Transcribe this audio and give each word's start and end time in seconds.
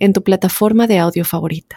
en 0.00 0.12
tu 0.12 0.24
plataforma 0.24 0.88
de 0.88 0.98
audio 0.98 1.24
favorita. 1.24 1.76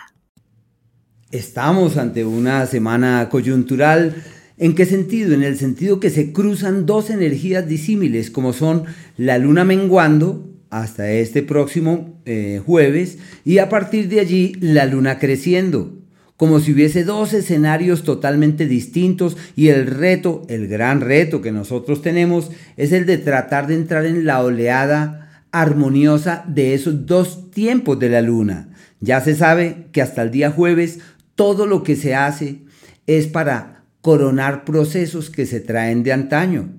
Estamos 1.29 1.97
ante 1.97 2.25
una 2.25 2.65
semana 2.65 3.29
coyuntural. 3.29 4.15
¿En 4.57 4.73
qué 4.73 4.85
sentido? 4.85 5.33
En 5.33 5.43
el 5.43 5.57
sentido 5.57 5.99
que 5.99 6.09
se 6.09 6.33
cruzan 6.33 6.87
dos 6.87 7.09
energías 7.09 7.67
disímiles, 7.67 8.31
como 8.31 8.53
son 8.53 8.85
la 9.17 9.37
luna 9.37 9.63
menguando 9.63 10.49
hasta 10.71 11.11
este 11.11 11.43
próximo 11.43 12.19
eh, 12.25 12.61
jueves 12.65 13.19
y 13.45 13.59
a 13.59 13.69
partir 13.69 14.09
de 14.09 14.19
allí 14.19 14.55
la 14.59 14.85
luna 14.85 15.19
creciendo 15.19 16.03
como 16.43 16.59
si 16.59 16.73
hubiese 16.73 17.03
dos 17.03 17.33
escenarios 17.33 18.03
totalmente 18.03 18.67
distintos 18.67 19.37
y 19.55 19.69
el 19.69 19.87
reto, 19.87 20.41
el 20.49 20.67
gran 20.67 20.99
reto 20.99 21.41
que 21.41 21.51
nosotros 21.51 22.01
tenemos 22.01 22.51
es 22.75 22.91
el 22.91 23.05
de 23.05 23.17
tratar 23.17 23.67
de 23.67 23.75
entrar 23.75 24.05
en 24.05 24.25
la 24.25 24.41
oleada 24.43 25.22
armoniosa 25.53 26.43
de 26.47 26.73
esos 26.73 27.05
dos 27.05 27.51
tiempos 27.51 27.99
de 27.99 28.09
la 28.09 28.21
luna. 28.21 28.69
Ya 28.99 29.21
se 29.21 29.35
sabe 29.35 29.85
que 29.93 30.01
hasta 30.01 30.23
el 30.23 30.31
día 30.31 30.51
jueves 30.51 30.99
todo 31.35 31.65
lo 31.67 31.83
que 31.83 31.95
se 31.95 32.15
hace 32.15 32.59
es 33.07 33.27
para 33.27 33.83
coronar 34.01 34.65
procesos 34.65 35.29
que 35.29 35.45
se 35.45 35.61
traen 35.61 36.03
de 36.03 36.11
antaño. 36.11 36.69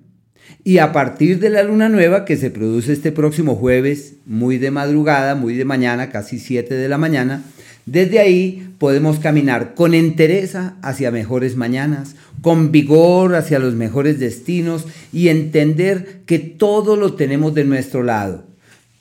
Y 0.64 0.78
a 0.78 0.92
partir 0.92 1.38
de 1.38 1.50
la 1.50 1.62
luna 1.62 1.88
nueva 1.88 2.24
que 2.24 2.36
se 2.36 2.50
produce 2.50 2.92
este 2.92 3.12
próximo 3.12 3.54
jueves, 3.54 4.14
muy 4.26 4.58
de 4.58 4.70
madrugada, 4.70 5.34
muy 5.34 5.54
de 5.54 5.64
mañana, 5.64 6.10
casi 6.10 6.38
7 6.38 6.74
de 6.74 6.88
la 6.88 6.98
mañana, 6.98 7.42
desde 7.86 8.18
ahí 8.18 8.74
podemos 8.78 9.20
caminar 9.20 9.74
con 9.74 9.94
entereza 9.94 10.76
hacia 10.82 11.10
mejores 11.10 11.54
mañanas, 11.54 12.16
con 12.40 12.72
vigor 12.72 13.36
hacia 13.36 13.58
los 13.58 13.74
mejores 13.74 14.18
destinos 14.18 14.86
y 15.12 15.28
entender 15.28 16.22
que 16.26 16.38
todo 16.40 16.96
lo 16.96 17.14
tenemos 17.14 17.54
de 17.54 17.64
nuestro 17.64 18.02
lado. 18.02 18.53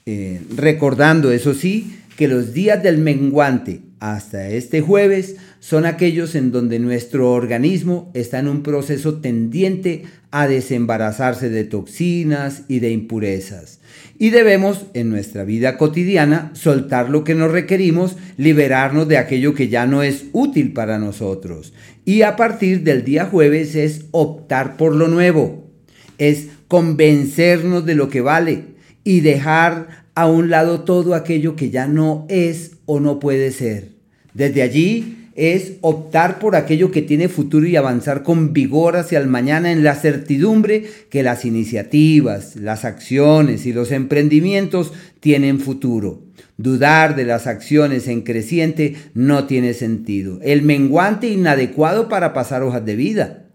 Eh, 0.05 0.41
recordando, 0.55 1.31
eso 1.31 1.53
sí, 1.53 1.95
que 2.17 2.27
los 2.27 2.53
días 2.53 2.83
del 2.83 2.97
menguante 2.97 3.81
hasta 3.99 4.49
este 4.49 4.81
jueves 4.81 5.37
son 5.61 5.85
aquellos 5.85 6.35
en 6.35 6.51
donde 6.51 6.77
nuestro 6.77 7.31
organismo 7.31 8.11
está 8.13 8.39
en 8.39 8.49
un 8.49 8.63
proceso 8.63 9.21
tendiente 9.21 10.03
a 10.29 10.47
desembarazarse 10.47 11.49
de 11.49 11.63
toxinas 11.63 12.63
y 12.67 12.79
de 12.79 12.91
impurezas. 12.91 13.79
Y 14.19 14.31
debemos, 14.31 14.87
en 14.93 15.09
nuestra 15.09 15.45
vida 15.45 15.77
cotidiana, 15.77 16.51
soltar 16.53 17.09
lo 17.09 17.23
que 17.23 17.33
nos 17.33 17.51
requerimos, 17.51 18.17
liberarnos 18.35 19.07
de 19.07 19.17
aquello 19.17 19.53
que 19.53 19.69
ya 19.69 19.85
no 19.85 20.03
es 20.03 20.25
útil 20.33 20.73
para 20.73 20.99
nosotros. 20.99 21.73
Y 22.03 22.23
a 22.23 22.35
partir 22.35 22.83
del 22.83 23.05
día 23.05 23.25
jueves 23.25 23.75
es 23.75 24.05
optar 24.11 24.75
por 24.75 24.95
lo 24.95 25.07
nuevo, 25.07 25.71
es 26.17 26.47
convencernos 26.67 27.85
de 27.85 27.95
lo 27.95 28.09
que 28.09 28.19
vale, 28.19 28.72
y 29.03 29.21
dejar 29.21 30.05
a 30.15 30.27
un 30.27 30.49
lado 30.49 30.81
todo 30.81 31.15
aquello 31.15 31.55
que 31.55 31.69
ya 31.69 31.87
no 31.87 32.25
es 32.29 32.71
o 32.85 32.99
no 32.99 33.19
puede 33.19 33.51
ser. 33.51 33.89
Desde 34.33 34.61
allí 34.61 35.23
es 35.35 35.73
optar 35.81 36.37
por 36.37 36.55
aquello 36.55 36.91
que 36.91 37.01
tiene 37.01 37.27
futuro 37.27 37.65
y 37.65 37.75
avanzar 37.75 38.23
con 38.23 38.53
vigor 38.53 38.95
hacia 38.95 39.19
el 39.19 39.27
mañana 39.27 39.71
en 39.71 39.83
la 39.83 39.95
certidumbre 39.95 40.85
que 41.09 41.23
las 41.23 41.43
iniciativas, 41.45 42.55
las 42.55 42.85
acciones 42.85 43.65
y 43.65 43.73
los 43.73 43.91
emprendimientos 43.91 44.93
tienen 45.19 45.59
futuro. 45.59 46.21
Dudar 46.57 47.15
de 47.15 47.25
las 47.25 47.47
acciones 47.47 48.07
en 48.07 48.21
creciente 48.21 48.95
no 49.15 49.45
tiene 49.45 49.73
sentido. 49.73 50.39
El 50.43 50.61
menguante 50.61 51.27
inadecuado 51.27 52.09
para 52.09 52.33
pasar 52.33 52.61
hojas 52.61 52.85
de 52.85 52.95
vida. 52.95 53.45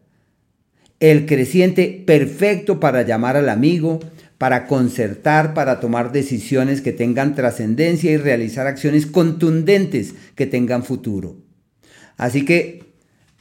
El 0.99 1.27
creciente 1.27 2.03
perfecto 2.05 2.81
para 2.81 3.03
llamar 3.03 3.37
al 3.37 3.49
amigo, 3.49 4.01
para 4.39 4.69
concertar, 4.69 5.53
para 5.53 5.81
tomar 5.81 6.13
decisiones 6.13 6.81
que 6.81 6.93
tengan 6.93 7.35
trascendencia 7.35 8.13
y 8.13 8.17
realizar 8.17 8.69
acciones 8.69 9.05
contundentes 9.05 10.15
que 10.37 10.47
tengan 10.47 10.85
futuro. 10.85 11.37
Así 12.17 12.45
que, 12.45 12.85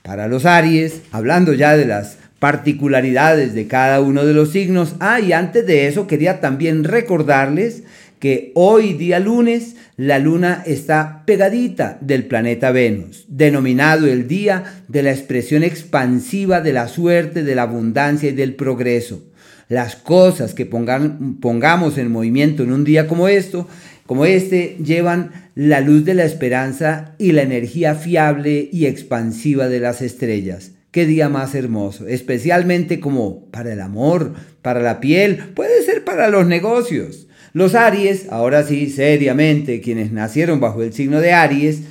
para 0.01 0.27
los 0.27 0.45
Aries, 0.45 1.01
hablando 1.11 1.53
ya 1.53 1.77
de 1.77 1.85
las 1.85 2.17
particularidades 2.39 3.53
de 3.53 3.67
cada 3.67 4.01
uno 4.01 4.25
de 4.25 4.33
los 4.33 4.51
signos, 4.51 4.95
ah, 4.99 5.19
y 5.19 5.33
antes 5.33 5.65
de 5.67 5.87
eso 5.87 6.07
quería 6.07 6.41
también 6.41 6.83
recordarles 6.83 7.83
que 8.19 8.51
hoy 8.55 8.93
día 8.93 9.19
lunes 9.19 9.75
la 9.95 10.17
luna 10.17 10.63
está 10.65 11.23
pegadita 11.27 11.99
del 12.01 12.25
planeta 12.25 12.71
Venus, 12.71 13.25
denominado 13.27 14.07
el 14.07 14.27
día 14.27 14.81
de 14.87 15.03
la 15.03 15.11
expresión 15.11 15.63
expansiva 15.63 16.61
de 16.61 16.73
la 16.73 16.87
suerte, 16.87 17.43
de 17.43 17.53
la 17.53 17.63
abundancia 17.63 18.29
y 18.29 18.33
del 18.33 18.55
progreso 18.55 19.26
las 19.69 19.95
cosas 19.95 20.53
que 20.53 20.66
pongamos 20.66 21.97
en 21.97 22.11
movimiento 22.11 22.63
en 22.63 22.72
un 22.72 22.83
día 22.83 23.07
como 23.07 23.28
esto, 23.28 23.67
como 24.05 24.25
este, 24.25 24.78
llevan 24.83 25.50
la 25.55 25.81
luz 25.81 26.05
de 26.05 26.13
la 26.13 26.23
esperanza 26.23 27.16
y 27.17 27.33
la 27.33 27.41
energía 27.41 27.95
fiable 27.95 28.69
y 28.72 28.85
expansiva 28.85 29.67
de 29.67 29.81
las 29.81 30.01
estrellas. 30.01 30.72
Qué 30.91 31.06
día 31.06 31.27
más 31.27 31.53
hermoso, 31.53 32.07
especialmente 32.07 33.01
como 33.01 33.45
para 33.51 33.73
el 33.73 33.81
amor, 33.81 34.33
para 34.61 34.81
la 34.81 35.01
piel, 35.01 35.50
puede 35.53 35.83
ser 35.83 36.06
para 36.06 36.29
los 36.29 36.47
negocios. 36.47 37.27
Los 37.51 37.75
Aries, 37.75 38.27
ahora 38.29 38.63
sí, 38.63 38.89
seriamente, 38.89 39.81
quienes 39.81 40.11
nacieron 40.11 40.59
bajo 40.59 40.81
el 40.81 40.94
signo 40.94 41.19
de 41.19 41.33
Aries, 41.33 41.81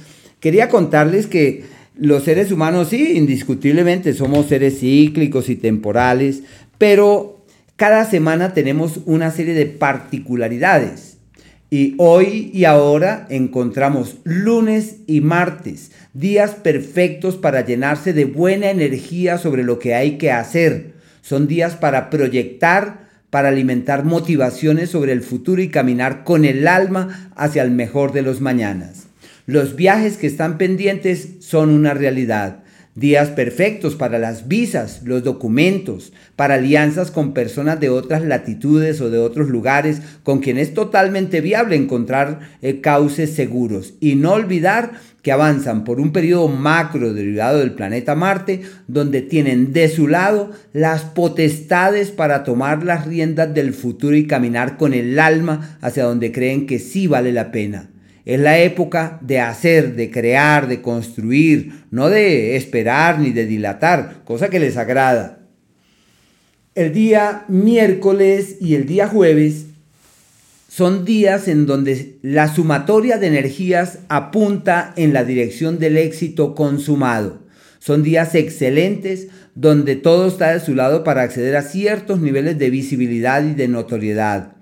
quería 0.41 0.69
contarles 0.69 1.27
que 1.27 1.65
los 1.99 2.25
seres 2.25 2.51
humanos 2.51 2.89
sí, 2.89 3.17
indiscutiblemente 3.17 4.15
somos 4.15 4.47
seres 4.47 4.81
cíclicos 4.81 5.49
y 5.51 5.57
temporales, 5.57 6.43
pero 6.79 7.36
cada 7.77 8.07
semana 8.07 8.55
tenemos 8.55 9.01
una 9.05 9.31
serie 9.31 9.55
de 9.55 9.67
particularidades. 9.67 11.19
Y 11.69 11.95
hoy 11.99 12.51
y 12.55 12.65
ahora 12.65 13.27
encontramos 13.29 14.19
lunes 14.25 14.99
y 15.07 15.21
martes, 15.21 15.91
días 16.15 16.53
perfectos 16.53 17.37
para 17.37 17.67
llenarse 17.67 18.13
de 18.13 18.25
buena 18.25 18.71
energía 18.71 19.37
sobre 19.37 19.63
lo 19.65 19.79
que 19.79 19.95
hay 19.95 20.17
que 20.17 20.31
hacer. 20.31 20.95
Son 21.23 21.49
días 21.49 21.75
para 21.75 22.09
proyectar, 22.09 23.09
para 23.31 23.49
alimentar 23.49 24.05
motivaciones 24.05 24.91
sobre 24.91 25.13
el 25.13 25.23
futuro 25.23 25.61
y 25.61 25.69
caminar 25.69 26.25
con 26.25 26.45
el 26.45 26.69
alma 26.69 27.33
hacia 27.35 27.63
el 27.63 27.73
mejor 27.73 28.13
de 28.13 28.23
los 28.23 28.41
mañanas. 28.41 29.09
Los 29.45 29.77
viajes 29.77 30.17
que 30.17 30.29
están 30.29 30.57
pendientes 30.57 31.31
son 31.41 31.71
una 31.71 31.95
realidad 31.95 32.61
días 32.97 33.29
perfectos 33.29 33.95
para 33.95 34.19
las 34.19 34.49
visas, 34.49 35.03
los 35.05 35.23
documentos, 35.23 36.13
para 36.35 36.55
alianzas 36.55 37.11
con 37.11 37.35
personas 37.35 37.79
de 37.79 37.91
otras 37.91 38.23
latitudes 38.23 39.01
o 39.01 39.11
de 39.11 39.19
otros 39.19 39.49
lugares 39.49 40.01
con 40.23 40.41
quien 40.41 40.59
es 40.59 40.75
totalmente 40.75 41.41
viable 41.41 41.77
encontrar 41.77 42.41
eh, 42.63 42.81
cauces 42.81 43.35
seguros. 43.35 43.95
Y 44.01 44.17
no 44.17 44.33
olvidar 44.33 44.93
que 45.23 45.33
avanzan 45.33 45.85
por 45.85 46.01
un 46.01 46.13
periodo 46.13 46.49
macro 46.49 47.13
derivado 47.13 47.59
del 47.59 47.75
planeta 47.75 48.15
Marte, 48.15 48.63
donde 48.87 49.23
tienen 49.23 49.73
de 49.73 49.89
su 49.89 50.09
lado 50.09 50.53
las 50.73 51.03
potestades 51.03 52.11
para 52.13 52.45
tomar 52.45 52.83
las 52.83 53.07
riendas 53.07 53.53
del 53.53 53.75
futuro 53.75 54.17
y 54.17 54.27
caminar 54.27 54.77
con 54.77 54.95
el 54.95 55.19
alma 55.19 55.79
hacia 55.81 56.05
donde 56.05 56.33
creen 56.33 56.67
que 56.67 56.79
sí 56.79 57.09
vale 57.09 57.33
la 57.33 57.51
pena. 57.51 57.91
Es 58.27 58.41
la 58.41 58.59
época 58.59 59.21
de 59.23 59.39
hacer, 59.39 59.95
de 59.95 60.11
crear, 60.11 60.67
de 60.67 60.83
construir, 60.83 61.85
no 61.93 62.11
de 62.11 62.57
esperar 62.57 63.21
ni 63.21 63.31
de 63.31 63.47
dilatar, 63.47 64.25
cosa 64.25 64.51
que 64.51 64.59
les 64.59 64.77
agrada. 64.77 65.47
El 66.75 66.93
día 66.93 67.45
miércoles 67.47 68.57
y 68.61 68.75
el 68.75 68.85
día 68.85 69.07
jueves 69.07 69.67
son 70.69 71.05
días 71.05 71.47
en 71.47 71.67
donde 71.67 72.19
la 72.21 72.53
sumatoria 72.53 73.17
de 73.17 73.29
energías 73.29 74.01
apunta 74.09 74.93
en 74.97 75.13
la 75.13 75.25
dirección 75.25 75.79
del 75.79 75.97
éxito 75.97 76.57
consumado. 76.57 77.47
Son 77.79 78.03
días 78.03 78.35
excelentes 78.35 79.29
donde 79.55 79.95
todo 79.95 80.27
está 80.27 80.53
de 80.53 80.59
su 80.59 80.75
lado 80.75 81.05
para 81.05 81.23
acceder 81.23 81.55
a 81.55 81.63
ciertos 81.63 82.21
niveles 82.21 82.59
de 82.59 82.71
visibilidad 82.71 83.45
y 83.45 83.55
de 83.55 83.69
notoriedad. 83.69 84.57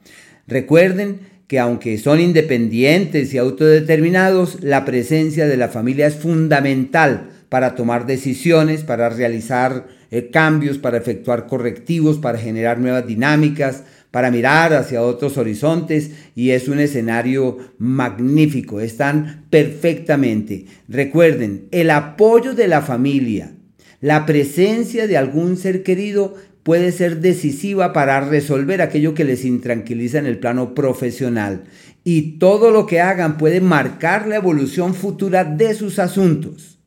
Recuerden 0.46 1.20
que 1.46 1.58
aunque 1.58 1.98
son 1.98 2.20
independientes 2.20 3.34
y 3.34 3.38
autodeterminados, 3.38 4.62
la 4.62 4.84
presencia 4.84 5.46
de 5.46 5.56
la 5.56 5.68
familia 5.68 6.06
es 6.06 6.14
fundamental 6.14 7.30
para 7.48 7.74
tomar 7.74 8.06
decisiones, 8.06 8.82
para 8.82 9.10
realizar 9.10 9.86
eh, 10.10 10.30
cambios, 10.30 10.78
para 10.78 10.96
efectuar 10.96 11.46
correctivos, 11.46 12.18
para 12.18 12.38
generar 12.38 12.78
nuevas 12.78 13.06
dinámicas, 13.06 13.84
para 14.10 14.30
mirar 14.30 14.72
hacia 14.72 15.02
otros 15.02 15.38
horizontes 15.38 16.12
y 16.36 16.50
es 16.50 16.68
un 16.68 16.78
escenario 16.78 17.58
magnífico, 17.78 18.80
están 18.80 19.44
perfectamente. 19.50 20.66
Recuerden, 20.88 21.66
el 21.72 21.90
apoyo 21.90 22.54
de 22.54 22.68
la 22.68 22.80
familia, 22.80 23.54
la 24.00 24.24
presencia 24.24 25.08
de 25.08 25.16
algún 25.16 25.56
ser 25.56 25.82
querido 25.82 26.36
puede 26.64 26.90
ser 26.90 27.20
decisiva 27.20 27.92
para 27.92 28.20
resolver 28.20 28.82
aquello 28.82 29.14
que 29.14 29.24
les 29.24 29.44
intranquiliza 29.44 30.18
en 30.18 30.26
el 30.26 30.38
plano 30.38 30.74
profesional. 30.74 31.64
Y 32.02 32.38
todo 32.38 32.72
lo 32.72 32.86
que 32.86 33.00
hagan 33.00 33.38
puede 33.38 33.60
marcar 33.60 34.26
la 34.26 34.36
evolución 34.36 34.94
futura 34.94 35.44
de 35.44 35.74
sus 35.74 35.98
asuntos. 35.98 36.78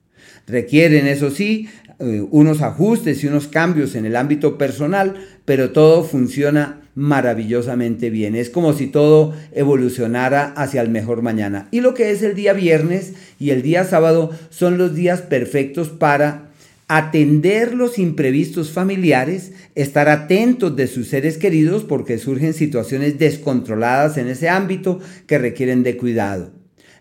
Requieren, 0.47 1.07
eso 1.07 1.29
sí, 1.29 1.69
eh, 1.99 2.25
unos 2.29 2.61
ajustes 2.61 3.23
y 3.23 3.27
unos 3.27 3.47
cambios 3.47 3.95
en 3.95 4.05
el 4.05 4.15
ámbito 4.15 4.57
personal, 4.57 5.15
pero 5.45 5.71
todo 5.71 6.03
funciona 6.03 6.81
maravillosamente 6.95 8.09
bien. 8.09 8.35
Es 8.35 8.49
como 8.49 8.73
si 8.73 8.87
todo 8.87 9.35
evolucionara 9.51 10.53
hacia 10.55 10.81
el 10.81 10.89
mejor 10.89 11.21
mañana. 11.21 11.67
Y 11.69 11.81
lo 11.81 11.93
que 11.93 12.09
es 12.09 12.23
el 12.23 12.33
día 12.33 12.53
viernes 12.53 13.13
y 13.39 13.51
el 13.51 13.61
día 13.61 13.83
sábado 13.83 14.31
son 14.49 14.79
los 14.79 14.95
días 14.95 15.21
perfectos 15.21 15.89
para 15.89 16.46
atender 16.87 17.73
los 17.73 17.99
imprevistos 17.99 18.71
familiares, 18.71 19.51
estar 19.75 20.07
atentos 20.07 20.75
de 20.75 20.87
sus 20.87 21.09
seres 21.09 21.37
queridos 21.37 21.83
porque 21.83 22.17
surgen 22.17 22.53
situaciones 22.53 23.19
descontroladas 23.19 24.17
en 24.17 24.27
ese 24.27 24.49
ámbito 24.49 24.99
que 25.25 25.37
requieren 25.37 25.83
de 25.83 25.97
cuidado. 25.97 26.51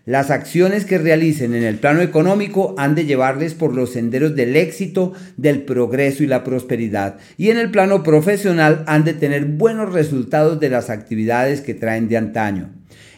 Las 0.05 0.31
acciones 0.31 0.85
que 0.85 0.97
realicen 0.97 1.53
en 1.53 1.63
el 1.63 1.79
plano 1.79 2.01
económico 2.01 2.75
han 2.77 2.95
de 2.95 3.05
llevarles 3.05 3.53
por 3.53 3.75
los 3.75 3.91
senderos 3.91 4.37
del 4.37 4.55
éxito, 4.55 5.11
del 5.35 5.63
progreso 5.63 6.23
y 6.23 6.27
la 6.27 6.45
prosperidad. 6.45 7.17
Y 7.37 7.49
en 7.49 7.57
el 7.57 7.71
plano 7.71 8.03
profesional 8.03 8.85
han 8.87 9.03
de 9.03 9.13
tener 9.13 9.43
buenos 9.43 9.91
resultados 9.91 10.61
de 10.61 10.69
las 10.69 10.89
actividades 10.89 11.59
que 11.59 11.73
traen 11.73 12.07
de 12.07 12.15
antaño. 12.15 12.69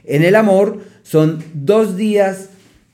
En 0.03 0.23
el 0.23 0.33
amor 0.35 0.79
son 1.03 1.43
dos 1.53 1.95
días 1.95 2.49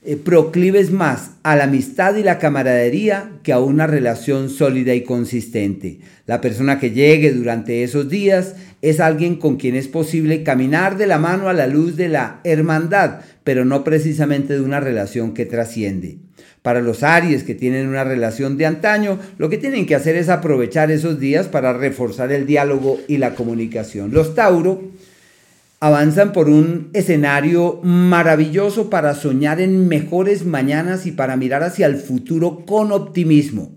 eh, 0.06 0.16
proclives 0.16 0.92
más 0.92 1.32
a 1.42 1.56
la 1.56 1.64
amistad 1.64 2.14
y 2.14 2.22
la 2.22 2.38
camaradería 2.38 3.32
que 3.42 3.52
a 3.52 3.58
una 3.58 3.88
relación 3.88 4.50
sólida 4.50 4.94
y 4.94 5.02
consistente. 5.02 5.98
La 6.26 6.40
persona 6.40 6.78
que 6.78 6.92
llegue 6.92 7.32
durante 7.32 7.82
esos 7.82 8.08
días 8.08 8.54
es 8.82 9.00
alguien 9.00 9.34
con 9.34 9.56
quien 9.56 9.74
es 9.74 9.88
posible 9.88 10.44
caminar 10.44 10.96
de 10.96 11.08
la 11.08 11.18
mano 11.18 11.48
a 11.48 11.52
la 11.52 11.66
luz 11.66 11.96
de 11.96 12.08
la 12.08 12.40
hermandad, 12.44 13.22
pero 13.42 13.64
no 13.64 13.82
precisamente 13.82 14.54
de 14.54 14.60
una 14.60 14.78
relación 14.78 15.34
que 15.34 15.44
trasciende. 15.44 16.18
Para 16.62 16.80
los 16.80 17.02
Aries 17.02 17.42
que 17.42 17.56
tienen 17.56 17.88
una 17.88 18.04
relación 18.04 18.56
de 18.56 18.66
antaño, 18.66 19.18
lo 19.38 19.48
que 19.48 19.58
tienen 19.58 19.86
que 19.86 19.96
hacer 19.96 20.14
es 20.14 20.28
aprovechar 20.28 20.92
esos 20.92 21.18
días 21.18 21.48
para 21.48 21.72
reforzar 21.72 22.30
el 22.30 22.46
diálogo 22.46 23.00
y 23.08 23.18
la 23.18 23.34
comunicación. 23.34 24.12
Los 24.12 24.36
Tauro 24.36 24.82
avanzan 25.80 26.32
por 26.32 26.48
un 26.48 26.90
escenario 26.94 27.80
maravilloso 27.82 28.88
para 28.88 29.14
soñar 29.14 29.60
en 29.60 29.88
mejores 29.88 30.44
mañanas 30.44 31.06
y 31.06 31.12
para 31.12 31.36
mirar 31.36 31.62
hacia 31.62 31.86
el 31.86 31.96
futuro 31.96 32.64
con 32.64 32.92
optimismo. 32.92 33.76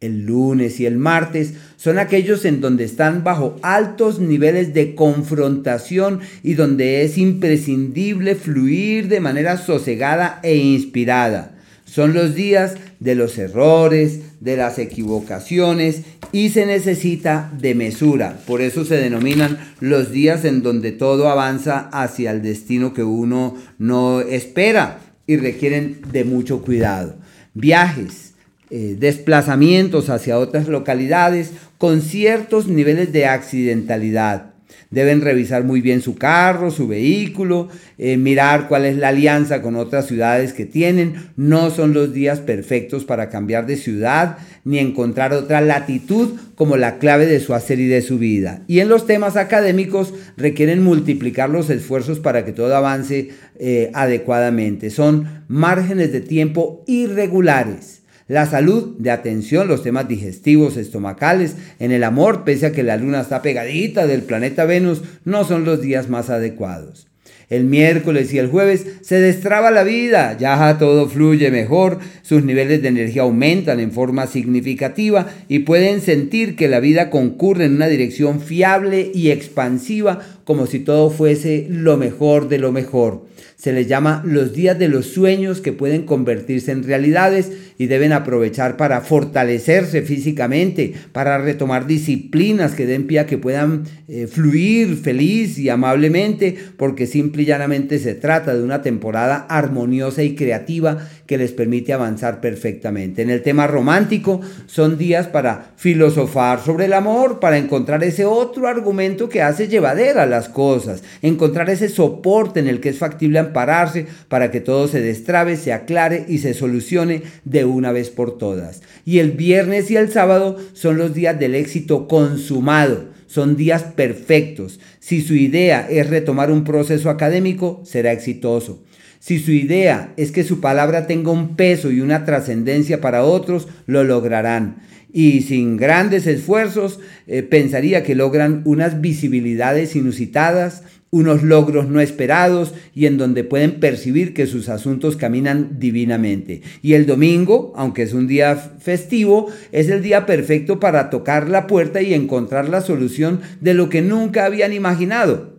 El 0.00 0.26
lunes 0.26 0.78
y 0.78 0.86
el 0.86 0.96
martes 0.96 1.54
son 1.76 1.98
aquellos 1.98 2.44
en 2.44 2.60
donde 2.60 2.84
están 2.84 3.24
bajo 3.24 3.56
altos 3.62 4.20
niveles 4.20 4.72
de 4.72 4.94
confrontación 4.94 6.20
y 6.44 6.54
donde 6.54 7.02
es 7.02 7.18
imprescindible 7.18 8.36
fluir 8.36 9.08
de 9.08 9.18
manera 9.18 9.56
sosegada 9.56 10.38
e 10.44 10.54
inspirada. 10.54 11.57
Son 11.88 12.12
los 12.12 12.34
días 12.34 12.74
de 13.00 13.14
los 13.14 13.38
errores, 13.38 14.20
de 14.40 14.56
las 14.56 14.78
equivocaciones 14.78 16.02
y 16.32 16.50
se 16.50 16.66
necesita 16.66 17.50
de 17.58 17.74
mesura. 17.74 18.38
Por 18.46 18.60
eso 18.60 18.84
se 18.84 18.96
denominan 18.96 19.58
los 19.80 20.10
días 20.12 20.44
en 20.44 20.62
donde 20.62 20.92
todo 20.92 21.28
avanza 21.28 21.88
hacia 21.90 22.30
el 22.30 22.42
destino 22.42 22.92
que 22.92 23.02
uno 23.02 23.56
no 23.78 24.20
espera 24.20 24.98
y 25.26 25.38
requieren 25.38 26.00
de 26.12 26.24
mucho 26.24 26.60
cuidado. 26.60 27.16
Viajes, 27.54 28.34
eh, 28.70 28.96
desplazamientos 28.98 30.10
hacia 30.10 30.38
otras 30.38 30.68
localidades 30.68 31.52
con 31.78 32.02
ciertos 32.02 32.68
niveles 32.68 33.12
de 33.12 33.24
accidentalidad 33.26 34.57
Deben 34.90 35.20
revisar 35.20 35.64
muy 35.64 35.82
bien 35.82 36.00
su 36.00 36.16
carro, 36.16 36.70
su 36.70 36.88
vehículo, 36.88 37.68
eh, 37.98 38.16
mirar 38.16 38.68
cuál 38.68 38.86
es 38.86 38.96
la 38.96 39.08
alianza 39.08 39.60
con 39.60 39.76
otras 39.76 40.06
ciudades 40.06 40.54
que 40.54 40.64
tienen. 40.64 41.30
No 41.36 41.70
son 41.70 41.92
los 41.92 42.14
días 42.14 42.40
perfectos 42.40 43.04
para 43.04 43.28
cambiar 43.28 43.66
de 43.66 43.76
ciudad 43.76 44.38
ni 44.64 44.78
encontrar 44.78 45.34
otra 45.34 45.60
latitud 45.60 46.38
como 46.54 46.76
la 46.76 46.98
clave 46.98 47.26
de 47.26 47.40
su 47.40 47.52
hacer 47.52 47.80
y 47.80 47.86
de 47.86 48.00
su 48.00 48.18
vida. 48.18 48.62
Y 48.66 48.80
en 48.80 48.88
los 48.88 49.06
temas 49.06 49.36
académicos 49.36 50.14
requieren 50.36 50.82
multiplicar 50.82 51.50
los 51.50 51.68
esfuerzos 51.68 52.18
para 52.18 52.46
que 52.46 52.52
todo 52.52 52.74
avance 52.74 53.28
eh, 53.58 53.90
adecuadamente. 53.92 54.88
Son 54.88 55.44
márgenes 55.48 56.12
de 56.12 56.22
tiempo 56.22 56.82
irregulares 56.86 57.97
la 58.28 58.46
salud, 58.46 58.94
de 58.98 59.10
atención, 59.10 59.66
los 59.66 59.82
temas 59.82 60.06
digestivos, 60.06 60.76
estomacales, 60.76 61.56
en 61.80 61.92
el 61.92 62.04
amor, 62.04 62.44
pese 62.44 62.66
a 62.66 62.72
que 62.72 62.82
la 62.82 62.98
luna 62.98 63.22
está 63.22 63.42
pegadita 63.42 64.06
del 64.06 64.22
planeta 64.22 64.66
Venus, 64.66 65.02
no 65.24 65.44
son 65.44 65.64
los 65.64 65.80
días 65.80 66.08
más 66.10 66.30
adecuados. 66.30 67.08
El 67.50 67.64
miércoles 67.64 68.34
y 68.34 68.38
el 68.38 68.48
jueves 68.48 68.84
se 69.00 69.18
destraba 69.20 69.70
la 69.70 69.82
vida, 69.82 70.36
ya 70.36 70.76
todo 70.78 71.08
fluye 71.08 71.50
mejor, 71.50 71.98
sus 72.20 72.44
niveles 72.44 72.82
de 72.82 72.88
energía 72.88 73.22
aumentan 73.22 73.80
en 73.80 73.90
forma 73.90 74.26
significativa 74.26 75.26
y 75.48 75.60
pueden 75.60 76.02
sentir 76.02 76.56
que 76.56 76.68
la 76.68 76.80
vida 76.80 77.08
concurre 77.08 77.64
en 77.64 77.76
una 77.76 77.88
dirección 77.88 78.42
fiable 78.42 79.10
y 79.14 79.30
expansiva 79.30 80.20
como 80.48 80.66
si 80.66 80.78
todo 80.78 81.10
fuese 81.10 81.66
lo 81.68 81.98
mejor 81.98 82.48
de 82.48 82.56
lo 82.56 82.72
mejor. 82.72 83.26
Se 83.56 83.70
les 83.72 83.86
llama 83.86 84.22
los 84.24 84.54
días 84.54 84.78
de 84.78 84.88
los 84.88 85.04
sueños 85.04 85.60
que 85.60 85.74
pueden 85.74 86.04
convertirse 86.04 86.72
en 86.72 86.84
realidades 86.84 87.52
y 87.76 87.86
deben 87.86 88.12
aprovechar 88.12 88.78
para 88.78 89.02
fortalecerse 89.02 90.00
físicamente, 90.00 90.94
para 91.12 91.36
retomar 91.36 91.86
disciplinas 91.86 92.72
que 92.72 92.86
den 92.86 93.06
pie 93.06 93.18
a 93.18 93.26
que 93.26 93.36
puedan 93.36 93.84
eh, 94.08 94.26
fluir 94.26 94.96
feliz 94.96 95.58
y 95.58 95.68
amablemente, 95.68 96.56
porque 96.78 97.06
simple 97.06 97.42
y 97.42 97.46
llanamente 97.46 97.98
se 97.98 98.14
trata 98.14 98.54
de 98.54 98.62
una 98.62 98.80
temporada 98.80 99.46
armoniosa 99.50 100.22
y 100.22 100.34
creativa 100.34 101.06
que 101.26 101.36
les 101.36 101.52
permite 101.52 101.92
avanzar 101.92 102.40
perfectamente. 102.40 103.20
En 103.20 103.28
el 103.28 103.42
tema 103.42 103.66
romántico 103.66 104.40
son 104.66 104.96
días 104.96 105.26
para 105.26 105.72
filosofar 105.76 106.64
sobre 106.64 106.86
el 106.86 106.94
amor, 106.94 107.38
para 107.38 107.58
encontrar 107.58 108.02
ese 108.02 108.24
otro 108.24 108.66
argumento 108.66 109.28
que 109.28 109.42
hace 109.42 109.68
llevadera 109.68 110.24
las 110.38 110.48
cosas, 110.48 111.02
encontrar 111.22 111.68
ese 111.68 111.88
soporte 111.88 112.60
en 112.60 112.68
el 112.68 112.80
que 112.80 112.90
es 112.90 112.98
factible 112.98 113.38
ampararse 113.38 114.06
para 114.28 114.50
que 114.50 114.60
todo 114.60 114.86
se 114.88 115.00
destrabe, 115.00 115.56
se 115.56 115.72
aclare 115.72 116.24
y 116.28 116.38
se 116.38 116.54
solucione 116.54 117.22
de 117.44 117.64
una 117.64 117.92
vez 117.92 118.10
por 118.10 118.38
todas. 118.38 118.82
Y 119.04 119.18
el 119.18 119.32
viernes 119.32 119.90
y 119.90 119.96
el 119.96 120.10
sábado 120.10 120.56
son 120.72 120.96
los 120.96 121.14
días 121.14 121.38
del 121.38 121.54
éxito 121.54 122.06
consumado 122.08 123.18
son 123.28 123.56
días 123.56 123.82
perfectos. 123.82 124.80
Si 125.00 125.20
su 125.20 125.34
idea 125.34 125.86
es 125.88 126.08
retomar 126.08 126.50
un 126.50 126.64
proceso 126.64 127.10
académico, 127.10 127.82
será 127.84 128.10
exitoso. 128.10 128.82
Si 129.20 129.38
su 129.38 129.52
idea 129.52 130.14
es 130.16 130.32
que 130.32 130.44
su 130.44 130.60
palabra 130.60 131.06
tenga 131.06 131.30
un 131.30 131.54
peso 131.54 131.90
y 131.90 132.00
una 132.00 132.24
trascendencia 132.24 133.00
para 133.00 133.24
otros, 133.24 133.68
lo 133.86 134.02
lograrán. 134.02 134.76
Y 135.12 135.42
sin 135.42 135.76
grandes 135.76 136.26
esfuerzos, 136.26 137.00
eh, 137.26 137.42
pensaría 137.42 138.02
que 138.02 138.14
logran 138.14 138.62
unas 138.64 139.00
visibilidades 139.00 139.96
inusitadas, 139.96 140.82
unos 141.10 141.42
logros 141.42 141.88
no 141.88 142.00
esperados 142.00 142.74
y 142.94 143.06
en 143.06 143.16
donde 143.16 143.42
pueden 143.42 143.80
percibir 143.80 144.34
que 144.34 144.46
sus 144.46 144.68
asuntos 144.68 145.16
caminan 145.16 145.78
divinamente. 145.78 146.60
Y 146.82 146.92
el 146.92 147.06
domingo, 147.06 147.72
aunque 147.76 148.02
es 148.02 148.12
un 148.12 148.26
día 148.26 148.56
festivo, 148.56 149.50
es 149.72 149.88
el 149.88 150.02
día 150.02 150.26
perfecto 150.26 150.80
para 150.80 151.08
tocar 151.08 151.48
la 151.48 151.66
puerta 151.66 152.02
y 152.02 152.12
encontrar 152.12 152.68
la 152.68 152.82
solución 152.82 153.40
de 153.60 153.74
lo 153.74 153.88
que 153.88 154.02
nunca 154.02 154.44
habían 154.44 154.72
imaginado 154.72 155.58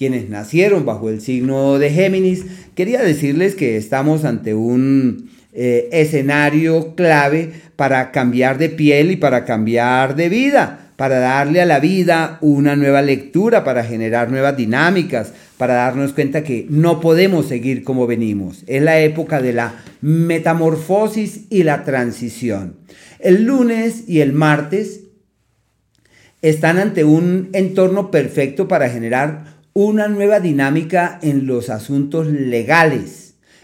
quienes 0.00 0.30
nacieron 0.30 0.86
bajo 0.86 1.10
el 1.10 1.20
signo 1.20 1.78
de 1.78 1.90
Géminis, 1.90 2.46
quería 2.74 3.02
decirles 3.02 3.54
que 3.54 3.76
estamos 3.76 4.24
ante 4.24 4.54
un 4.54 5.29
eh, 5.52 5.88
escenario 5.92 6.94
clave 6.94 7.52
para 7.76 8.12
cambiar 8.12 8.58
de 8.58 8.68
piel 8.68 9.10
y 9.10 9.16
para 9.16 9.44
cambiar 9.44 10.14
de 10.14 10.28
vida, 10.28 10.90
para 10.96 11.18
darle 11.18 11.60
a 11.60 11.66
la 11.66 11.80
vida 11.80 12.38
una 12.40 12.76
nueva 12.76 13.02
lectura, 13.02 13.64
para 13.64 13.84
generar 13.84 14.30
nuevas 14.30 14.56
dinámicas, 14.56 15.32
para 15.56 15.74
darnos 15.74 16.12
cuenta 16.12 16.44
que 16.44 16.66
no 16.68 17.00
podemos 17.00 17.46
seguir 17.46 17.84
como 17.84 18.06
venimos. 18.06 18.64
Es 18.66 18.82
la 18.82 19.00
época 19.00 19.42
de 19.42 19.52
la 19.52 19.74
metamorfosis 20.00 21.46
y 21.50 21.64
la 21.64 21.84
transición. 21.84 22.76
El 23.18 23.44
lunes 23.44 24.08
y 24.08 24.20
el 24.20 24.32
martes 24.32 25.00
están 26.42 26.78
ante 26.78 27.04
un 27.04 27.50
entorno 27.52 28.10
perfecto 28.10 28.68
para 28.68 28.88
generar 28.88 29.58
una 29.72 30.08
nueva 30.08 30.40
dinámica 30.40 31.18
en 31.22 31.46
los 31.46 31.70
asuntos 31.70 32.26
legales. 32.26 33.19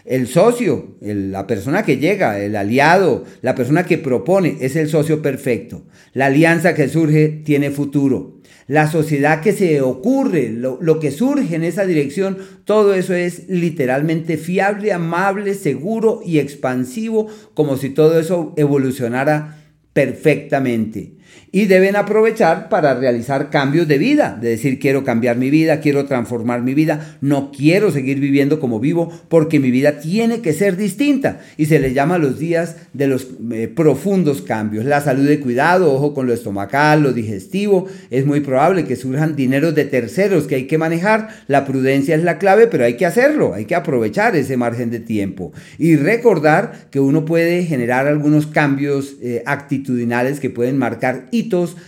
El 0.07 0.27
socio, 0.27 0.95
la 1.01 1.47
persona 1.47 1.83
que 1.83 1.97
llega, 1.97 2.39
el 2.39 2.55
aliado, 2.55 3.25
la 3.41 3.55
persona 3.55 3.85
que 3.85 3.97
propone, 3.97 4.55
es 4.61 4.77
el 4.77 4.87
socio 4.87 5.21
perfecto. 5.21 5.83
La 6.13 6.27
alianza 6.27 6.73
que 6.73 6.87
surge 6.87 7.27
tiene 7.43 7.71
futuro. 7.71 8.39
La 8.67 8.89
sociedad 8.89 9.41
que 9.41 9.51
se 9.51 9.81
ocurre, 9.81 10.49
lo, 10.49 10.99
que 11.01 11.11
surge 11.11 11.55
en 11.55 11.65
esa 11.65 11.85
dirección, 11.85 12.37
todo 12.63 12.93
eso 12.93 13.13
es 13.13 13.49
literalmente 13.49 14.37
fiable, 14.37 14.93
amable, 14.93 15.53
seguro 15.55 16.21
y 16.25 16.39
expansivo, 16.39 17.27
como 17.53 17.75
si 17.75 17.89
todo 17.89 18.17
eso 18.17 18.53
evolucionara 18.55 19.57
perfectamente 19.91 21.17
y 21.51 21.65
deben 21.65 21.95
aprovechar 21.95 22.69
para 22.69 22.93
realizar 22.93 23.49
cambios 23.49 23.87
de 23.87 23.97
vida, 23.97 24.37
de 24.39 24.49
decir 24.49 24.79
quiero 24.79 25.03
cambiar 25.03 25.37
mi 25.37 25.49
vida, 25.49 25.79
quiero 25.79 26.05
transformar 26.05 26.61
mi 26.61 26.73
vida, 26.73 27.17
no 27.21 27.51
quiero 27.51 27.91
seguir 27.91 28.19
viviendo 28.19 28.59
como 28.59 28.79
vivo 28.79 29.11
porque 29.29 29.59
mi 29.59 29.71
vida 29.71 29.99
tiene 29.99 30.41
que 30.41 30.53
ser 30.53 30.77
distinta 30.77 31.39
y 31.57 31.65
se 31.65 31.79
le 31.79 31.93
llama 31.93 32.17
los 32.17 32.39
días 32.39 32.75
de 32.93 33.07
los 33.07 33.27
eh, 33.51 33.67
profundos 33.67 34.41
cambios. 34.41 34.85
La 34.85 35.01
salud 35.01 35.27
de 35.27 35.39
cuidado, 35.39 35.93
ojo 35.93 36.13
con 36.13 36.27
lo 36.27 36.33
estomacal, 36.33 37.03
lo 37.03 37.13
digestivo, 37.13 37.87
es 38.09 38.25
muy 38.25 38.41
probable 38.41 38.85
que 38.85 38.95
surjan 38.95 39.35
dineros 39.35 39.75
de 39.75 39.85
terceros 39.85 40.47
que 40.47 40.55
hay 40.55 40.67
que 40.67 40.77
manejar, 40.77 41.29
la 41.47 41.65
prudencia 41.65 42.15
es 42.15 42.23
la 42.23 42.37
clave, 42.37 42.67
pero 42.67 42.85
hay 42.85 42.95
que 42.95 43.05
hacerlo, 43.05 43.53
hay 43.53 43.65
que 43.65 43.75
aprovechar 43.75 44.35
ese 44.35 44.57
margen 44.57 44.89
de 44.89 44.99
tiempo. 44.99 45.53
Y 45.77 45.95
recordar 45.95 46.87
que 46.91 46.99
uno 46.99 47.25
puede 47.25 47.63
generar 47.63 48.07
algunos 48.07 48.47
cambios 48.47 49.15
eh, 49.21 49.43
actitudinales 49.45 50.39
que 50.39 50.49
pueden 50.49 50.77
marcar 50.77 51.27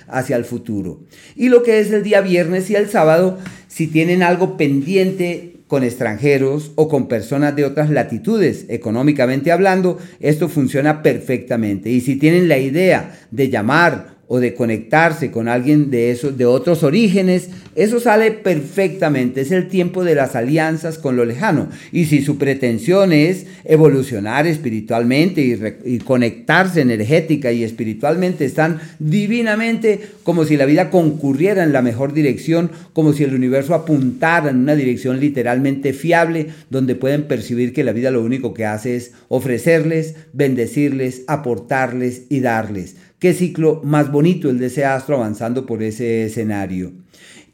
hacia 0.07 0.35
el 0.35 0.45
futuro. 0.45 1.01
Y 1.35 1.49
lo 1.49 1.63
que 1.63 1.79
es 1.79 1.91
el 1.91 2.03
día 2.03 2.21
viernes 2.21 2.69
y 2.69 2.75
el 2.75 2.89
sábado, 2.89 3.37
si 3.67 3.87
tienen 3.87 4.23
algo 4.23 4.57
pendiente 4.57 5.57
con 5.67 5.83
extranjeros 5.83 6.71
o 6.75 6.89
con 6.89 7.07
personas 7.07 7.55
de 7.55 7.65
otras 7.65 7.89
latitudes, 7.89 8.65
económicamente 8.69 9.51
hablando, 9.51 9.99
esto 10.19 10.49
funciona 10.49 11.03
perfectamente. 11.03 11.89
Y 11.89 12.01
si 12.01 12.15
tienen 12.15 12.47
la 12.47 12.57
idea 12.57 13.19
de 13.31 13.49
llamar 13.49 14.18
o 14.31 14.39
de 14.39 14.53
conectarse 14.53 15.31
con 15.31 15.47
alguien 15.47 15.89
de 15.89 16.11
esos 16.11 16.37
de 16.37 16.45
otros 16.45 16.83
orígenes, 16.83 17.49
eso 17.75 17.99
sale 17.99 18.29
perfectamente, 18.29 19.41
es 19.41 19.51
el 19.51 19.67
tiempo 19.67 20.03
de 20.03 20.13
las 20.13 20.35
alianzas 20.35 20.99
con 20.99 21.15
lo 21.15 21.25
lejano. 21.25 21.69
Y 21.91 22.05
si 22.05 22.21
su 22.21 22.37
pretensión 22.37 23.11
es 23.11 23.47
evolucionar 23.63 24.45
espiritualmente 24.45 25.41
y, 25.41 25.95
y, 25.95 25.97
conectarse 25.97 26.81
energética 26.81 27.51
y 27.51 27.63
espiritualmente, 27.63 28.45
están 28.45 28.79
divinamente 28.99 29.99
como 30.21 30.45
si 30.45 30.57
la 30.57 30.65
vida 30.65 30.91
concurriera 30.91 31.63
en 31.63 31.73
la 31.73 31.81
mejor 31.81 32.13
dirección, 32.13 32.69
como 32.93 33.13
si 33.13 33.23
el 33.23 33.33
universo 33.33 33.73
apuntara 33.73 34.51
en 34.51 34.57
una 34.57 34.75
dirección 34.75 35.19
literalmente 35.19 35.91
fiable, 35.91 36.49
donde 36.69 36.93
pueden 36.93 37.23
percibir 37.23 37.73
que 37.73 37.83
la 37.83 37.93
vida 37.93 38.11
lo 38.11 38.21
único 38.21 38.53
que 38.53 38.67
hace 38.67 38.95
es 38.95 39.11
ofrecerles, 39.27 40.13
bendecirles, 40.33 41.23
aportarles 41.25 42.23
y 42.29 42.41
darles. 42.41 42.95
Qué 43.19 43.33
ciclo 43.33 43.81
más 43.83 44.11
bonito 44.11 44.49
el 44.49 44.59
de 44.59 44.67
ese 44.67 44.85
astro 44.85 45.17
avanzando 45.17 45.65
por 45.65 45.83
ese 45.83 46.23
escenario. 46.23 46.93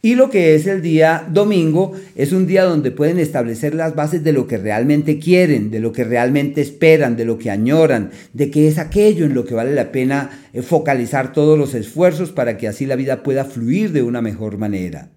Y 0.03 0.13
lo 0.13 0.29
que 0.29 0.53
es 0.53 0.67
el 0.67 0.83
día 0.83 1.27
domingo 1.27 1.93
es 2.15 2.31
un 2.31 2.45
día 2.45 2.63
donde 2.63 2.91
pueden 2.91 3.17
establecer 3.17 3.73
las 3.73 3.95
bases 3.95 4.23
de 4.23 4.33
lo 4.33 4.45
que 4.45 4.59
realmente 4.59 5.17
quieren, 5.17 5.71
de 5.71 5.79
lo 5.79 5.91
que 5.91 6.03
realmente 6.03 6.61
esperan, 6.61 7.15
de 7.15 7.25
lo 7.25 7.39
que 7.39 7.49
añoran, 7.49 8.11
de 8.31 8.51
qué 8.51 8.67
es 8.67 8.77
aquello 8.77 9.25
en 9.25 9.33
lo 9.33 9.45
que 9.45 9.55
vale 9.55 9.73
la 9.73 9.91
pena 9.91 10.47
eh, 10.53 10.61
focalizar 10.61 11.33
todos 11.33 11.57
los 11.57 11.73
esfuerzos 11.73 12.31
para 12.31 12.55
que 12.57 12.67
así 12.67 12.85
la 12.85 12.95
vida 12.95 13.23
pueda 13.23 13.45
fluir 13.45 13.91
de 13.91 14.03
una 14.03 14.21
mejor 14.21 14.59
manera. 14.59 15.09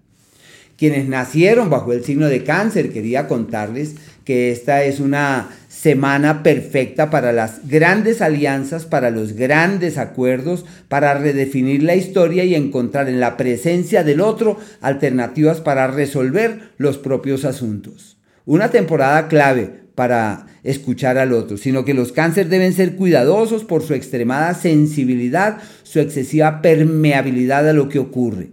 Quienes 0.75 1.07
nacieron 1.07 1.69
bajo 1.69 1.93
el 1.93 2.03
signo 2.03 2.25
de 2.25 2.43
cáncer, 2.43 2.91
quería 2.91 3.27
contarles 3.27 3.93
que 4.25 4.51
esta 4.51 4.83
es 4.83 4.99
una 4.99 5.49
semana 5.81 6.43
perfecta 6.43 7.09
para 7.09 7.31
las 7.31 7.65
grandes 7.69 8.21
alianzas, 8.21 8.83
para 8.85 9.11
los 9.11 9.31
grandes 9.31 9.97
acuerdos, 9.97 10.65
para 10.89 11.13
redefinir 11.13 11.83
la 11.83 11.95
historia 11.95 12.43
y 12.43 12.53
encontrar 12.53 13.07
en 13.07 13.21
la 13.21 13.37
presencia 13.37 14.03
del 14.03 14.19
otro 14.19 14.57
alternativas 14.81 15.61
para 15.61 15.87
resolver 15.87 16.73
los 16.77 16.97
propios 16.97 17.45
asuntos. 17.45 18.17
Una 18.45 18.71
temporada 18.71 19.29
clave 19.29 19.73
para 19.95 20.47
escuchar 20.63 21.17
al 21.17 21.31
otro, 21.31 21.55
sino 21.55 21.85
que 21.85 21.93
los 21.93 22.11
cánceres 22.11 22.49
deben 22.49 22.73
ser 22.73 22.97
cuidadosos 22.97 23.63
por 23.63 23.81
su 23.81 23.93
extremada 23.93 24.55
sensibilidad, 24.55 25.59
su 25.83 26.01
excesiva 26.01 26.61
permeabilidad 26.61 27.69
a 27.69 27.73
lo 27.73 27.87
que 27.87 27.99
ocurre. 27.99 28.49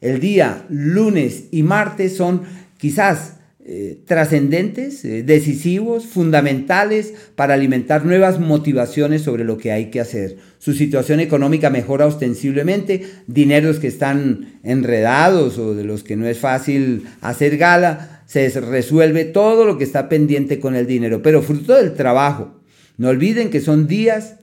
El 0.00 0.18
día 0.18 0.64
lunes 0.68 1.44
y 1.52 1.62
martes 1.62 2.16
son 2.16 2.42
quizás 2.78 3.33
eh, 3.66 3.98
trascendentes, 4.04 5.06
eh, 5.06 5.22
decisivos, 5.22 6.04
fundamentales 6.04 7.14
para 7.34 7.54
alimentar 7.54 8.04
nuevas 8.04 8.38
motivaciones 8.38 9.22
sobre 9.22 9.44
lo 9.44 9.56
que 9.56 9.72
hay 9.72 9.86
que 9.90 10.00
hacer. 10.00 10.36
Su 10.58 10.74
situación 10.74 11.18
económica 11.18 11.70
mejora 11.70 12.06
ostensiblemente, 12.06 13.06
dineros 13.26 13.78
que 13.78 13.86
están 13.86 14.58
enredados 14.64 15.56
o 15.56 15.74
de 15.74 15.84
los 15.84 16.04
que 16.04 16.14
no 16.14 16.26
es 16.26 16.38
fácil 16.38 17.04
hacer 17.22 17.56
gala, 17.56 18.22
se 18.26 18.50
resuelve 18.60 19.24
todo 19.24 19.64
lo 19.64 19.78
que 19.78 19.84
está 19.84 20.10
pendiente 20.10 20.60
con 20.60 20.76
el 20.76 20.86
dinero, 20.86 21.22
pero 21.22 21.40
fruto 21.40 21.74
del 21.74 21.94
trabajo. 21.94 22.60
No 22.98 23.08
olviden 23.08 23.48
que 23.48 23.62
son 23.62 23.86
días 23.86 24.36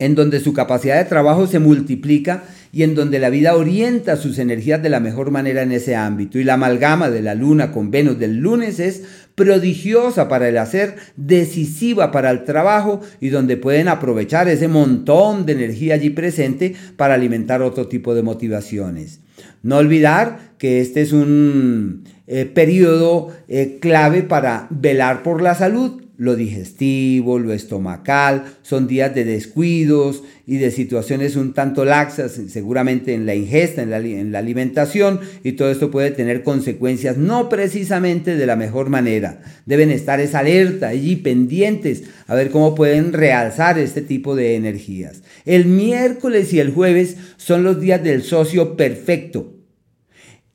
en 0.00 0.16
donde 0.16 0.40
su 0.40 0.52
capacidad 0.52 0.96
de 0.96 1.08
trabajo 1.08 1.46
se 1.46 1.60
multiplica 1.60 2.42
y 2.74 2.82
en 2.82 2.96
donde 2.96 3.20
la 3.20 3.30
vida 3.30 3.54
orienta 3.54 4.16
sus 4.16 4.40
energías 4.40 4.82
de 4.82 4.88
la 4.88 4.98
mejor 4.98 5.30
manera 5.30 5.62
en 5.62 5.70
ese 5.70 5.94
ámbito. 5.94 6.40
Y 6.40 6.44
la 6.44 6.54
amalgama 6.54 7.08
de 7.08 7.22
la 7.22 7.36
luna 7.36 7.70
con 7.70 7.92
Venus 7.92 8.18
del 8.18 8.38
lunes 8.38 8.80
es 8.80 9.04
prodigiosa 9.36 10.28
para 10.28 10.48
el 10.48 10.58
hacer, 10.58 10.96
decisiva 11.16 12.10
para 12.10 12.32
el 12.32 12.42
trabajo 12.42 13.00
y 13.20 13.28
donde 13.28 13.56
pueden 13.56 13.86
aprovechar 13.86 14.48
ese 14.48 14.66
montón 14.66 15.46
de 15.46 15.52
energía 15.52 15.94
allí 15.94 16.10
presente 16.10 16.74
para 16.96 17.14
alimentar 17.14 17.62
otro 17.62 17.86
tipo 17.86 18.12
de 18.12 18.24
motivaciones. 18.24 19.20
No 19.62 19.76
olvidar 19.76 20.54
que 20.58 20.80
este 20.80 21.00
es 21.00 21.12
un 21.12 22.02
eh, 22.26 22.44
periodo 22.44 23.28
eh, 23.46 23.78
clave 23.80 24.22
para 24.22 24.66
velar 24.70 25.22
por 25.22 25.42
la 25.42 25.54
salud 25.54 26.03
lo 26.16 26.36
digestivo, 26.36 27.38
lo 27.38 27.52
estomacal, 27.52 28.44
son 28.62 28.86
días 28.86 29.14
de 29.14 29.24
descuidos 29.24 30.22
y 30.46 30.58
de 30.58 30.70
situaciones 30.70 31.34
un 31.34 31.54
tanto 31.54 31.84
laxas, 31.84 32.40
seguramente 32.48 33.14
en 33.14 33.26
la 33.26 33.34
ingesta, 33.34 33.82
en 33.82 33.90
la, 34.32 34.38
alimentación, 34.38 35.20
y 35.42 35.52
todo 35.52 35.70
esto 35.70 35.90
puede 35.90 36.12
tener 36.12 36.42
consecuencias 36.42 37.16
no 37.16 37.48
precisamente 37.48 38.36
de 38.36 38.46
la 38.46 38.56
mejor 38.56 38.90
manera. 38.90 39.40
Deben 39.66 39.90
estar 39.90 40.20
esa 40.20 40.40
alerta 40.40 40.88
allí 40.88 41.16
pendientes 41.16 42.04
a 42.26 42.34
ver 42.34 42.50
cómo 42.50 42.74
pueden 42.74 43.12
realzar 43.12 43.78
este 43.78 44.02
tipo 44.02 44.36
de 44.36 44.54
energías. 44.54 45.22
El 45.44 45.66
miércoles 45.66 46.52
y 46.52 46.60
el 46.60 46.70
jueves 46.70 47.16
son 47.36 47.64
los 47.64 47.80
días 47.80 48.02
del 48.04 48.22
socio 48.22 48.76
perfecto 48.76 49.63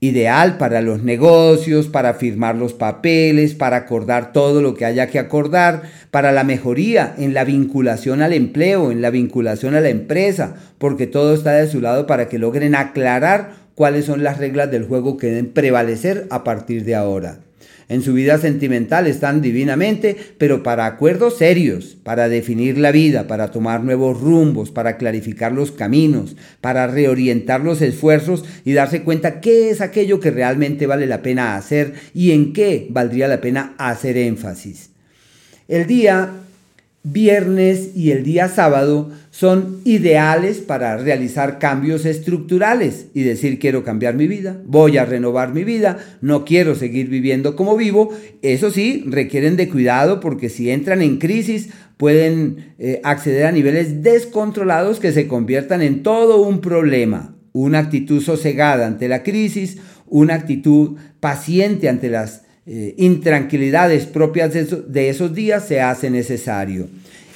ideal 0.01 0.57
para 0.57 0.81
los 0.81 1.03
negocios, 1.03 1.87
para 1.87 2.13
firmar 2.13 2.55
los 2.55 2.73
papeles, 2.73 3.53
para 3.53 3.77
acordar 3.77 4.31
todo 4.31 4.61
lo 4.61 4.73
que 4.73 4.85
haya 4.85 5.07
que 5.07 5.19
acordar, 5.19 5.83
para 6.11 6.31
la 6.31 6.43
mejoría 6.43 7.13
en 7.17 7.33
la 7.33 7.43
vinculación 7.43 8.21
al 8.21 8.33
empleo, 8.33 8.91
en 8.91 9.01
la 9.01 9.09
vinculación 9.09 9.75
a 9.75 9.81
la 9.81 9.89
empresa, 9.89 10.55
porque 10.77 11.07
todo 11.07 11.33
está 11.33 11.51
de 11.53 11.67
su 11.67 11.81
lado 11.81 12.07
para 12.07 12.29
que 12.29 12.39
logren 12.39 12.75
aclarar 12.75 13.55
cuáles 13.75 14.05
son 14.05 14.23
las 14.23 14.37
reglas 14.37 14.71
del 14.71 14.85
juego 14.85 15.17
que 15.17 15.27
deben 15.27 15.51
prevalecer 15.51 16.27
a 16.29 16.43
partir 16.43 16.85
de 16.85 16.95
ahora 16.95 17.39
en 17.89 18.03
su 18.03 18.13
vida 18.13 18.37
sentimental 18.37 19.07
están 19.07 19.41
divinamente, 19.41 20.15
pero 20.37 20.63
para 20.63 20.85
acuerdos 20.85 21.37
serios, 21.37 21.97
para 22.03 22.29
definir 22.29 22.77
la 22.77 22.91
vida, 22.91 23.27
para 23.27 23.51
tomar 23.51 23.83
nuevos 23.83 24.21
rumbos, 24.21 24.71
para 24.71 24.97
clarificar 24.97 25.51
los 25.51 25.71
caminos, 25.71 26.37
para 26.61 26.87
reorientar 26.87 27.61
los 27.61 27.81
esfuerzos 27.81 28.45
y 28.63 28.73
darse 28.73 29.01
cuenta 29.01 29.41
qué 29.41 29.71
es 29.71 29.81
aquello 29.81 30.19
que 30.19 30.31
realmente 30.31 30.85
vale 30.87 31.07
la 31.07 31.23
pena 31.23 31.55
hacer 31.55 31.95
y 32.13 32.31
en 32.31 32.53
qué 32.53 32.87
valdría 32.91 33.27
la 33.27 33.41
pena 33.41 33.73
hacer 33.77 34.17
énfasis. 34.17 34.91
El 35.67 35.87
día 35.87 36.29
viernes 37.03 37.91
y 37.95 38.11
el 38.11 38.23
día 38.23 38.49
sábado 38.49 39.09
son 39.31 39.79
ideales 39.85 40.57
para 40.57 40.97
realizar 40.97 41.59
cambios 41.59 42.05
estructurales 42.05 43.07
y 43.13 43.21
decir 43.21 43.57
quiero 43.57 43.83
cambiar 43.83 44.15
mi 44.15 44.27
vida, 44.27 44.61
voy 44.65 44.97
a 44.97 45.05
renovar 45.05 45.53
mi 45.53 45.63
vida, 45.63 45.97
no 46.21 46.43
quiero 46.43 46.75
seguir 46.75 47.07
viviendo 47.07 47.55
como 47.55 47.77
vivo. 47.77 48.09
Eso 48.41 48.69
sí, 48.69 49.03
requieren 49.07 49.55
de 49.55 49.69
cuidado 49.69 50.19
porque 50.19 50.49
si 50.49 50.69
entran 50.69 51.01
en 51.01 51.17
crisis 51.17 51.69
pueden 51.97 52.73
eh, 52.79 53.01
acceder 53.03 53.45
a 53.45 53.51
niveles 53.51 54.03
descontrolados 54.03 54.99
que 54.99 55.11
se 55.11 55.27
conviertan 55.27 55.81
en 55.81 56.03
todo 56.03 56.41
un 56.41 56.59
problema. 56.59 57.35
Una 57.51 57.79
actitud 57.79 58.21
sosegada 58.21 58.87
ante 58.87 59.07
la 59.07 59.23
crisis, 59.23 59.77
una 60.07 60.35
actitud 60.35 60.97
paciente 61.19 61.89
ante 61.89 62.09
las 62.09 62.43
eh, 62.65 62.93
intranquilidades 62.97 64.05
propias 64.05 64.53
de, 64.53 65.09
esos 65.09 65.33
días 65.33 65.67
se 65.67 65.81
hace 65.81 66.09
necesario. 66.09 66.87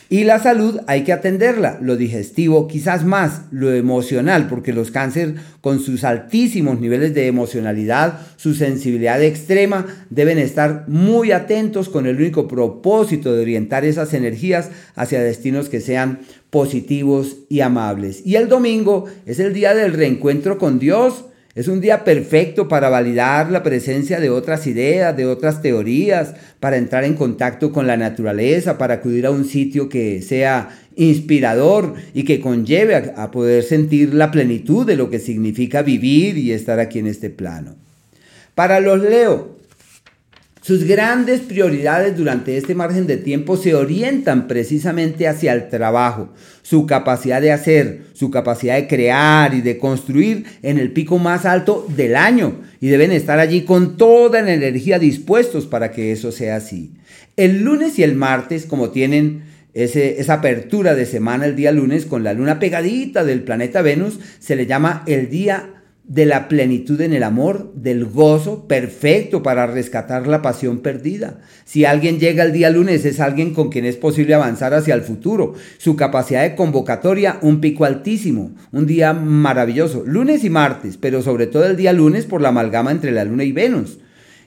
Y 0.10 0.26
la 0.26 0.38
salud 0.38 0.80
hay 0.86 1.04
que 1.04 1.12
atenderla, 1.12 1.80
lo 1.82 1.96
digestivo 1.96 2.68
quizás 2.68 3.04
más, 3.04 3.44
lo 3.50 3.74
emocional, 3.74 4.48
porque 4.48 4.72
los 4.72 4.92
cáncer 4.92 5.36
con 5.60 5.80
sus 5.80 6.04
altísimos 6.04 6.80
niveles 6.80 7.16
de 7.16 7.26
emocionalidad, 7.26 8.20
su 8.36 8.54
sensibilidad 8.54 9.24
extrema, 9.24 9.88
deben 10.12 10.38
estar 10.38 10.86
muy 10.88 11.32
atentos 11.32 11.90
con 11.90 12.06
el 12.06 12.18
único 12.18 12.48
propósito 12.48 13.34
de 13.34 13.42
orientar 13.42 13.86
esas 13.86 14.14
energías 14.14 14.70
hacia 14.94 15.24
destinos 15.24 15.68
que 15.68 15.82
sean 15.82 16.20
positivos 16.52 17.38
y 17.50 17.62
amables. 17.62 18.22
Y 18.24 18.36
el 18.36 18.50
domingo 18.50 19.06
es 19.26 19.40
el 19.40 19.52
día 19.52 19.74
del 19.74 19.94
reencuentro 19.94 20.60
con 20.60 20.78
Dios, 20.78 21.26
es 21.56 21.68
un 21.68 21.82
día 21.82 22.04
perfecto 22.04 22.68
para 22.68 22.90
validar 22.90 23.52
la 23.52 23.62
presencia 23.62 24.20
de 24.20 24.32
otras 24.32 24.66
ideas, 24.66 25.16
de 25.16 25.28
otras 25.28 25.62
teorías, 25.62 26.34
para 26.60 26.78
entrar 26.78 27.04
en 27.04 27.14
contacto 27.14 27.72
con 27.72 27.86
la 27.86 27.96
naturaleza, 27.96 28.80
para 28.80 28.96
acudir 28.96 29.28
a 29.28 29.32
un 29.32 29.46
sitio 29.46 29.88
que 29.88 30.24
sea 30.24 30.70
inspirador 30.96 31.94
y 32.16 32.24
que 32.24 32.40
conlleve 32.40 32.96
a, 32.96 33.30
poder 33.30 33.62
sentir 33.64 34.16
la 34.16 34.32
plenitud 34.32 34.86
de 34.86 34.96
lo 34.96 35.12
que 35.12 35.20
significa 35.20 35.84
vivir 35.84 36.40
y 36.40 36.52
estar 36.54 36.80
aquí 36.80 36.98
en 36.98 37.08
este 37.08 37.30
plano. 37.30 37.76
Para 38.56 38.80
los 38.80 39.00
Leo, 39.00 39.58
sus 40.64 40.86
grandes 40.86 41.42
prioridades 41.42 42.16
durante 42.16 42.56
este 42.56 42.74
margen 42.74 43.06
de 43.06 43.18
tiempo 43.18 43.58
se 43.58 43.76
orientan 43.76 44.48
precisamente 44.48 45.28
hacia 45.28 45.52
el 45.52 45.68
trabajo, 45.68 46.30
su 46.62 46.86
capacidad 46.86 47.42
de 47.42 47.52
hacer, 47.52 48.04
su 48.14 48.32
capacidad 48.32 48.76
de 48.76 48.88
crear 48.88 49.54
y 49.54 49.60
de 49.60 49.78
construir 49.78 50.46
en 50.62 50.78
el 50.78 50.94
pico 50.94 51.20
más 51.20 51.44
alto 51.44 51.86
del 51.94 52.16
año 52.16 52.62
y 52.80 52.88
deben 52.88 53.12
estar 53.12 53.40
allí 53.40 53.64
con 53.64 53.98
toda 53.98 54.42
la 54.42 54.54
energía 54.54 55.00
dispuestos 55.00 55.66
para 55.66 55.92
que 55.92 56.14
eso 56.14 56.32
sea 56.32 56.56
así. 56.56 56.94
El 57.36 57.64
lunes 57.64 58.00
y 58.00 58.04
el 58.04 58.16
martes, 58.16 58.66
como 58.66 58.92
tienen 58.92 59.44
esa 59.74 60.36
apertura 60.36 60.96
de 60.96 61.06
semana 61.06 61.46
el 61.46 61.58
día 61.58 61.74
lunes 61.74 62.06
con 62.06 62.24
la 62.24 62.34
luna 62.34 62.60
pegadita 62.60 63.26
del 63.26 63.44
planeta 63.44 63.82
Venus, 63.82 64.18
se 64.40 64.56
le 64.56 64.66
llama 64.66 65.04
el 65.08 65.30
día 65.30 65.83
de 66.04 66.26
la 66.26 66.50
plenitud 66.50 67.00
en 67.00 67.14
el 67.14 67.24
amor, 67.24 67.72
del 67.76 68.06
gozo, 68.06 68.68
perfecto 68.68 69.42
para 69.42 69.68
rescatar 69.68 70.28
la 70.28 70.42
pasión 70.42 70.80
perdida. 70.80 71.40
Si 71.64 71.86
alguien 71.86 72.20
llega 72.20 72.44
el 72.44 72.52
día 72.52 72.70
lunes 72.70 73.06
es 73.06 73.20
alguien 73.20 73.54
con 73.54 73.70
quien 73.70 73.86
es 73.86 73.96
posible 73.96 74.34
avanzar 74.34 74.74
hacia 74.74 74.96
el 74.96 75.02
futuro. 75.02 75.54
Su 75.78 75.96
capacidad 75.96 76.44
de 76.44 76.56
convocatoria, 76.56 77.40
un 77.42 77.62
pico 77.62 77.86
altísimo, 77.86 78.52
un 78.72 78.86
día 78.86 79.14
maravilloso, 79.14 80.04
lunes 80.06 80.44
y 80.44 80.50
martes, 80.50 80.98
pero 80.98 81.22
sobre 81.22 81.48
todo 81.48 81.66
el 81.66 81.78
día 81.78 81.94
lunes 81.94 82.26
por 82.26 82.42
la 82.42 82.50
amalgama 82.50 82.92
entre 82.92 83.12
la 83.12 83.24
luna 83.24 83.46
y 83.46 83.54
Venus. 83.54 84.00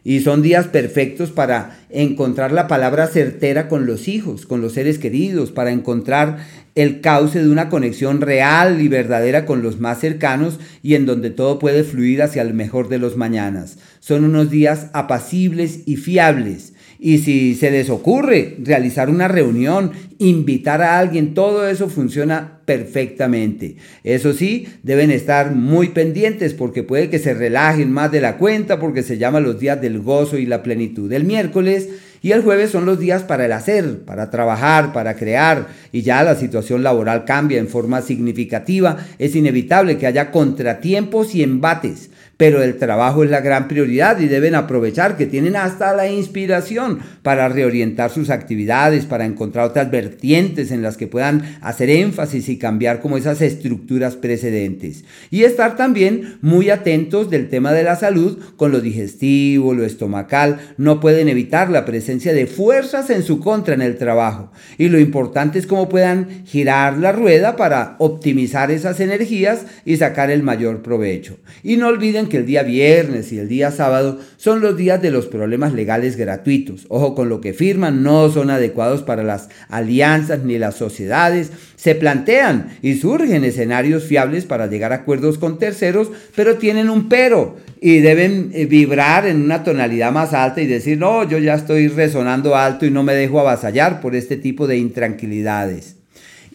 Y 0.09 0.21
son 0.21 0.41
días 0.41 0.69
perfectos 0.69 1.33
para 1.33 1.81
encontrar 1.91 2.53
la 2.53 2.69
palabra 2.69 3.09
certera 3.09 3.67
con 3.67 3.87
los 3.87 4.07
hijos, 4.07 4.47
con 4.47 4.61
los 4.61 4.75
seres 4.75 5.01
queridos, 5.01 5.51
para 5.51 5.73
encontrar 5.73 6.47
el 6.77 7.01
cauce 7.01 7.43
de 7.43 7.51
una 7.51 7.69
conexión 7.69 8.21
real 8.21 8.81
y 8.81 8.87
verdadera 8.87 9.45
con 9.45 9.65
los 9.65 9.81
más 9.81 9.99
cercanos 9.99 10.61
y 10.81 10.95
en 10.95 11.07
donde 11.07 11.31
todo 11.31 11.59
puede 11.59 11.83
fluir 11.83 12.23
hacia 12.23 12.43
el 12.43 12.55
mejor 12.55 12.89
de 12.89 13.01
los 13.01 13.17
mañanas. 13.17 13.79
Son 13.99 14.23
unos 14.23 14.49
días 14.49 14.91
apacibles 14.93 15.81
y 15.87 15.97
fiables. 15.97 16.75
Y 16.99 17.19
si 17.19 17.55
se 17.55 17.71
les 17.71 17.91
ocurre 17.91 18.57
realizar 18.63 19.11
una 19.11 19.29
reunión, 19.29 19.93
invitar 20.19 20.83
a 20.83 20.99
alguien, 20.99 21.35
todo 21.35 21.69
eso 21.69 21.89
funciona 21.89 22.61
perfectamente. 22.65 23.77
Eso 24.05 24.33
sí, 24.33 24.69
deben 24.83 25.11
estar 25.11 25.55
muy 25.55 25.89
pendientes 25.89 26.55
porque 26.55 26.83
puede 26.83 27.11
que 27.11 27.19
se 27.19 27.35
relajen 27.35 27.93
más 27.93 28.11
de 28.13 28.21
la 28.21 28.39
cuenta 28.39 28.81
porque 28.81 29.03
se 29.03 29.19
llama 29.19 29.41
los 29.41 29.61
días 29.61 29.81
del 29.81 30.01
gozo 30.01 30.39
y 30.39 30.47
la 30.47 30.63
plenitud. 30.63 31.13
El 31.13 31.25
miércoles 31.25 31.89
y 32.23 32.33
el 32.33 32.43
jueves 32.43 32.71
son 32.71 32.87
los 32.87 32.99
días 32.99 33.23
para 33.23 33.45
el 33.45 33.53
hacer, 33.53 34.01
para 34.01 34.31
trabajar, 34.31 34.93
para 34.93 35.15
crear, 35.15 35.69
y 35.93 36.03
ya 36.03 36.25
la 36.25 36.35
situación 36.35 36.83
laboral 36.83 37.25
cambia 37.25 37.59
en 37.59 37.69
forma 37.69 38.03
significativa. 38.03 38.97
Es 39.19 39.37
inevitable 39.37 39.99
que 39.99 40.07
haya 40.07 40.31
contratiempos 40.31 41.35
y 41.35 41.43
embates 41.43 42.11
pero 42.37 42.63
el 42.63 42.77
trabajo 42.77 43.25
es 43.25 43.31
la 43.31 43.41
gran 43.41 43.67
prioridad 43.67 44.21
y 44.21 44.29
deben 44.29 44.55
aprovechar 44.55 45.17
que 45.17 45.27
tienen 45.27 45.57
hasta 45.57 45.95
la 45.95 46.09
inspiración 46.09 46.99
para 47.23 47.49
reorientar 47.49 48.11
sus 48.11 48.29
actividades, 48.29 49.07
para 49.07 49.25
encontrar 49.25 49.67
otras 49.69 49.91
vertientes 49.91 50.71
en 50.71 50.83
las 50.83 50.97
que 50.97 51.07
puedan 51.07 51.57
hacer 51.63 51.89
énfasis 51.89 52.49
y 52.49 52.59
cambiar 52.59 53.01
como 53.01 53.17
esas 53.17 53.41
estructuras 53.41 54.17
precedentes. 54.17 55.05
Y 55.31 55.45
estar 55.45 55.77
también 55.77 56.39
muy 56.43 56.69
atentos 56.69 57.31
del 57.31 57.49
tema 57.49 57.73
de 57.73 57.85
la 57.85 57.97
salud 57.97 58.39
con 58.57 58.71
lo 58.71 58.81
digestivo, 58.81 59.73
lo 59.73 59.85
estomacal. 59.85 60.59
No 60.77 61.01
pueden 61.01 61.29
evitar 61.29 61.71
la 61.71 61.87
presencia 61.87 62.35
de 62.35 62.47
fuerzas 62.47 63.09
en 63.09 63.23
su 63.23 63.41
contra 63.41 63.75
en 63.75 63.83
el 63.83 63.97
trabajo. 63.97 64.53
Y 64.77 64.89
lo 64.89 64.99
importante 64.99 65.59
es 65.59 65.67
cómo 65.67 65.89
puedan 65.89 66.45
girar 66.45 66.99
la 66.99 67.13
rueda 67.13 67.57
para 67.57 67.97
optimizar 67.99 68.71
esas 68.71 69.01
energías 69.01 69.65
y 69.87 69.97
sacar 69.97 70.31
el 70.31 70.43
mayor 70.43 70.83
provecho. 70.83 71.39
Y 71.63 71.77
no 71.77 71.89
olviden 71.89 72.26
que 72.29 72.39
el 72.39 72.47
día 72.47 72.63
viernes 72.63 73.33
y 73.33 73.39
el 73.39 73.49
día 73.49 73.71
sábado 73.71 74.19
son 74.37 74.61
los 74.61 74.77
días 74.77 75.01
de 75.03 75.11
los 75.11 75.27
problemas 75.27 75.73
legales 75.73 76.17
gratuitos. 76.17 76.87
Ojo 76.89 77.15
con 77.15 77.29
lo 77.29 77.41
que 77.41 77.53
firman, 77.53 78.03
no 78.03 78.29
son 78.31 78.51
adecuados 78.51 79.03
para 79.03 79.23
las 79.23 79.49
alianzas 79.69 80.45
ni 80.45 80.59
las 80.59 80.77
sociedades. 80.77 81.51
Se 81.77 81.95
plantean 81.95 82.77
y 82.83 82.95
surgen 82.95 83.45
escenarios 83.45 84.05
fiables 84.05 84.45
para 84.45 84.67
llegar 84.67 84.93
a 84.93 84.97
acuerdos 84.97 85.39
con 85.39 85.59
terceros, 85.59 86.11
pero 86.35 86.57
tienen 86.57 86.91
un 86.91 87.09
pero 87.09 87.57
y 87.81 88.01
deben 88.01 88.51
eh, 88.55 88.67
vibrar 88.67 89.27
en 89.27 89.43
una 89.43 89.63
tonalidad 89.63 90.13
más 90.13 90.33
alta 90.33 90.61
y 90.61 90.67
decir, 90.67 90.99
no, 90.99 91.29
yo 91.29 91.39
ya 91.39 91.55
estoy 91.55 91.89
resonando 91.89 92.57
alto 92.57 92.87
y 92.87 92.91
no 92.91 93.03
me 93.03 93.15
dejo 93.15 93.41
avasallar 93.41 94.01
por 94.01 94.15
este 94.15 94.37
tipo 94.37 94.67
de 94.67 94.79
intranquilidades. 94.79 95.96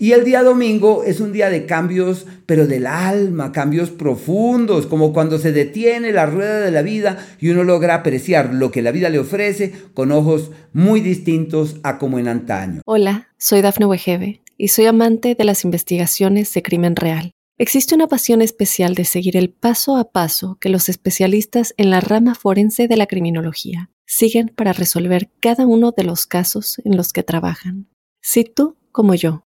Y 0.02 0.14
el 0.14 0.26
día 0.26 0.42
domingo 0.42 1.04
es 1.04 1.20
un 1.20 1.32
día 1.32 1.52
de 1.52 1.68
cambios, 1.68 2.26
pero 2.48 2.66
del 2.66 2.88
alma, 2.88 3.52
cambios 3.52 3.92
profundos, 3.92 4.88
como 4.88 5.14
cuando 5.14 5.38
se 5.38 5.52
detiene 5.52 6.12
la 6.12 6.26
rueda 6.26 6.60
de 6.60 6.72
la 6.72 6.82
vida 6.82 7.24
y 7.40 7.50
uno 7.50 7.64
logra 7.64 7.94
apreciar 7.94 8.52
lo 8.52 8.72
que 8.72 8.82
la 8.82 8.92
vida 8.92 9.12
le 9.12 9.20
ofrece 9.20 9.72
con 9.94 10.12
ojos 10.12 10.50
muy 10.74 11.02
distintos 11.02 11.76
a 11.84 12.00
como 12.00 12.18
en 12.18 12.30
antaño. 12.30 12.82
Hola, 12.88 13.28
soy 13.38 13.62
Dafne 13.62 13.86
Wegebe 13.86 14.42
y 14.58 14.70
soy 14.70 14.88
amante 14.88 15.36
de 15.36 15.44
las 15.44 15.66
investigaciones 15.66 16.52
de 16.52 16.64
crimen 16.64 16.96
real. 16.96 17.30
Existe 17.60 17.94
una 17.94 18.08
pasión 18.08 18.42
especial 18.42 18.96
de 18.96 19.06
seguir 19.06 19.38
el 19.38 19.52
paso 19.52 19.98
a 19.98 20.12
paso 20.12 20.58
que 20.60 20.70
los 20.70 20.90
especialistas 20.90 21.76
en 21.78 21.92
la 21.92 22.02
rama 22.02 22.34
forense 22.34 22.88
de 22.88 22.98
la 22.98 23.06
criminología 23.06 23.92
siguen 24.08 24.48
para 24.48 24.74
resolver 24.74 25.30
cada 25.40 25.68
uno 25.68 25.94
de 25.96 26.06
los 26.06 26.26
casos 26.26 26.82
en 26.86 26.98
los 26.98 27.14
que 27.14 27.22
trabajan. 27.22 27.88
Si 28.20 28.46
tú, 28.46 28.78
como 28.92 29.14
yo, 29.14 29.46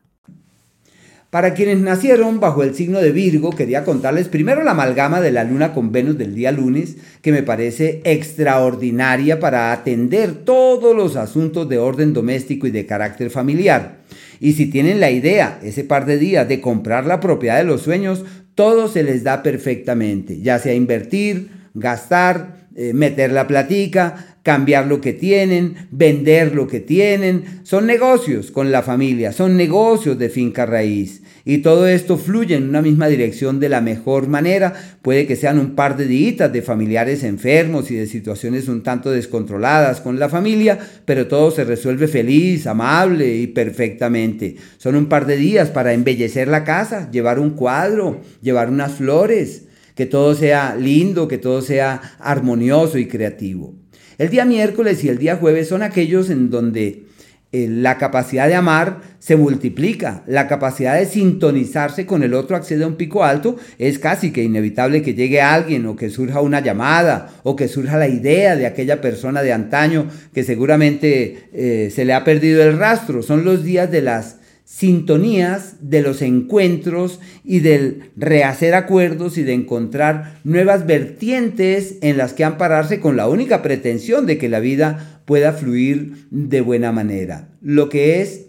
Para 1.31 1.53
quienes 1.53 1.79
nacieron 1.79 2.41
bajo 2.41 2.61
el 2.61 2.75
signo 2.75 2.99
de 2.99 3.13
Virgo, 3.13 3.51
quería 3.51 3.85
contarles 3.85 4.27
primero 4.27 4.63
la 4.63 4.71
amalgama 4.71 5.21
de 5.21 5.31
la 5.31 5.45
luna 5.45 5.73
con 5.73 5.93
Venus 5.93 6.17
del 6.17 6.35
día 6.35 6.51
lunes, 6.51 6.97
que 7.21 7.31
me 7.31 7.41
parece 7.41 8.01
extraordinaria 8.03 9.39
para 9.39 9.71
atender 9.71 10.33
todos 10.43 10.93
los 10.93 11.15
asuntos 11.15 11.69
de 11.69 11.77
orden 11.77 12.11
doméstico 12.11 12.67
y 12.67 12.71
de 12.71 12.85
carácter 12.85 13.29
familiar. 13.29 13.99
Y 14.41 14.53
si 14.53 14.65
tienen 14.65 14.99
la 14.99 15.09
idea, 15.09 15.57
ese 15.63 15.85
par 15.85 16.05
de 16.05 16.17
días, 16.17 16.49
de 16.49 16.59
comprar 16.59 17.05
la 17.05 17.21
propiedad 17.21 17.59
de 17.59 17.63
los 17.63 17.81
sueños, 17.81 18.25
todo 18.53 18.89
se 18.89 19.01
les 19.01 19.23
da 19.23 19.41
perfectamente, 19.41 20.41
ya 20.41 20.59
sea 20.59 20.73
invertir, 20.73 21.60
gastar, 21.73 22.67
eh, 22.75 22.93
meter 22.93 23.31
la 23.31 23.47
platica, 23.47 24.37
cambiar 24.43 24.87
lo 24.87 25.01
que 25.01 25.13
tienen, 25.13 25.75
vender 25.91 26.55
lo 26.55 26.67
que 26.67 26.79
tienen. 26.79 27.43
Son 27.63 27.85
negocios 27.85 28.49
con 28.49 28.71
la 28.71 28.81
familia, 28.81 29.33
son 29.33 29.57
negocios 29.57 30.17
de 30.17 30.29
finca 30.29 30.65
raíz. 30.65 31.21
Y 31.43 31.59
todo 31.59 31.87
esto 31.87 32.17
fluye 32.17 32.55
en 32.55 32.69
una 32.69 32.81
misma 32.81 33.07
dirección 33.07 33.59
de 33.59 33.67
la 33.67 33.81
mejor 33.81 34.27
manera. 34.27 34.73
Puede 35.01 35.25
que 35.25 35.35
sean 35.35 35.59
un 35.59 35.75
par 35.75 35.97
de 35.97 36.05
días 36.05 36.53
de 36.53 36.61
familiares 36.61 37.23
enfermos 37.23 37.89
y 37.91 37.95
de 37.95 38.07
situaciones 38.07 38.67
un 38.67 38.83
tanto 38.83 39.11
descontroladas 39.11 40.01
con 40.01 40.19
la 40.19 40.29
familia, 40.29 40.79
pero 41.05 41.27
todo 41.27 41.51
se 41.51 41.63
resuelve 41.63 42.07
feliz, 42.07 42.67
amable 42.67 43.35
y 43.35 43.47
perfectamente. 43.47 44.55
Son 44.77 44.95
un 44.95 45.07
par 45.07 45.25
de 45.25 45.37
días 45.37 45.69
para 45.69 45.93
embellecer 45.93 46.47
la 46.47 46.63
casa, 46.63 47.09
llevar 47.11 47.39
un 47.39 47.51
cuadro, 47.51 48.21
llevar 48.41 48.69
unas 48.69 48.93
flores 48.93 49.63
que 49.95 50.05
todo 50.05 50.35
sea 50.35 50.75
lindo, 50.75 51.27
que 51.27 51.37
todo 51.37 51.61
sea 51.61 52.01
armonioso 52.19 52.97
y 52.97 53.07
creativo. 53.07 53.75
El 54.17 54.29
día 54.29 54.45
miércoles 54.45 55.03
y 55.03 55.09
el 55.09 55.17
día 55.17 55.37
jueves 55.37 55.67
son 55.67 55.81
aquellos 55.81 56.29
en 56.29 56.49
donde 56.49 57.05
eh, 57.53 57.67
la 57.69 57.97
capacidad 57.97 58.47
de 58.47 58.55
amar 58.55 59.01
se 59.19 59.35
multiplica, 59.35 60.23
la 60.25 60.47
capacidad 60.47 60.97
de 60.97 61.05
sintonizarse 61.05 62.05
con 62.05 62.23
el 62.23 62.33
otro 62.33 62.55
accede 62.55 62.85
a 62.85 62.87
un 62.87 62.95
pico 62.95 63.25
alto, 63.25 63.57
es 63.77 63.99
casi 63.99 64.31
que 64.31 64.41
inevitable 64.41 65.01
que 65.01 65.15
llegue 65.15 65.41
alguien 65.41 65.85
o 65.85 65.97
que 65.97 66.09
surja 66.09 66.39
una 66.39 66.61
llamada 66.61 67.29
o 67.43 67.57
que 67.57 67.67
surja 67.67 67.97
la 67.97 68.07
idea 68.07 68.55
de 68.55 68.67
aquella 68.67 69.01
persona 69.01 69.41
de 69.41 69.51
antaño 69.51 70.07
que 70.33 70.43
seguramente 70.45 71.49
eh, 71.51 71.91
se 71.93 72.05
le 72.05 72.13
ha 72.13 72.23
perdido 72.23 72.63
el 72.63 72.77
rastro. 72.77 73.21
Son 73.21 73.43
los 73.43 73.65
días 73.65 73.91
de 73.91 74.01
las 74.01 74.37
sintonías 74.73 75.75
de 75.81 76.01
los 76.01 76.21
encuentros 76.21 77.19
y 77.43 77.59
del 77.59 78.11
rehacer 78.15 78.73
acuerdos 78.73 79.37
y 79.37 79.43
de 79.43 79.51
encontrar 79.51 80.39
nuevas 80.45 80.87
vertientes 80.87 81.97
en 82.01 82.17
las 82.17 82.31
que 82.31 82.45
ampararse 82.45 83.01
con 83.01 83.17
la 83.17 83.27
única 83.27 83.61
pretensión 83.61 84.25
de 84.25 84.37
que 84.37 84.47
la 84.47 84.61
vida 84.61 85.21
pueda 85.25 85.51
fluir 85.51 86.25
de 86.31 86.61
buena 86.61 86.93
manera. 86.93 87.49
Lo 87.61 87.89
que 87.89 88.21
es 88.21 88.45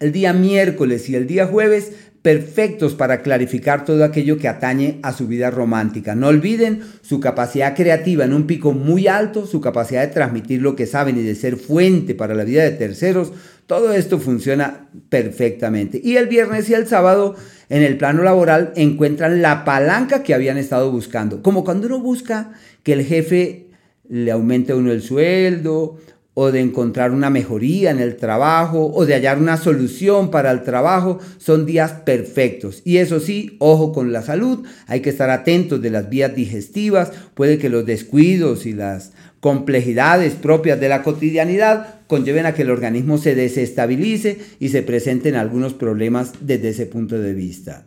el 0.00 0.12
día 0.12 0.34
miércoles 0.34 1.08
y 1.08 1.14
el 1.16 1.26
día 1.26 1.46
jueves 1.46 1.92
perfectos 2.20 2.94
para 2.94 3.22
clarificar 3.22 3.84
todo 3.84 4.04
aquello 4.04 4.36
que 4.36 4.48
atañe 4.48 4.98
a 5.02 5.12
su 5.12 5.28
vida 5.28 5.48
romántica. 5.48 6.16
No 6.16 6.26
olviden 6.26 6.80
su 7.00 7.20
capacidad 7.20 7.76
creativa 7.76 8.24
en 8.24 8.34
un 8.34 8.48
pico 8.48 8.72
muy 8.72 9.06
alto, 9.06 9.46
su 9.46 9.60
capacidad 9.60 10.02
de 10.02 10.12
transmitir 10.12 10.60
lo 10.60 10.74
que 10.74 10.86
saben 10.86 11.16
y 11.18 11.22
de 11.22 11.36
ser 11.36 11.56
fuente 11.56 12.16
para 12.16 12.34
la 12.34 12.42
vida 12.42 12.64
de 12.64 12.72
terceros. 12.72 13.32
Todo 13.66 13.92
esto 13.92 14.18
funciona 14.18 14.88
perfectamente. 15.08 16.00
Y 16.02 16.16
el 16.16 16.28
viernes 16.28 16.70
y 16.70 16.74
el 16.74 16.86
sábado 16.86 17.34
en 17.68 17.82
el 17.82 17.98
plano 17.98 18.22
laboral 18.22 18.72
encuentran 18.76 19.42
la 19.42 19.64
palanca 19.64 20.22
que 20.22 20.34
habían 20.34 20.56
estado 20.56 20.92
buscando. 20.92 21.42
Como 21.42 21.64
cuando 21.64 21.88
uno 21.88 21.98
busca 21.98 22.52
que 22.84 22.92
el 22.92 23.04
jefe 23.04 23.70
le 24.08 24.30
aumente 24.30 24.72
a 24.72 24.76
uno 24.76 24.92
el 24.92 25.02
sueldo 25.02 25.98
o 26.38 26.52
de 26.52 26.60
encontrar 26.60 27.12
una 27.12 27.30
mejoría 27.30 27.90
en 27.90 27.98
el 27.98 28.16
trabajo 28.16 28.92
o 28.94 29.06
de 29.06 29.14
hallar 29.14 29.38
una 29.38 29.56
solución 29.56 30.30
para 30.30 30.50
el 30.52 30.62
trabajo, 30.62 31.18
son 31.38 31.64
días 31.64 31.92
perfectos. 32.04 32.82
Y 32.84 32.98
eso 32.98 33.20
sí, 33.20 33.56
ojo 33.58 33.92
con 33.92 34.12
la 34.12 34.22
salud, 34.22 34.66
hay 34.86 35.00
que 35.00 35.08
estar 35.10 35.30
atentos 35.30 35.80
de 35.80 35.90
las 35.90 36.10
vías 36.10 36.36
digestivas, 36.36 37.10
puede 37.34 37.56
que 37.56 37.70
los 37.70 37.86
descuidos 37.86 38.66
y 38.66 38.74
las 38.74 39.12
complejidades 39.46 40.32
propias 40.32 40.80
de 40.80 40.88
la 40.88 41.04
cotidianidad 41.04 42.00
conlleven 42.08 42.46
a 42.46 42.52
que 42.52 42.62
el 42.62 42.70
organismo 42.72 43.16
se 43.16 43.36
desestabilice 43.36 44.38
y 44.58 44.70
se 44.70 44.82
presenten 44.82 45.36
algunos 45.36 45.72
problemas 45.72 46.32
desde 46.40 46.70
ese 46.70 46.86
punto 46.86 47.16
de 47.20 47.32
vista. 47.32 47.84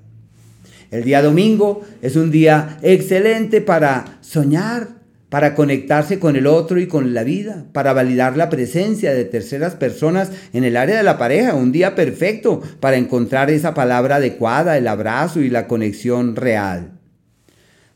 El 0.89 1.03
día 1.03 1.21
domingo 1.21 1.81
es 2.01 2.15
un 2.15 2.31
día 2.31 2.77
excelente 2.81 3.59
para 3.59 4.19
soñar, 4.21 4.87
para 5.27 5.53
conectarse 5.53 6.17
con 6.17 6.37
el 6.37 6.47
otro 6.47 6.79
y 6.79 6.87
con 6.87 7.13
la 7.13 7.25
vida, 7.25 7.65
para 7.73 7.91
validar 7.91 8.37
la 8.37 8.47
presencia 8.47 9.13
de 9.13 9.25
terceras 9.25 9.75
personas 9.75 10.31
en 10.53 10.63
el 10.63 10.77
área 10.77 10.95
de 10.95 11.03
la 11.03 11.17
pareja, 11.17 11.55
un 11.55 11.73
día 11.73 11.93
perfecto 11.93 12.61
para 12.79 12.95
encontrar 12.95 13.49
esa 13.49 13.73
palabra 13.73 14.15
adecuada, 14.15 14.77
el 14.77 14.87
abrazo 14.87 15.41
y 15.41 15.49
la 15.49 15.67
conexión 15.67 16.37
real. 16.37 16.91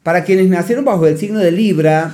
Para 0.04 0.26
quienes 0.26 0.50
nacieron 0.50 0.84
bajo 0.84 1.08
el 1.08 1.18
signo 1.18 1.40
de 1.40 1.54
Libra, 1.54 2.14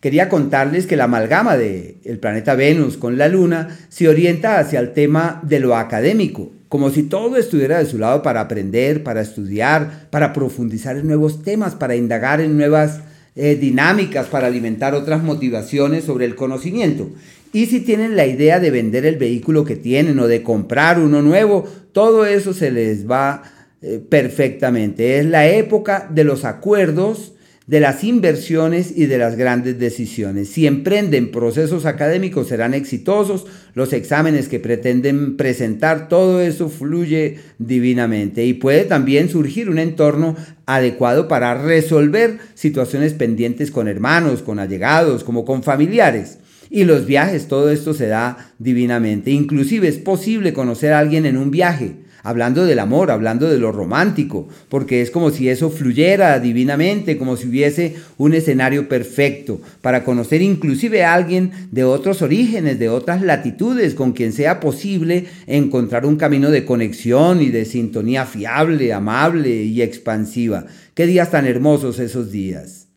quería 0.00 0.28
contarles 0.28 0.86
que 0.86 0.96
la 0.96 1.04
amalgama 1.04 1.56
del 1.56 1.96
el 2.04 2.18
planeta 2.18 2.54
Venus 2.54 2.96
con 2.96 3.18
la 3.18 3.28
Luna 3.28 3.78
se 3.88 4.08
orienta 4.08 4.58
hacia 4.58 4.80
el 4.80 4.92
tema 4.92 5.40
de 5.44 5.60
lo 5.60 5.76
académico, 5.76 6.50
como 6.68 6.90
si 6.90 7.04
todo 7.04 7.36
estuviera 7.36 7.78
de 7.78 7.86
su 7.86 7.98
lado 7.98 8.22
para 8.22 8.40
aprender, 8.40 9.02
para 9.02 9.20
estudiar, 9.20 10.08
para 10.10 10.32
profundizar 10.32 10.96
en 10.96 11.06
nuevos 11.06 11.42
temas, 11.42 11.74
para 11.74 11.96
indagar 11.96 12.40
en 12.40 12.56
nuevas 12.56 13.00
eh, 13.36 13.54
dinámicas 13.54 14.26
para 14.26 14.48
alimentar 14.48 14.94
otras 14.94 15.22
motivaciones 15.22 16.04
sobre 16.04 16.24
el 16.24 16.34
conocimiento. 16.34 17.10
Y 17.52 17.66
si 17.66 17.80
tienen 17.80 18.16
la 18.16 18.26
idea 18.26 18.60
de 18.60 18.70
vender 18.70 19.06
el 19.06 19.16
vehículo 19.16 19.64
que 19.64 19.76
tienen 19.76 20.18
o 20.18 20.26
de 20.26 20.42
comprar 20.42 20.98
uno 20.98 21.22
nuevo, 21.22 21.64
todo 21.92 22.26
eso 22.26 22.52
se 22.52 22.70
les 22.70 23.08
va 23.08 23.42
eh, 23.82 24.00
perfectamente. 24.08 25.18
Es 25.18 25.26
la 25.26 25.46
época 25.46 26.08
de 26.12 26.24
los 26.24 26.44
acuerdos 26.44 27.32
de 27.70 27.78
las 27.78 28.02
inversiones 28.02 28.92
y 28.96 29.06
de 29.06 29.16
las 29.16 29.36
grandes 29.36 29.78
decisiones. 29.78 30.48
Si 30.48 30.66
emprenden 30.66 31.30
procesos 31.30 31.86
académicos 31.86 32.48
serán 32.48 32.74
exitosos, 32.74 33.46
los 33.74 33.92
exámenes 33.92 34.48
que 34.48 34.58
pretenden 34.58 35.36
presentar, 35.36 36.08
todo 36.08 36.40
eso 36.40 36.68
fluye 36.68 37.38
divinamente 37.60 38.44
y 38.44 38.54
puede 38.54 38.86
también 38.86 39.28
surgir 39.28 39.70
un 39.70 39.78
entorno 39.78 40.34
adecuado 40.66 41.28
para 41.28 41.62
resolver 41.62 42.38
situaciones 42.54 43.14
pendientes 43.14 43.70
con 43.70 43.86
hermanos, 43.86 44.42
con 44.42 44.58
allegados, 44.58 45.22
como 45.22 45.44
con 45.44 45.62
familiares. 45.62 46.38
Y 46.70 46.82
los 46.82 47.06
viajes, 47.06 47.46
todo 47.46 47.70
esto 47.70 47.94
se 47.94 48.08
da 48.08 48.52
divinamente. 48.58 49.30
Inclusive 49.30 49.86
es 49.86 49.98
posible 49.98 50.52
conocer 50.52 50.92
a 50.92 50.98
alguien 50.98 51.24
en 51.24 51.36
un 51.36 51.52
viaje 51.52 51.98
hablando 52.22 52.64
del 52.64 52.78
amor, 52.78 53.10
hablando 53.10 53.48
de 53.48 53.58
lo 53.58 53.72
romántico, 53.72 54.48
porque 54.68 55.02
es 55.02 55.10
como 55.10 55.30
si 55.30 55.48
eso 55.48 55.70
fluyera 55.70 56.38
divinamente, 56.40 57.18
como 57.18 57.36
si 57.36 57.48
hubiese 57.48 57.96
un 58.18 58.34
escenario 58.34 58.88
perfecto 58.88 59.60
para 59.80 60.04
conocer 60.04 60.42
inclusive 60.42 61.04
a 61.04 61.14
alguien 61.14 61.52
de 61.70 61.84
otros 61.84 62.22
orígenes, 62.22 62.78
de 62.78 62.88
otras 62.88 63.22
latitudes, 63.22 63.94
con 63.94 64.12
quien 64.12 64.32
sea 64.32 64.60
posible 64.60 65.26
encontrar 65.46 66.06
un 66.06 66.16
camino 66.16 66.50
de 66.50 66.64
conexión 66.64 67.42
y 67.42 67.48
de 67.48 67.64
sintonía 67.64 68.26
fiable, 68.26 68.92
amable 68.92 69.62
y 69.64 69.82
expansiva. 69.82 70.66
Qué 70.94 71.06
días 71.06 71.30
tan 71.30 71.46
hermosos 71.46 71.98
esos 71.98 72.30
días. 72.30 72.88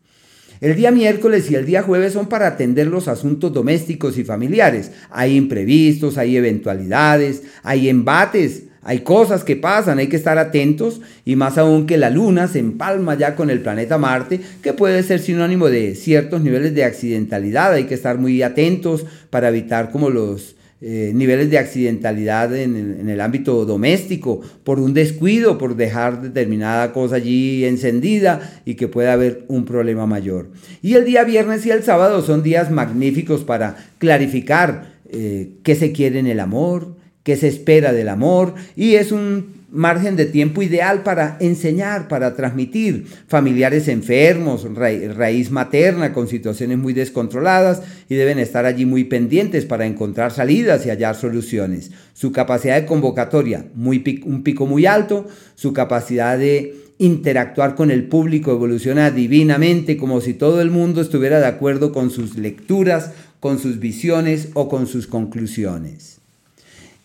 El 0.60 0.76
día 0.76 0.90
miércoles 0.90 1.50
y 1.50 1.56
el 1.56 1.66
día 1.66 1.82
jueves 1.82 2.12
son 2.12 2.28
para 2.28 2.46
atender 2.46 2.86
los 2.86 3.08
asuntos 3.08 3.52
domésticos 3.52 4.16
y 4.16 4.24
familiares. 4.24 4.92
Hay 5.10 5.36
imprevistos, 5.36 6.16
hay 6.16 6.36
eventualidades, 6.36 7.42
hay 7.62 7.88
embates, 7.88 8.64
hay 8.84 9.00
cosas 9.00 9.44
que 9.44 9.56
pasan, 9.56 9.98
hay 9.98 10.08
que 10.08 10.16
estar 10.16 10.38
atentos 10.38 11.00
y 11.24 11.36
más 11.36 11.56
aún 11.56 11.86
que 11.86 11.96
la 11.96 12.10
luna 12.10 12.48
se 12.48 12.58
empalma 12.58 13.14
ya 13.16 13.34
con 13.34 13.48
el 13.48 13.60
planeta 13.60 13.96
Marte, 13.96 14.40
que 14.62 14.74
puede 14.74 15.02
ser 15.02 15.20
sinónimo 15.20 15.68
de 15.68 15.94
ciertos 15.94 16.42
niveles 16.42 16.74
de 16.74 16.84
accidentalidad. 16.84 17.72
Hay 17.72 17.84
que 17.84 17.94
estar 17.94 18.18
muy 18.18 18.42
atentos 18.42 19.06
para 19.30 19.48
evitar 19.48 19.90
como 19.90 20.10
los 20.10 20.56
eh, 20.86 21.12
niveles 21.14 21.48
de 21.48 21.56
accidentalidad 21.56 22.54
en, 22.54 23.08
el 23.08 23.20
ámbito 23.22 23.64
doméstico 23.64 24.42
por 24.64 24.78
un 24.78 24.92
descuido, 24.92 25.56
por 25.56 25.76
dejar 25.76 26.20
determinada 26.20 26.92
cosa 26.92 27.16
allí 27.16 27.64
encendida 27.64 28.60
y 28.66 28.74
que 28.74 28.86
pueda 28.86 29.14
haber 29.14 29.46
un 29.48 29.64
problema 29.64 30.04
mayor. 30.04 30.50
Y 30.82 30.92
el 30.92 31.06
día 31.06 31.24
viernes 31.24 31.64
y 31.64 31.70
el 31.70 31.84
sábado 31.84 32.20
son 32.20 32.42
días 32.42 32.70
magníficos 32.70 33.44
para 33.44 33.76
clarificar 33.96 34.92
eh, 35.08 35.52
qué 35.62 35.74
se 35.74 35.92
quiere 35.92 36.18
en 36.18 36.26
el 36.26 36.38
amor, 36.38 36.96
qué 37.24 37.36
se 37.36 37.48
espera 37.48 37.92
del 37.92 38.08
amor 38.08 38.54
y 38.76 38.94
es 38.94 39.10
un 39.10 39.64
margen 39.74 40.14
de 40.14 40.26
tiempo 40.26 40.62
ideal 40.62 41.02
para 41.02 41.36
enseñar, 41.40 42.06
para 42.06 42.36
transmitir. 42.36 43.06
Familiares 43.26 43.88
enfermos, 43.88 44.68
raíz 44.72 45.50
materna 45.50 46.12
con 46.12 46.28
situaciones 46.28 46.78
muy 46.78 46.92
descontroladas 46.92 47.82
y 48.08 48.14
deben 48.14 48.38
estar 48.38 48.66
allí 48.66 48.86
muy 48.86 49.04
pendientes 49.04 49.64
para 49.64 49.84
encontrar 49.84 50.30
salidas 50.30 50.86
y 50.86 50.90
hallar 50.90 51.16
soluciones. 51.16 51.90
Su 52.12 52.30
capacidad 52.30 52.80
de 52.80 52.86
convocatoria, 52.86 53.66
un 53.76 54.42
pico 54.44 54.66
muy 54.66 54.86
alto, 54.86 55.26
su 55.56 55.72
capacidad 55.72 56.38
de 56.38 56.76
interactuar 56.98 57.74
con 57.74 57.90
el 57.90 58.04
público 58.04 58.52
evoluciona 58.52 59.10
divinamente 59.10 59.96
como 59.96 60.20
si 60.20 60.34
todo 60.34 60.60
el 60.60 60.70
mundo 60.70 61.00
estuviera 61.00 61.40
de 61.40 61.46
acuerdo 61.46 61.90
con 61.90 62.10
sus 62.10 62.36
lecturas, 62.36 63.10
con 63.40 63.58
sus 63.58 63.80
visiones 63.80 64.50
o 64.54 64.68
con 64.68 64.86
sus 64.86 65.08
conclusiones. 65.08 66.13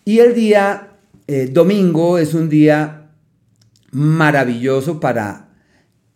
Y 0.04 0.18
el 0.18 0.34
día 0.34 0.90
eh, 1.26 1.48
domingo 1.50 2.18
es 2.18 2.34
un 2.34 2.48
día 2.48 3.10
maravilloso 3.92 5.00
para 5.00 5.48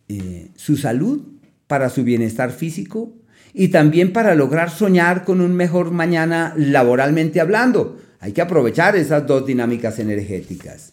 eh, 0.09 0.51
su 0.57 0.77
salud, 0.77 1.23
para 1.67 1.91
su 1.91 2.05
bienestar 2.05 2.53
físico 2.53 3.13
y 3.53 3.69
también 3.69 4.13
para 4.13 4.35
lograr 4.35 4.71
soñar 4.71 5.25
con 5.25 5.41
un 5.41 5.55
mejor 5.55 5.91
mañana 5.91 6.55
laboralmente 6.57 7.41
hablando. 7.41 7.99
Hay 8.21 8.33
que 8.33 8.43
aprovechar 8.43 8.97
esas 8.97 9.27
dos 9.27 9.47
dinámicas 9.47 9.99
energéticas. 9.99 10.93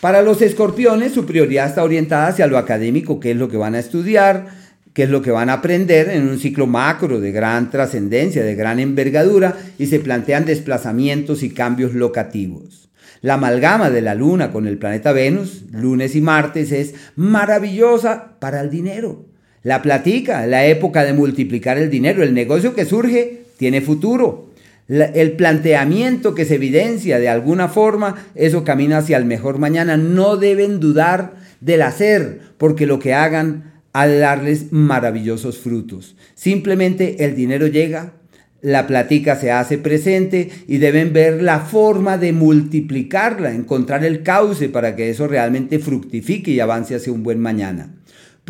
Para 0.00 0.22
los 0.22 0.40
escorpiones, 0.40 1.12
su 1.12 1.26
prioridad 1.26 1.68
está 1.68 1.82
orientada 1.82 2.28
hacia 2.28 2.46
lo 2.46 2.56
académico, 2.56 3.20
qué 3.20 3.32
es 3.32 3.36
lo 3.36 3.48
que 3.48 3.56
van 3.56 3.74
a 3.74 3.80
estudiar, 3.80 4.46
qué 4.92 5.04
es 5.04 5.10
lo 5.10 5.22
que 5.22 5.30
van 5.30 5.50
a 5.50 5.54
aprender 5.54 6.08
en 6.08 6.28
un 6.28 6.38
ciclo 6.38 6.66
macro 6.66 7.20
de 7.20 7.32
gran 7.32 7.70
trascendencia, 7.70 8.42
de 8.42 8.54
gran 8.54 8.80
envergadura, 8.80 9.56
y 9.78 9.86
se 9.86 10.00
plantean 10.00 10.44
desplazamientos 10.44 11.42
y 11.42 11.50
cambios 11.50 11.94
locativos. 11.94 12.90
La 13.22 13.34
amalgama 13.34 13.90
de 13.90 14.00
la 14.00 14.14
luna 14.14 14.50
con 14.50 14.66
el 14.66 14.78
planeta 14.78 15.12
Venus, 15.12 15.64
lunes 15.72 16.16
y 16.16 16.20
martes, 16.20 16.72
es 16.72 16.94
maravillosa 17.16 18.36
para 18.40 18.60
el 18.60 18.70
dinero. 18.70 19.26
La 19.62 19.82
platica, 19.82 20.46
la 20.46 20.64
época 20.64 21.04
de 21.04 21.12
multiplicar 21.12 21.76
el 21.76 21.90
dinero, 21.90 22.22
el 22.22 22.32
negocio 22.32 22.74
que 22.74 22.86
surge 22.86 23.42
tiene 23.58 23.82
futuro. 23.82 24.48
el 24.88 25.32
planteamiento 25.32 26.34
que 26.34 26.44
se 26.44 26.56
evidencia 26.56 27.20
de 27.20 27.28
alguna 27.28 27.68
forma, 27.68 28.16
eso 28.34 28.64
camina 28.64 28.98
hacia 28.98 29.18
el 29.18 29.24
mejor 29.24 29.58
mañana. 29.58 29.96
No 29.96 30.36
deben 30.36 30.80
dudar 30.80 31.34
del 31.60 31.82
hacer, 31.82 32.40
porque 32.58 32.86
lo 32.86 32.98
que 32.98 33.14
hagan 33.14 33.79
de 33.94 34.18
darles 34.18 34.72
maravillosos 34.72 35.58
frutos. 35.58 36.16
Simplemente 36.34 37.24
el 37.24 37.34
dinero 37.34 37.66
llega, 37.66 38.14
la 38.62 38.86
platica 38.86 39.36
se 39.36 39.50
hace 39.50 39.78
presente 39.78 40.50
y 40.68 40.78
deben 40.78 41.12
ver 41.12 41.42
la 41.42 41.60
forma 41.60 42.18
de 42.18 42.32
multiplicarla, 42.32 43.52
encontrar 43.54 44.04
el 44.04 44.22
cauce 44.22 44.68
para 44.68 44.96
que 44.96 45.08
eso 45.08 45.26
realmente 45.26 45.78
fructifique 45.78 46.50
y 46.50 46.60
avance 46.60 46.94
hacia 46.94 47.12
un 47.12 47.22
buen 47.22 47.40
mañana. 47.40 47.94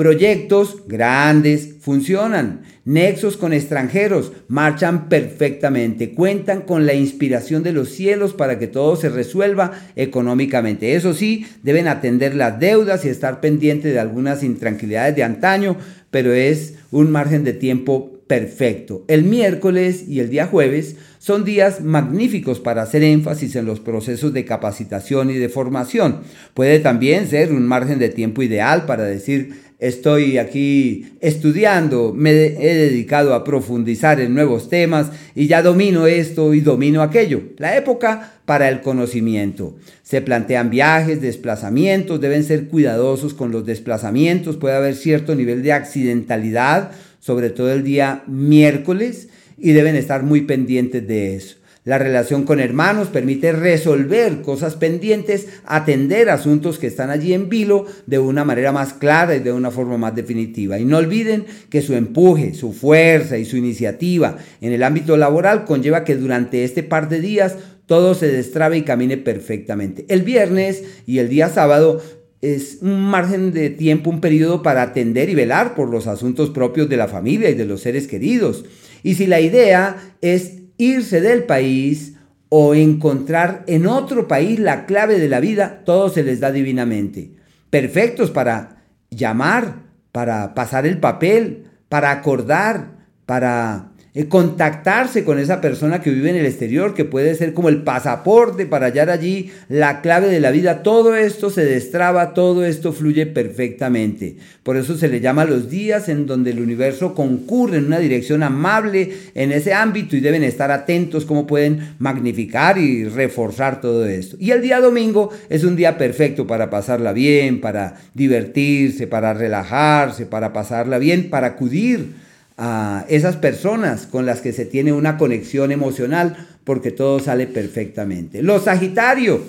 Proyectos 0.00 0.84
grandes 0.88 1.74
funcionan. 1.82 2.62
Nexos 2.86 3.36
con 3.36 3.52
extranjeros 3.52 4.32
marchan 4.48 5.10
perfectamente. 5.10 6.14
Cuentan 6.14 6.62
con 6.62 6.86
la 6.86 6.94
inspiración 6.94 7.62
de 7.62 7.74
los 7.74 7.90
cielos 7.90 8.32
para 8.32 8.58
que 8.58 8.66
todo 8.66 8.96
se 8.96 9.10
resuelva 9.10 9.72
económicamente. 9.96 10.94
Eso 10.94 11.12
sí, 11.12 11.46
deben 11.62 11.86
atender 11.86 12.34
las 12.34 12.58
deudas 12.58 13.04
y 13.04 13.10
estar 13.10 13.42
pendientes 13.42 13.92
de 13.92 14.00
algunas 14.00 14.42
intranquilidades 14.42 15.16
de 15.16 15.22
antaño, 15.22 15.76
pero 16.10 16.32
es 16.32 16.76
un 16.90 17.10
margen 17.10 17.44
de 17.44 17.52
tiempo 17.52 18.22
perfecto. 18.26 19.04
El 19.06 19.24
miércoles 19.24 20.04
y 20.08 20.20
el 20.20 20.30
día 20.30 20.46
jueves 20.46 20.96
son 21.18 21.44
días 21.44 21.82
magníficos 21.82 22.60
para 22.60 22.82
hacer 22.82 23.02
énfasis 23.02 23.56
en 23.56 23.66
los 23.66 23.80
procesos 23.80 24.32
de 24.32 24.44
capacitación 24.44 25.30
y 25.30 25.34
de 25.34 25.48
formación. 25.48 26.20
Puede 26.54 26.78
también 26.78 27.26
ser 27.26 27.52
un 27.52 27.66
margen 27.66 27.98
de 27.98 28.08
tiempo 28.08 28.42
ideal 28.42 28.86
para 28.86 29.02
decir 29.02 29.69
estoy 29.80 30.38
aquí 30.38 31.14
estudiando, 31.20 32.12
me 32.14 32.30
he 32.30 32.74
dedicado 32.74 33.34
a 33.34 33.44
profundizar 33.44 34.20
en 34.20 34.34
nuevos 34.34 34.68
temas 34.68 35.10
y 35.34 35.46
ya 35.46 35.62
domino 35.62 36.06
esto 36.06 36.54
y 36.54 36.60
domino 36.60 37.02
aquello. 37.02 37.42
La 37.56 37.76
época 37.76 38.34
para 38.44 38.68
el 38.68 38.82
conocimiento. 38.82 39.76
Se 40.02 40.20
plantean 40.20 40.70
viajes, 40.70 41.22
desplazamientos, 41.22 42.20
deben 42.20 42.44
ser 42.44 42.68
cuidadosos 42.68 43.32
con 43.32 43.50
los 43.50 43.64
desplazamientos, 43.64 44.56
puede 44.56 44.76
haber 44.76 44.94
cierto 44.94 45.34
nivel 45.34 45.62
de 45.62 45.72
accidentalidad, 45.72 46.90
sobre 47.18 47.50
todo 47.50 47.72
el 47.72 47.82
día 47.82 48.22
miércoles, 48.26 49.28
y 49.56 49.72
deben 49.72 49.96
estar 49.96 50.22
muy 50.22 50.42
pendientes 50.42 51.06
de 51.06 51.36
eso. 51.36 51.59
La 51.90 51.98
relación 51.98 52.44
con 52.44 52.60
hermanos 52.60 53.08
permite 53.08 53.50
resolver 53.50 54.42
cosas 54.42 54.76
pendientes, 54.76 55.48
atender 55.64 56.30
asuntos 56.30 56.78
que 56.78 56.86
están 56.86 57.10
allí 57.10 57.34
en 57.34 57.48
vilo 57.48 57.84
de 58.06 58.20
una 58.20 58.44
manera 58.44 58.70
más 58.70 58.92
clara 58.92 59.34
y 59.34 59.40
de 59.40 59.52
una 59.52 59.72
forma 59.72 59.98
más 59.98 60.14
definitiva. 60.14 60.78
Y 60.78 60.84
no 60.84 60.98
olviden 60.98 61.46
que 61.68 61.82
su 61.82 61.94
empuje, 61.94 62.54
su 62.54 62.72
fuerza 62.72 63.38
y 63.38 63.44
su 63.44 63.56
iniciativa 63.56 64.36
en 64.60 64.72
el 64.72 64.84
ámbito 64.84 65.16
laboral 65.16 65.64
conlleva 65.64 66.04
que 66.04 66.14
durante 66.14 66.62
este 66.62 66.84
par 66.84 67.08
de 67.08 67.20
días 67.20 67.56
todo 67.86 68.14
se 68.14 68.28
destrabe 68.28 68.76
y 68.76 68.82
camine 68.82 69.16
perfectamente. 69.16 70.04
El 70.08 70.22
viernes 70.22 70.84
y 71.06 71.18
el 71.18 71.28
día 71.28 71.48
sábado 71.48 72.00
es 72.40 72.78
un 72.82 73.00
margen 73.00 73.52
de 73.52 73.68
tiempo, 73.68 74.10
un 74.10 74.20
periodo 74.20 74.62
para 74.62 74.82
atender 74.82 75.28
y 75.28 75.34
velar 75.34 75.74
por 75.74 75.90
los 75.90 76.06
asuntos 76.06 76.50
propios 76.50 76.88
de 76.88 76.96
la 76.96 77.08
familia 77.08 77.50
y 77.50 77.54
de 77.54 77.64
los 77.64 77.80
seres 77.80 78.06
queridos. 78.06 78.64
Y 79.02 79.14
si 79.14 79.26
la 79.26 79.40
idea 79.40 80.14
es 80.20 80.59
irse 80.80 81.20
del 81.20 81.44
país 81.44 82.14
o 82.48 82.74
encontrar 82.74 83.64
en 83.66 83.86
otro 83.86 84.26
país 84.26 84.58
la 84.58 84.86
clave 84.86 85.18
de 85.18 85.28
la 85.28 85.38
vida, 85.38 85.82
todo 85.84 86.08
se 86.08 86.24
les 86.24 86.40
da 86.40 86.50
divinamente. 86.50 87.32
Perfectos 87.68 88.30
para 88.30 88.82
llamar, 89.10 89.82
para 90.10 90.54
pasar 90.54 90.86
el 90.86 90.98
papel, 90.98 91.66
para 91.88 92.10
acordar, 92.10 92.92
para 93.26 93.89
contactarse 94.28 95.22
con 95.24 95.38
esa 95.38 95.60
persona 95.60 96.00
que 96.00 96.10
vive 96.10 96.30
en 96.30 96.36
el 96.36 96.46
exterior, 96.46 96.94
que 96.94 97.04
puede 97.04 97.36
ser 97.36 97.54
como 97.54 97.68
el 97.68 97.82
pasaporte 97.82 98.66
para 98.66 98.86
hallar 98.86 99.08
allí 99.08 99.52
la 99.68 100.00
clave 100.00 100.26
de 100.28 100.40
la 100.40 100.50
vida. 100.50 100.82
Todo 100.82 101.14
esto 101.14 101.48
se 101.48 101.64
destraba, 101.64 102.34
todo 102.34 102.64
esto 102.64 102.92
fluye 102.92 103.26
perfectamente. 103.26 104.36
Por 104.64 104.76
eso 104.76 104.96
se 104.96 105.08
le 105.08 105.20
llama 105.20 105.44
los 105.44 105.70
días 105.70 106.08
en 106.08 106.26
donde 106.26 106.50
el 106.50 106.60
universo 106.60 107.14
concurre 107.14 107.78
en 107.78 107.86
una 107.86 108.00
dirección 108.00 108.42
amable 108.42 109.12
en 109.34 109.52
ese 109.52 109.74
ámbito 109.74 110.16
y 110.16 110.20
deben 110.20 110.42
estar 110.42 110.72
atentos 110.72 111.24
cómo 111.24 111.46
pueden 111.46 111.94
magnificar 112.00 112.78
y 112.78 113.04
reforzar 113.04 113.80
todo 113.80 114.06
esto. 114.06 114.36
Y 114.40 114.50
el 114.50 114.60
día 114.60 114.80
domingo 114.80 115.30
es 115.48 115.62
un 115.62 115.76
día 115.76 115.96
perfecto 115.96 116.48
para 116.48 116.68
pasarla 116.68 117.12
bien, 117.12 117.60
para 117.60 118.00
divertirse, 118.14 119.06
para 119.06 119.34
relajarse, 119.34 120.26
para 120.26 120.52
pasarla 120.52 120.98
bien, 120.98 121.30
para 121.30 121.48
acudir 121.48 122.29
a 122.62 123.06
esas 123.08 123.36
personas 123.36 124.06
con 124.06 124.26
las 124.26 124.42
que 124.42 124.52
se 124.52 124.66
tiene 124.66 124.92
una 124.92 125.16
conexión 125.16 125.72
emocional 125.72 126.36
porque 126.62 126.90
todo 126.90 127.18
sale 127.18 127.46
perfectamente. 127.46 128.42
Los 128.42 128.64
Sagitario, 128.64 129.42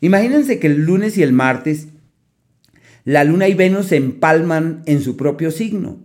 imagínense 0.00 0.58
que 0.58 0.66
el 0.66 0.84
lunes 0.84 1.16
y 1.16 1.22
el 1.22 1.32
martes 1.32 1.86
la 3.04 3.22
luna 3.24 3.48
y 3.48 3.54
Venus 3.54 3.86
se 3.86 3.96
empalman 3.96 4.82
en 4.86 5.00
su 5.00 5.16
propio 5.16 5.52
signo, 5.52 5.98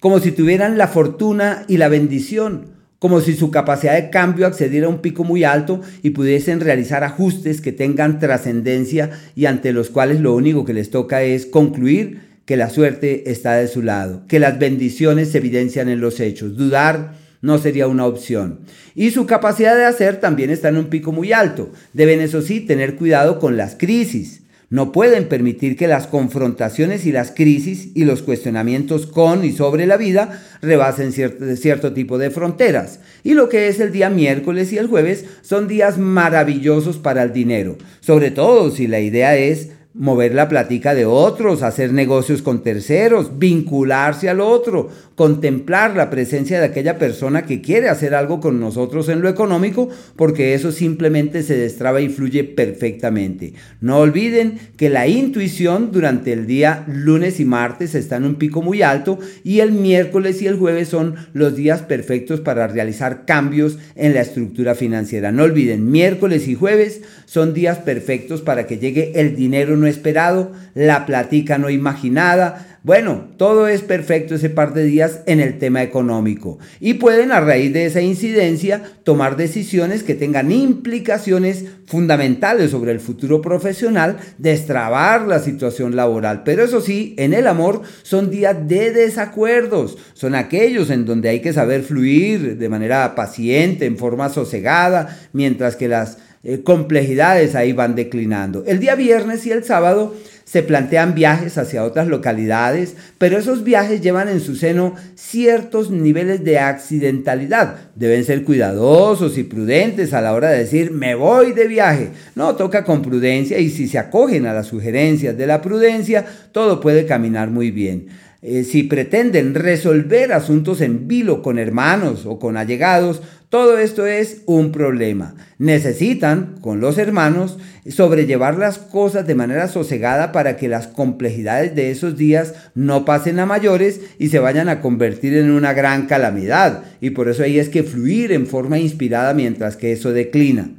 como 0.00 0.18
si 0.18 0.32
tuvieran 0.32 0.76
la 0.76 0.88
fortuna 0.88 1.64
y 1.68 1.76
la 1.76 1.88
bendición, 1.88 2.72
como 2.98 3.20
si 3.20 3.34
su 3.34 3.52
capacidad 3.52 3.94
de 3.94 4.10
cambio 4.10 4.46
accediera 4.46 4.86
a 4.86 4.90
un 4.90 4.98
pico 4.98 5.22
muy 5.22 5.44
alto 5.44 5.80
y 6.02 6.10
pudiesen 6.10 6.60
realizar 6.60 7.04
ajustes 7.04 7.60
que 7.60 7.72
tengan 7.72 8.18
trascendencia 8.18 9.10
y 9.36 9.46
ante 9.46 9.72
los 9.72 9.88
cuales 9.88 10.20
lo 10.20 10.34
único 10.34 10.64
que 10.64 10.74
les 10.74 10.90
toca 10.90 11.22
es 11.22 11.46
concluir 11.46 12.29
que 12.50 12.56
la 12.56 12.68
suerte 12.68 13.30
está 13.30 13.54
de 13.54 13.68
su 13.68 13.80
lado, 13.80 14.24
que 14.26 14.40
las 14.40 14.58
bendiciones 14.58 15.30
se 15.30 15.38
evidencian 15.38 15.88
en 15.88 16.00
los 16.00 16.18
hechos. 16.18 16.56
Dudar 16.56 17.14
no 17.42 17.58
sería 17.58 17.86
una 17.86 18.06
opción. 18.06 18.62
Y 18.96 19.12
su 19.12 19.24
capacidad 19.24 19.76
de 19.76 19.84
hacer 19.84 20.18
también 20.18 20.50
está 20.50 20.68
en 20.68 20.78
un 20.78 20.86
pico 20.86 21.12
muy 21.12 21.32
alto. 21.32 21.70
Deben, 21.92 22.20
eso 22.20 22.42
sí, 22.42 22.58
tener 22.58 22.96
cuidado 22.96 23.38
con 23.38 23.56
las 23.56 23.76
crisis. 23.76 24.42
No 24.68 24.90
pueden 24.90 25.28
permitir 25.28 25.76
que 25.76 25.86
las 25.86 26.08
confrontaciones 26.08 27.06
y 27.06 27.12
las 27.12 27.30
crisis 27.30 27.90
y 27.94 28.04
los 28.04 28.22
cuestionamientos 28.22 29.06
con 29.06 29.44
y 29.44 29.52
sobre 29.52 29.86
la 29.86 29.96
vida 29.96 30.42
rebasen 30.60 31.12
cierto, 31.12 31.54
cierto, 31.54 31.92
tipo 31.92 32.18
de 32.18 32.30
fronteras. 32.30 32.98
Y 33.22 33.34
lo 33.34 33.48
que 33.48 33.68
es 33.68 33.78
el 33.78 33.92
día 33.92 34.10
miércoles 34.10 34.72
y 34.72 34.78
el 34.78 34.88
jueves 34.88 35.24
son 35.42 35.68
días 35.68 35.98
maravillosos 35.98 36.98
para 36.98 37.22
el 37.22 37.32
dinero, 37.32 37.78
sobre 38.00 38.32
todo 38.32 38.72
si 38.72 38.88
la 38.88 38.98
idea 38.98 39.36
es 39.36 39.68
mover 39.92 40.34
la 40.34 40.48
platica 40.48 40.94
de 40.94 41.04
otros, 41.04 41.62
hacer 41.62 41.92
negocios 41.92 42.42
con 42.42 42.62
terceros, 42.62 43.38
vincularse 43.38 44.28
al 44.28 44.40
otro, 44.40 44.88
contemplar 45.16 45.96
la 45.96 46.10
presencia 46.10 46.60
de 46.60 46.66
aquella 46.66 46.96
persona 46.96 47.42
que 47.42 47.60
quiere 47.60 47.88
hacer 47.88 48.14
algo 48.14 48.40
con 48.40 48.60
nosotros 48.60 49.08
en 49.08 49.20
lo 49.20 49.28
económico, 49.28 49.88
porque 50.14 50.54
eso 50.54 50.70
simplemente 50.70 51.42
se 51.42 51.56
destraba 51.56 52.00
y 52.00 52.08
fluye 52.08 52.44
perfectamente. 52.44 53.54
No 53.80 53.98
olviden 53.98 54.60
que 54.76 54.90
la 54.90 55.08
intuición 55.08 55.90
durante 55.90 56.32
el 56.32 56.46
día 56.46 56.84
lunes 56.86 57.40
y 57.40 57.44
martes 57.44 57.96
está 57.96 58.16
en 58.16 58.24
un 58.24 58.36
pico 58.36 58.62
muy 58.62 58.82
alto 58.82 59.18
y 59.42 59.58
el 59.58 59.72
miércoles 59.72 60.40
y 60.40 60.46
el 60.46 60.56
jueves 60.56 60.88
son 60.88 61.16
los 61.32 61.56
días 61.56 61.82
perfectos 61.82 62.40
para 62.40 62.68
realizar 62.68 63.26
cambios 63.26 63.76
en 63.96 64.14
la 64.14 64.20
estructura 64.20 64.76
financiera. 64.76 65.32
No 65.32 65.42
olviden, 65.42 65.90
miércoles 65.90 66.46
y 66.46 66.54
jueves 66.54 67.02
son 67.26 67.54
días 67.54 67.78
perfectos 67.78 68.40
para 68.40 68.66
que 68.66 68.78
llegue 68.78 69.12
el 69.20 69.36
dinero 69.36 69.76
no 69.80 69.86
esperado, 69.86 70.52
la 70.74 71.06
platica 71.06 71.58
no 71.58 71.70
imaginada. 71.70 72.78
Bueno, 72.82 73.28
todo 73.36 73.68
es 73.68 73.82
perfecto 73.82 74.36
ese 74.36 74.48
par 74.48 74.72
de 74.72 74.84
días 74.84 75.20
en 75.26 75.40
el 75.40 75.58
tema 75.58 75.82
económico. 75.82 76.58
Y 76.80 76.94
pueden 76.94 77.30
a 77.30 77.40
raíz 77.40 77.74
de 77.74 77.84
esa 77.84 78.00
incidencia 78.00 78.82
tomar 79.04 79.36
decisiones 79.36 80.02
que 80.02 80.14
tengan 80.14 80.50
implicaciones 80.50 81.66
fundamentales 81.84 82.70
sobre 82.70 82.92
el 82.92 83.00
futuro 83.00 83.42
profesional, 83.42 84.16
destrabar 84.38 85.26
la 85.26 85.40
situación 85.40 85.94
laboral. 85.94 86.42
Pero 86.42 86.64
eso 86.64 86.80
sí, 86.80 87.14
en 87.18 87.34
el 87.34 87.48
amor 87.48 87.82
son 88.02 88.30
días 88.30 88.56
de 88.66 88.92
desacuerdos. 88.92 89.98
Son 90.14 90.34
aquellos 90.34 90.88
en 90.88 91.04
donde 91.04 91.28
hay 91.28 91.40
que 91.40 91.52
saber 91.52 91.82
fluir 91.82 92.56
de 92.56 92.68
manera 92.70 93.14
paciente, 93.14 93.84
en 93.84 93.98
forma 93.98 94.30
sosegada, 94.30 95.18
mientras 95.34 95.76
que 95.76 95.88
las 95.88 96.16
eh, 96.42 96.62
complejidades 96.62 97.54
ahí 97.54 97.74
van 97.74 97.94
declinando. 97.94 98.64
El 98.66 98.80
día 98.80 98.94
viernes 98.94 99.44
y 99.44 99.50
el 99.50 99.62
sábado 99.62 100.14
se 100.50 100.62
plantean 100.62 101.14
viajes 101.14 101.58
hacia 101.58 101.84
otras 101.84 102.08
localidades, 102.08 102.96
pero 103.18 103.38
esos 103.38 103.62
viajes 103.62 104.00
llevan 104.00 104.28
en 104.28 104.40
su 104.40 104.56
seno 104.56 104.94
ciertos 105.14 105.90
niveles 105.90 106.42
de 106.42 106.58
accidentalidad. 106.58 107.76
Deben 107.94 108.24
ser 108.24 108.42
cuidadosos 108.42 109.38
y 109.38 109.44
prudentes 109.44 110.14
a 110.14 110.22
la 110.22 110.32
hora 110.32 110.50
de 110.50 110.58
decir 110.58 110.90
me 110.90 111.14
voy 111.14 111.52
de 111.52 111.68
viaje. 111.68 112.08
No, 112.34 112.56
toca 112.56 112.84
con 112.84 113.02
prudencia 113.02 113.58
y 113.58 113.68
si 113.68 113.86
se 113.86 113.98
acogen 113.98 114.46
a 114.46 114.54
las 114.54 114.66
sugerencias 114.66 115.36
de 115.36 115.46
la 115.46 115.60
prudencia, 115.60 116.24
todo 116.52 116.80
puede 116.80 117.06
caminar 117.06 117.50
muy 117.50 117.70
bien. 117.70 118.08
Eh, 118.42 118.64
si 118.64 118.84
pretenden 118.84 119.54
resolver 119.54 120.32
asuntos 120.32 120.80
en 120.80 121.06
vilo 121.06 121.42
con 121.42 121.58
hermanos 121.58 122.24
o 122.24 122.38
con 122.38 122.56
allegados, 122.56 123.20
todo 123.50 123.78
esto 123.78 124.06
es 124.06 124.42
un 124.46 124.72
problema. 124.72 125.34
Necesitan, 125.58 126.54
con 126.62 126.80
los 126.80 126.96
hermanos, 126.96 127.58
sobrellevar 127.86 128.56
las 128.56 128.78
cosas 128.78 129.26
de 129.26 129.34
manera 129.34 129.68
sosegada 129.68 130.32
para 130.32 130.56
que 130.56 130.68
las 130.68 130.86
complejidades 130.86 131.74
de 131.74 131.90
esos 131.90 132.16
días 132.16 132.54
no 132.74 133.04
pasen 133.04 133.40
a 133.40 133.46
mayores 133.46 134.00
y 134.18 134.28
se 134.28 134.38
vayan 134.38 134.68
a 134.70 134.80
convertir 134.80 135.36
en 135.36 135.50
una 135.50 135.74
gran 135.74 136.06
calamidad. 136.06 136.84
Y 137.02 137.10
por 137.10 137.28
eso 137.28 137.42
ahí 137.42 137.58
es 137.58 137.68
que 137.68 137.82
fluir 137.82 138.32
en 138.32 138.46
forma 138.46 138.78
inspirada 138.78 139.34
mientras 139.34 139.76
que 139.76 139.92
eso 139.92 140.12
declina. 140.12 140.70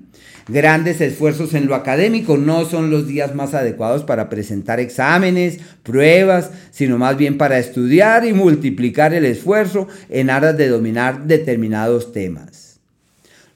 Grandes 0.48 1.02
esfuerzos 1.02 1.54
en 1.54 1.68
lo 1.68 1.76
académico 1.76 2.38
no 2.38 2.66
son 2.66 2.90
los 2.90 3.08
días 3.08 3.36
más 3.36 3.54
adecuados 3.54 4.04
para 4.04 4.30
presentar 4.30 4.80
exámenes, 4.80 5.60
pruebas, 5.84 6.52
sino 6.72 6.98
más 6.98 7.18
bien 7.18 7.38
para 7.38 7.60
estudiar 7.60 8.26
y 8.26 8.34
multiplicar 8.34 9.14
el 9.14 9.26
esfuerzo 9.26 9.88
en 10.10 10.30
aras 10.30 10.58
de 10.58 10.68
dominar 10.68 11.26
determinados 11.26 12.12
temas. 12.12 12.80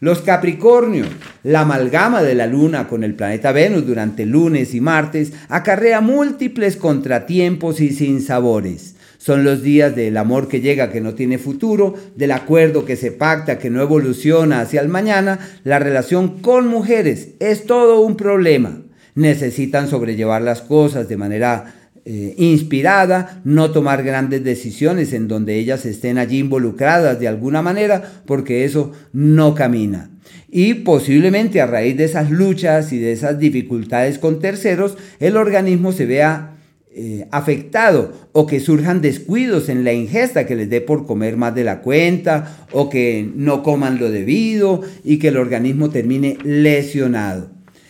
Los 0.02 0.22
Capricornio, 0.22 1.06
la 1.44 1.62
amalgama 1.62 2.22
de 2.22 2.36
la 2.36 2.48
Luna 2.48 2.88
con 2.88 3.04
el 3.04 3.16
planeta 3.16 3.52
Venus 3.52 3.88
durante 3.88 4.26
lunes 4.26 4.76
y 4.76 4.82
martes 4.82 5.32
acarrea 5.48 6.02
múltiples 6.02 6.76
contratiempos 6.76 7.80
y 7.80 7.92
sinsabores. 7.92 8.95
Son 9.26 9.44
los 9.44 9.64
días 9.64 9.96
del 9.96 10.18
amor 10.18 10.48
que 10.48 10.62
llega, 10.62 10.92
que 10.92 11.02
no 11.02 11.16
tiene 11.16 11.40
futuro, 11.40 11.96
del 12.16 12.32
acuerdo 12.32 12.86
que 12.86 12.96
se 12.96 13.12
pacta, 13.12 13.58
que 13.58 13.72
no 13.72 13.82
evoluciona 13.82 14.62
hacia 14.62 14.82
el 14.82 14.88
mañana. 14.88 15.40
La 15.64 15.80
relación 15.80 16.42
con 16.44 16.68
mujeres 16.68 17.30
es 17.40 17.66
todo 17.66 18.02
un 18.02 18.18
problema. 18.18 18.84
Necesitan 19.16 19.90
sobrellevar 19.90 20.44
las 20.44 20.62
cosas 20.62 21.10
de 21.10 21.18
manera 21.18 21.74
eh, 22.06 22.36
inspirada, 22.38 23.42
no 23.46 23.72
tomar 23.72 24.04
grandes 24.04 24.44
decisiones 24.44 25.12
en 25.12 25.28
donde 25.28 25.56
ellas 25.56 25.88
estén 25.88 26.20
allí 26.20 26.38
involucradas 26.38 27.20
de 27.20 27.28
alguna 27.28 27.64
manera, 27.64 28.04
porque 28.28 28.64
eso 28.64 28.92
no 29.12 29.56
camina. 29.56 30.12
Y 30.52 30.76
posiblemente 30.76 31.62
a 31.62 31.66
raíz 31.66 31.98
de 31.98 32.04
esas 32.04 32.30
luchas 32.30 32.94
y 32.94 33.00
de 33.00 33.14
esas 33.14 33.40
dificultades 33.40 34.20
con 34.20 34.40
terceros, 34.40 35.00
el 35.20 35.36
organismo 35.36 35.94
se 35.94 36.06
vea 36.06 36.55
eh, 36.98 37.28
afectado 37.32 38.14
o 38.32 38.48
que 38.48 38.62
surjan 38.62 39.02
descuidos 39.02 39.68
en 39.68 39.84
la 39.84 39.92
ingesta 39.92 40.46
que 40.46 40.56
les 40.56 40.70
dé 40.70 40.80
por 40.80 41.06
comer 41.06 41.36
más 41.36 41.54
de 41.54 41.66
la 41.66 41.82
cuenta 41.82 42.66
o 42.72 42.90
que 42.90 43.30
no 43.36 43.64
coman 43.64 44.00
lo 44.00 44.10
debido 44.10 44.80
y 45.04 45.20
que 45.20 45.28
el 45.28 45.36
organismo 45.36 45.90
termine 45.90 46.38
lesionado. 46.46 47.50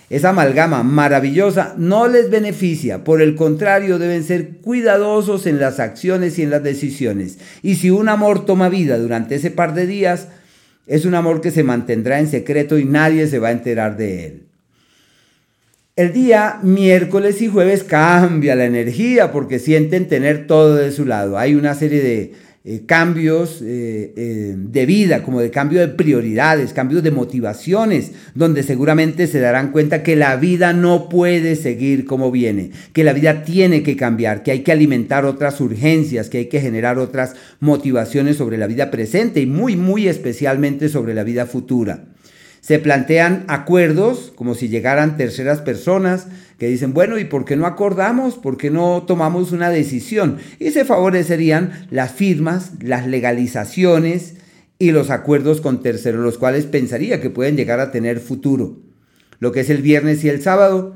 Esa 0.10 0.30
amalgama 0.30 0.82
maravillosa 0.82 1.76
no 1.78 2.08
les 2.08 2.32
beneficia, 2.32 3.04
por 3.04 3.22
el 3.22 3.36
contrario 3.36 4.00
deben 4.00 4.24
ser 4.24 4.58
cuidadosos 4.58 5.46
en 5.46 5.60
las 5.60 5.80
acciones 5.80 6.40
y 6.40 6.42
en 6.42 6.50
las 6.50 6.64
decisiones. 6.64 7.38
Y 7.62 7.76
si 7.76 7.92
un 7.92 8.10
amor 8.10 8.44
toma 8.44 8.70
vida 8.70 8.98
durante 8.98 9.36
ese 9.36 9.52
par 9.52 9.76
de 9.76 9.86
días, 9.86 10.30
es 10.88 11.06
un 11.06 11.14
amor 11.14 11.42
que 11.42 11.52
se 11.52 11.62
mantendrá 11.64 12.20
en 12.20 12.28
secreto 12.28 12.80
y 12.80 12.86
nadie 12.86 13.28
se 13.28 13.38
va 13.38 13.50
a 13.50 13.52
enterar 13.52 13.98
de 13.98 14.26
él. 14.26 14.46
El 15.98 16.12
día 16.12 16.60
miércoles 16.62 17.42
y 17.42 17.48
jueves 17.48 17.86
cambia 17.86 18.54
la 18.58 18.66
energía 18.66 19.32
porque 19.32 19.60
sienten 19.60 20.10
tener 20.10 20.46
todo 20.46 20.76
de 20.76 20.92
su 20.92 21.06
lado. 21.06 21.38
Hay 21.38 21.56
una 21.56 21.74
serie 21.74 22.02
de 22.02 22.34
eh, 22.66 22.82
cambios 22.86 23.62
eh, 23.62 24.12
eh, 24.18 24.56
de 24.58 24.86
vida, 24.86 25.24
como 25.24 25.40
de 25.40 25.52
cambio 25.52 25.80
de 25.80 25.88
prioridades, 25.88 26.74
cambios 26.74 27.02
de 27.02 27.12
motivaciones, 27.12 28.12
donde 28.34 28.64
seguramente 28.64 29.26
se 29.28 29.40
darán 29.40 29.72
cuenta 29.72 30.04
que 30.04 30.18
la 30.18 30.36
vida 30.36 30.74
no 30.74 31.08
puede 31.08 31.56
seguir 31.56 32.04
como 32.04 32.30
viene, 32.30 32.72
que 32.92 33.06
la 33.06 33.14
vida 33.14 33.46
tiene 33.46 33.82
que 33.82 33.96
cambiar, 33.96 34.44
que 34.44 34.52
hay 34.52 34.64
que 34.64 34.74
alimentar 34.74 35.24
otras 35.24 35.62
urgencias, 35.62 36.28
que 36.28 36.40
hay 36.40 36.46
que 36.48 36.60
generar 36.60 37.00
otras 37.00 37.36
motivaciones 37.62 38.36
sobre 38.36 38.58
la 38.58 38.68
vida 38.68 38.92
presente 38.92 39.40
y 39.40 39.46
muy, 39.46 39.78
muy 39.78 40.10
especialmente 40.10 40.90
sobre 40.90 41.14
la 41.14 41.24
vida 41.24 41.46
futura. 41.46 42.15
Se 42.66 42.80
plantean 42.80 43.46
acuerdos 43.48 44.34
como 44.36 44.56
si 44.56 44.70
llegaran 44.70 45.18
terceras 45.18 45.62
personas 45.62 46.26
que 46.58 46.68
dicen, 46.68 46.96
bueno, 46.96 47.20
¿y 47.20 47.26
por 47.26 47.46
qué 47.46 47.56
no 47.56 47.68
acordamos? 47.68 48.38
¿Por 48.38 48.58
qué 48.58 48.72
no 48.72 49.04
tomamos 49.06 49.52
una 49.52 49.70
decisión? 49.70 50.40
Y 50.58 50.72
se 50.72 50.84
favorecerían 50.84 51.86
las 51.92 52.14
firmas, 52.14 52.72
las 52.82 53.06
legalizaciones 53.06 54.38
y 54.80 54.90
los 54.90 55.12
acuerdos 55.12 55.62
con 55.62 55.84
terceros, 55.84 56.24
los 56.24 56.40
cuales 56.40 56.66
pensaría 56.66 57.22
que 57.22 57.30
pueden 57.30 57.56
llegar 57.56 57.80
a 57.80 57.92
tener 57.92 58.20
futuro. 58.20 58.80
Lo 59.38 59.52
que 59.52 59.60
es 59.60 59.70
el 59.70 59.84
viernes 59.84 60.24
y 60.24 60.30
el 60.30 60.42
sábado, 60.42 60.96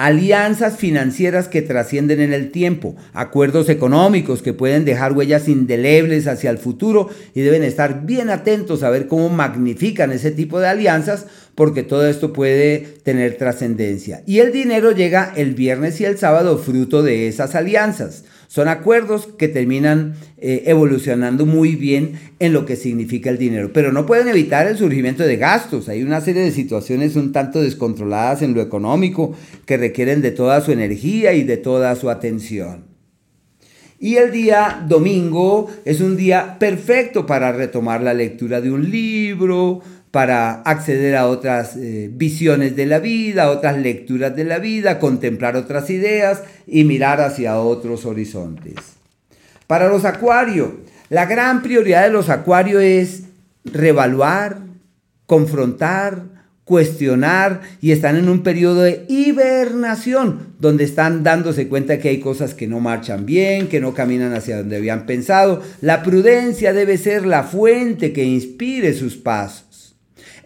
alianzas 0.00 0.78
financieras 0.78 1.46
que 1.48 1.60
trascienden 1.60 2.22
en 2.22 2.32
el 2.32 2.50
tiempo, 2.52 2.96
acuerdos 3.12 3.68
económicos 3.68 4.40
que 4.40 4.54
pueden 4.54 4.86
dejar 4.86 5.12
huellas 5.12 5.46
indelebles 5.46 6.26
hacia 6.26 6.48
el 6.48 6.56
futuro 6.56 7.10
y 7.34 7.42
deben 7.42 7.62
estar 7.62 8.06
bien 8.06 8.30
atentos 8.30 8.82
a 8.82 8.88
ver 8.88 9.08
cómo 9.08 9.28
magnifican 9.28 10.10
ese 10.10 10.30
tipo 10.30 10.58
de 10.58 10.68
alianzas 10.68 11.26
porque 11.54 11.82
todo 11.82 12.08
esto 12.08 12.32
puede 12.32 12.78
tener 13.02 13.36
trascendencia. 13.36 14.22
Y 14.24 14.38
el 14.38 14.52
dinero 14.52 14.92
llega 14.92 15.34
el 15.36 15.54
viernes 15.54 16.00
y 16.00 16.06
el 16.06 16.16
sábado 16.16 16.56
fruto 16.56 17.02
de 17.02 17.28
esas 17.28 17.54
alianzas. 17.54 18.24
Son 18.50 18.66
acuerdos 18.66 19.28
que 19.38 19.46
terminan 19.46 20.16
eh, 20.36 20.64
evolucionando 20.66 21.46
muy 21.46 21.76
bien 21.76 22.18
en 22.40 22.52
lo 22.52 22.66
que 22.66 22.74
significa 22.74 23.30
el 23.30 23.38
dinero, 23.38 23.70
pero 23.72 23.92
no 23.92 24.06
pueden 24.06 24.26
evitar 24.26 24.66
el 24.66 24.76
surgimiento 24.76 25.22
de 25.22 25.36
gastos. 25.36 25.88
Hay 25.88 26.02
una 26.02 26.20
serie 26.20 26.42
de 26.42 26.50
situaciones 26.50 27.14
un 27.14 27.30
tanto 27.30 27.62
descontroladas 27.62 28.42
en 28.42 28.54
lo 28.54 28.60
económico 28.60 29.36
que 29.66 29.76
requieren 29.76 30.20
de 30.20 30.32
toda 30.32 30.60
su 30.62 30.72
energía 30.72 31.32
y 31.32 31.44
de 31.44 31.58
toda 31.58 31.94
su 31.94 32.10
atención. 32.10 32.86
Y 34.00 34.16
el 34.16 34.32
día 34.32 34.84
domingo 34.88 35.70
es 35.84 36.00
un 36.00 36.16
día 36.16 36.58
perfecto 36.58 37.26
para 37.26 37.52
retomar 37.52 38.02
la 38.02 38.14
lectura 38.14 38.60
de 38.60 38.72
un 38.72 38.90
libro, 38.90 39.80
para 40.10 40.62
acceder 40.62 41.16
a 41.16 41.28
otras 41.28 41.76
eh, 41.76 42.10
visiones 42.12 42.74
de 42.74 42.86
la 42.86 42.98
vida, 42.98 43.50
otras 43.50 43.78
lecturas 43.78 44.34
de 44.34 44.44
la 44.44 44.58
vida, 44.58 44.98
contemplar 44.98 45.56
otras 45.56 45.88
ideas 45.90 46.42
y 46.66 46.84
mirar 46.84 47.20
hacia 47.20 47.60
otros 47.60 48.06
horizontes. 48.06 48.74
Para 49.66 49.88
los 49.88 50.04
acuarios, 50.04 50.70
la 51.10 51.26
gran 51.26 51.62
prioridad 51.62 52.02
de 52.02 52.10
los 52.10 52.28
acuarios 52.28 52.82
es 52.82 53.22
revaluar, 53.64 54.58
confrontar, 55.26 56.22
cuestionar 56.64 57.62
y 57.80 57.90
están 57.90 58.16
en 58.16 58.28
un 58.28 58.44
periodo 58.44 58.82
de 58.82 59.04
hibernación 59.08 60.54
donde 60.60 60.84
están 60.84 61.24
dándose 61.24 61.68
cuenta 61.68 61.98
que 61.98 62.10
hay 62.10 62.20
cosas 62.20 62.54
que 62.54 62.68
no 62.68 62.78
marchan 62.78 63.26
bien, 63.26 63.68
que 63.68 63.80
no 63.80 63.92
caminan 63.92 64.34
hacia 64.34 64.58
donde 64.58 64.76
habían 64.76 65.06
pensado. 65.06 65.62
La 65.80 66.04
prudencia 66.04 66.72
debe 66.72 66.96
ser 66.96 67.26
la 67.26 67.42
fuente 67.42 68.12
que 68.12 68.24
inspire 68.24 68.92
sus 68.92 69.16
pasos. 69.16 69.69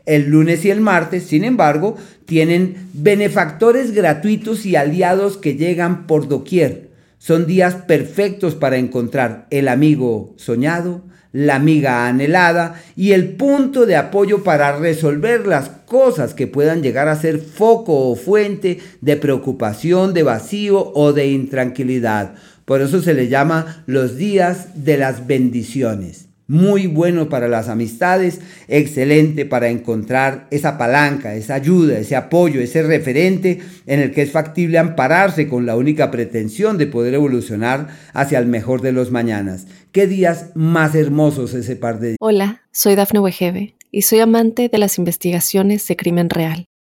El 0.07 0.29
lunes 0.29 0.65
y 0.65 0.71
el 0.71 0.81
martes, 0.81 1.25
sin 1.25 1.45
embargo, 1.45 1.97
tienen 2.27 2.89
benefactores 2.93 3.95
gratuitos 3.95 4.67
y 4.67 4.77
aliados 4.77 5.39
que 5.39 5.55
llegan 5.55 6.07
por 6.07 6.29
doquier. 6.29 6.91
Son 7.19 7.47
días 7.47 7.75
perfectos 7.75 8.55
para 8.55 8.77
encontrar 8.77 9.47
el 9.49 9.67
amigo 9.67 10.35
soñado, 10.37 11.03
la 11.33 11.57
amiga 11.57 12.07
anhelada 12.07 12.81
y 12.97 13.13
el 13.13 13.31
punto 13.31 13.87
de 13.87 13.97
apoyo 13.97 14.45
para 14.45 14.77
resolver 14.77 15.47
las 15.47 15.71
cosas 15.87 16.35
que 16.35 16.47
puedan 16.47 16.83
llegar 16.83 17.09
a 17.09 17.17
ser 17.17 17.39
foco 17.39 18.11
o 18.11 18.15
fuente 18.15 18.79
de 19.01 19.17
preocupación, 19.17 20.13
de 20.13 20.23
vacío 20.23 20.93
o 20.95 21.15
de 21.15 21.29
intranquilidad. 21.29 22.35
Por 22.67 22.83
eso 22.83 23.01
se 23.01 23.15
le 23.15 23.29
llama 23.29 23.83
los 23.87 24.17
días 24.17 24.85
de 24.85 24.99
las 24.99 25.27
bendiciones 25.27 26.24
muy 26.47 26.87
bueno 26.87 27.29
para 27.29 27.49
las 27.49 27.69
amistades, 27.69 28.41
excelente 28.69 29.47
para 29.47 29.69
encontrar 29.69 30.47
esa 30.51 30.77
palanca, 30.77 31.35
esa 31.35 31.55
ayuda, 31.55 31.99
ese 31.99 32.17
apoyo, 32.17 32.61
ese 32.61 32.83
referente 32.83 33.61
en 33.87 34.01
el 34.01 34.13
que 34.13 34.23
es 34.23 34.31
factible 34.31 34.79
ampararse 34.79 35.49
con 35.49 35.67
la 35.67 35.77
única 35.77 36.11
pretensión 36.11 36.77
de 36.77 36.87
poder 36.87 37.15
evolucionar 37.15 37.89
hacia 38.13 38.39
el 38.39 38.47
mejor 38.47 38.83
de 38.83 38.93
los 38.93 39.11
mañanas. 39.11 39.67
Qué 39.93 40.07
días 40.07 40.51
más 40.55 40.95
hermosos 40.95 41.55
ese 41.55 41.77
par 41.77 42.01
de 42.01 42.17
Hola, 42.21 42.63
soy 42.73 42.95
Dafne 42.95 43.21
Wegebe 43.21 43.75
y 43.91 44.03
soy 44.03 44.21
amante 44.21 44.69
de 44.69 44.79
las 44.79 44.99
investigaciones 44.99 45.87
de 45.87 45.97
crimen 45.97 46.29
real. 46.29 46.67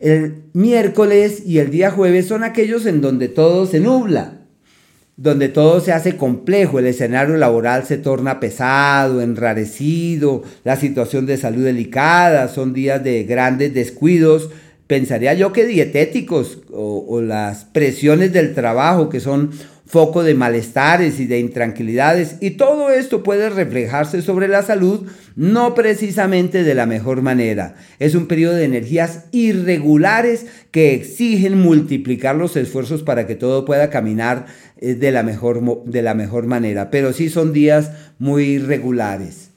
El 0.00 0.44
miércoles 0.54 1.42
y 1.44 1.58
el 1.58 1.70
día 1.70 1.90
jueves 1.90 2.26
son 2.26 2.42
aquellos 2.42 2.86
en 2.86 3.02
donde 3.02 3.28
todo 3.28 3.66
se 3.66 3.80
nubla, 3.80 4.38
donde 5.18 5.50
todo 5.50 5.80
se 5.80 5.92
hace 5.92 6.16
complejo, 6.16 6.78
el 6.78 6.86
escenario 6.86 7.36
laboral 7.36 7.84
se 7.84 7.98
torna 7.98 8.40
pesado, 8.40 9.20
enrarecido, 9.20 10.42
la 10.64 10.76
situación 10.76 11.26
de 11.26 11.36
salud 11.36 11.64
delicada, 11.64 12.48
son 12.48 12.72
días 12.72 13.04
de 13.04 13.24
grandes 13.24 13.74
descuidos, 13.74 14.48
pensaría 14.86 15.34
yo 15.34 15.52
que 15.52 15.66
dietéticos 15.66 16.60
o, 16.72 17.04
o 17.06 17.20
las 17.20 17.66
presiones 17.66 18.32
del 18.32 18.54
trabajo 18.54 19.10
que 19.10 19.20
son 19.20 19.50
foco 19.90 20.22
de 20.22 20.34
malestares 20.34 21.18
y 21.18 21.26
de 21.26 21.40
intranquilidades 21.40 22.36
y 22.40 22.50
todo 22.52 22.90
esto 22.90 23.24
puede 23.24 23.50
reflejarse 23.50 24.22
sobre 24.22 24.46
la 24.46 24.62
salud 24.62 25.08
no 25.34 25.74
precisamente 25.74 26.62
de 26.62 26.74
la 26.76 26.86
mejor 26.86 27.22
manera. 27.22 27.74
Es 27.98 28.14
un 28.14 28.26
periodo 28.26 28.54
de 28.54 28.66
energías 28.66 29.24
irregulares 29.32 30.46
que 30.70 30.94
exigen 30.94 31.58
multiplicar 31.58 32.36
los 32.36 32.56
esfuerzos 32.56 33.02
para 33.02 33.26
que 33.26 33.34
todo 33.34 33.64
pueda 33.64 33.90
caminar 33.90 34.46
eh, 34.80 34.94
de 34.94 35.10
la 35.10 35.24
mejor, 35.24 35.84
de 35.84 36.02
la 36.02 36.14
mejor 36.14 36.46
manera, 36.46 36.90
pero 36.90 37.12
sí 37.12 37.28
son 37.28 37.52
días 37.52 37.90
muy 38.20 38.58
regulares. 38.58 39.49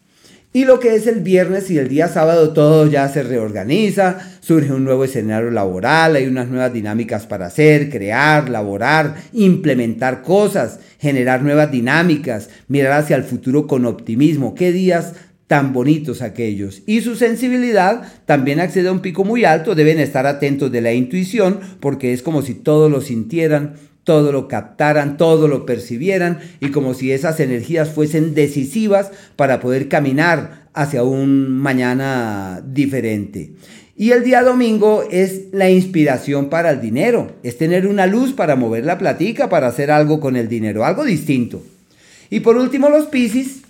Y 0.56 0.66
lo 0.66 0.80
que 0.80 0.94
es 0.94 1.08
el 1.08 1.22
viernes 1.22 1.72
y 1.72 1.80
el 1.80 1.90
día 1.90 2.08
sábado 2.08 2.54
todo 2.54 2.86
ya 2.86 3.10
se 3.10 3.24
reorganiza, 3.24 4.20
surge 4.40 4.72
un 4.72 4.84
nuevo 4.84 5.04
escenario 5.04 5.50
laboral, 5.50 6.16
hay 6.16 6.28
unas 6.28 6.48
nuevas 6.48 6.72
dinámicas 6.72 7.26
para 7.26 7.48
hacer, 7.48 7.90
crear, 7.90 8.50
laborar, 8.50 9.16
implementar 9.34 10.22
cosas, 10.22 10.80
generar 11.00 11.42
nuevas 11.42 11.72
dinámicas, 11.72 12.50
mirar 12.68 13.02
hacia 13.02 13.16
el 13.16 13.24
futuro 13.24 13.66
con 13.66 13.86
optimismo. 13.86 14.54
¿Qué 14.54 14.72
días 14.72 15.14
tan 15.48 15.74
bonitos 15.74 16.22
aquellos. 16.22 16.82
Y 16.88 17.02
su 17.02 17.16
sensibilidad 17.16 18.12
también 18.26 18.60
accede 18.60 18.88
a 18.88 18.92
un 18.92 19.02
pico 19.02 19.24
muy 19.24 19.46
alto, 19.46 19.76
deben 19.76 20.00
estar 20.00 20.26
atentos 20.26 20.72
de 20.72 20.82
la 20.82 20.94
intuición 20.94 21.60
porque 21.80 22.14
es 22.14 22.24
como 22.24 22.42
si 22.42 22.56
todos 22.56 22.90
lo 22.90 23.02
sintieran, 23.02 23.76
todo 24.04 24.32
lo 24.32 24.48
captaran, 24.48 25.18
todo 25.18 25.48
lo 25.48 25.66
percibieran 25.66 26.40
y 26.60 26.70
como 26.70 26.94
si 26.94 27.12
esas 27.12 27.40
energías 27.40 27.90
fuesen 27.90 28.34
decisivas 28.34 29.12
para 29.36 29.60
poder 29.60 29.88
caminar 29.88 30.68
hacia 30.74 31.04
un 31.04 31.50
mañana 31.50 32.62
diferente. 32.66 33.54
Y 33.96 34.12
el 34.12 34.24
día 34.24 34.42
domingo 34.42 35.04
es 35.12 35.44
la 35.52 35.70
inspiración 35.70 36.50
para 36.50 36.72
el 36.72 36.82
dinero, 36.82 37.32
es 37.44 37.58
tener 37.58 37.86
una 37.86 38.08
luz 38.08 38.34
para 38.34 38.56
mover 38.56 38.86
la 38.86 38.98
platica, 38.98 39.50
para 39.50 39.68
hacer 39.68 39.92
algo 39.92 40.20
con 40.20 40.36
el 40.36 40.48
dinero, 40.48 40.84
algo 40.84 41.04
distinto. 41.04 41.64
Y 42.30 42.40
por 42.40 42.58
último 42.58 42.90
los 42.90 43.06
Piscis 43.06 43.63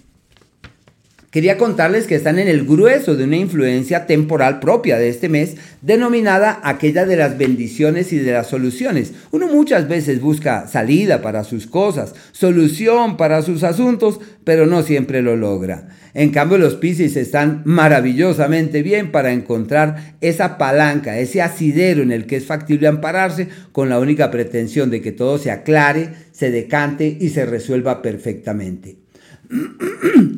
Quería 1.34 1.58
contarles 1.58 2.06
que 2.06 2.14
están 2.14 2.38
en 2.38 2.48
el 2.48 2.64
grueso 2.64 3.16
de 3.16 3.24
una 3.24 3.38
influencia 3.38 4.06
temporal 4.06 4.60
propia 4.60 5.00
de 5.00 5.10
este 5.10 5.30
mes, 5.30 5.56
denominada 5.82 6.62
aquella 6.64 7.08
de 7.08 7.16
las 7.16 7.40
bendiciones 7.40 8.14
y 8.14 8.20
de 8.20 8.34
las 8.34 8.46
soluciones. 8.46 9.14
Uno 9.32 9.48
muchas 9.48 9.88
veces 9.88 10.22
busca 10.22 10.68
salida 10.68 11.24
para 11.24 11.44
sus 11.44 11.66
cosas, 11.66 12.14
solución 12.34 13.18
para 13.18 13.42
sus 13.42 13.64
asuntos, 13.64 14.20
pero 14.44 14.68
no 14.68 14.84
siempre 14.84 15.24
lo 15.24 15.36
logra. 15.36 15.88
En 16.14 16.30
cambio, 16.30 16.60
los 16.60 16.76
Piscis 16.76 17.16
están 17.16 17.64
maravillosamente 17.66 18.84
bien 18.84 19.12
para 19.12 19.34
encontrar 19.34 20.14
esa 20.22 20.60
palanca, 20.60 21.18
ese 21.18 21.42
asidero 21.42 22.04
en 22.04 22.12
el 22.12 22.28
que 22.28 22.36
es 22.36 22.46
factible 22.46 22.88
ampararse 22.88 23.48
con 23.72 23.90
la 23.90 23.98
única 24.00 24.30
pretensión 24.30 24.92
de 24.92 25.02
que 25.02 25.12
todo 25.12 25.40
se 25.40 25.50
aclare, 25.50 26.12
se 26.32 26.52
decante 26.52 27.18
y 27.20 27.30
se 27.30 27.48
resuelva 27.48 28.04
perfectamente. 28.04 29.03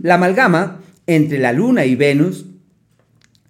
La 0.03 0.16
amalgama 0.16 0.82
entre 1.07 1.39
la 1.39 1.53
Luna 1.53 1.86
y 1.86 1.95
Venus 1.95 2.45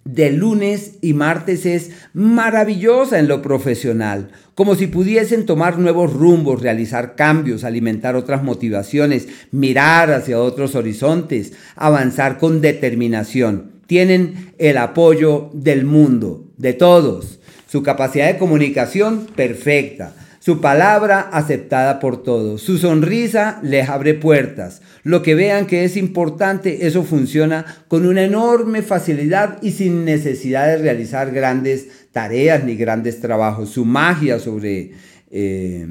de 0.06 0.32
lunes 0.32 1.00
y 1.02 1.14
martes 1.14 1.66
es 1.66 1.90
maravillosa 2.14 3.18
en 3.18 3.28
lo 3.28 3.42
profesional, 3.42 4.30
como 4.54 4.76
si 4.76 4.86
pudiesen 4.86 5.48
tomar 5.48 5.80
nuevos 5.80 6.14
rumbos, 6.14 6.62
realizar 6.62 7.16
cambios, 7.16 7.64
alimentar 7.64 8.16
otras 8.16 8.44
motivaciones, 8.44 9.28
mirar 9.52 10.12
hacia 10.12 10.40
otros 10.40 10.76
horizontes, 10.76 11.54
avanzar 11.76 12.38
con 12.38 12.62
determinación. 12.62 13.72
Tienen 13.88 14.54
el 14.60 14.78
apoyo 14.78 15.50
del 15.54 15.86
mundo, 15.86 16.46
de 16.58 16.74
todos. 16.74 17.40
Su 17.68 17.82
capacidad 17.82 18.32
de 18.32 18.38
comunicación 18.38 19.28
perfecta 19.36 20.14
su 20.46 20.62
palabra 20.62 21.22
aceptada 21.22 22.00
por 22.00 22.22
todos. 22.22 22.62
Su 22.62 22.78
sonrisa 22.78 23.60
les 23.64 23.90
abre 23.90 24.14
puertas. 24.14 24.84
Lo 25.02 25.24
que 25.24 25.34
vean 25.34 25.66
que 25.66 25.86
es 25.86 25.98
importante, 25.98 26.86
eso 26.86 27.02
funciona 27.02 27.66
con 27.88 28.06
una 28.06 28.22
enorme 28.22 28.84
facilidad 28.84 29.58
y 29.64 29.72
sin 29.72 30.06
necesidad 30.06 30.68
de 30.68 30.78
realizar 30.78 31.32
grandes 31.32 31.88
tareas 32.12 32.64
ni 32.64 32.76
grandes 32.76 33.22
trabajos. 33.22 33.72
Su 33.72 33.86
magia 33.86 34.38
sobre 34.38 34.92
eh, 35.32 35.88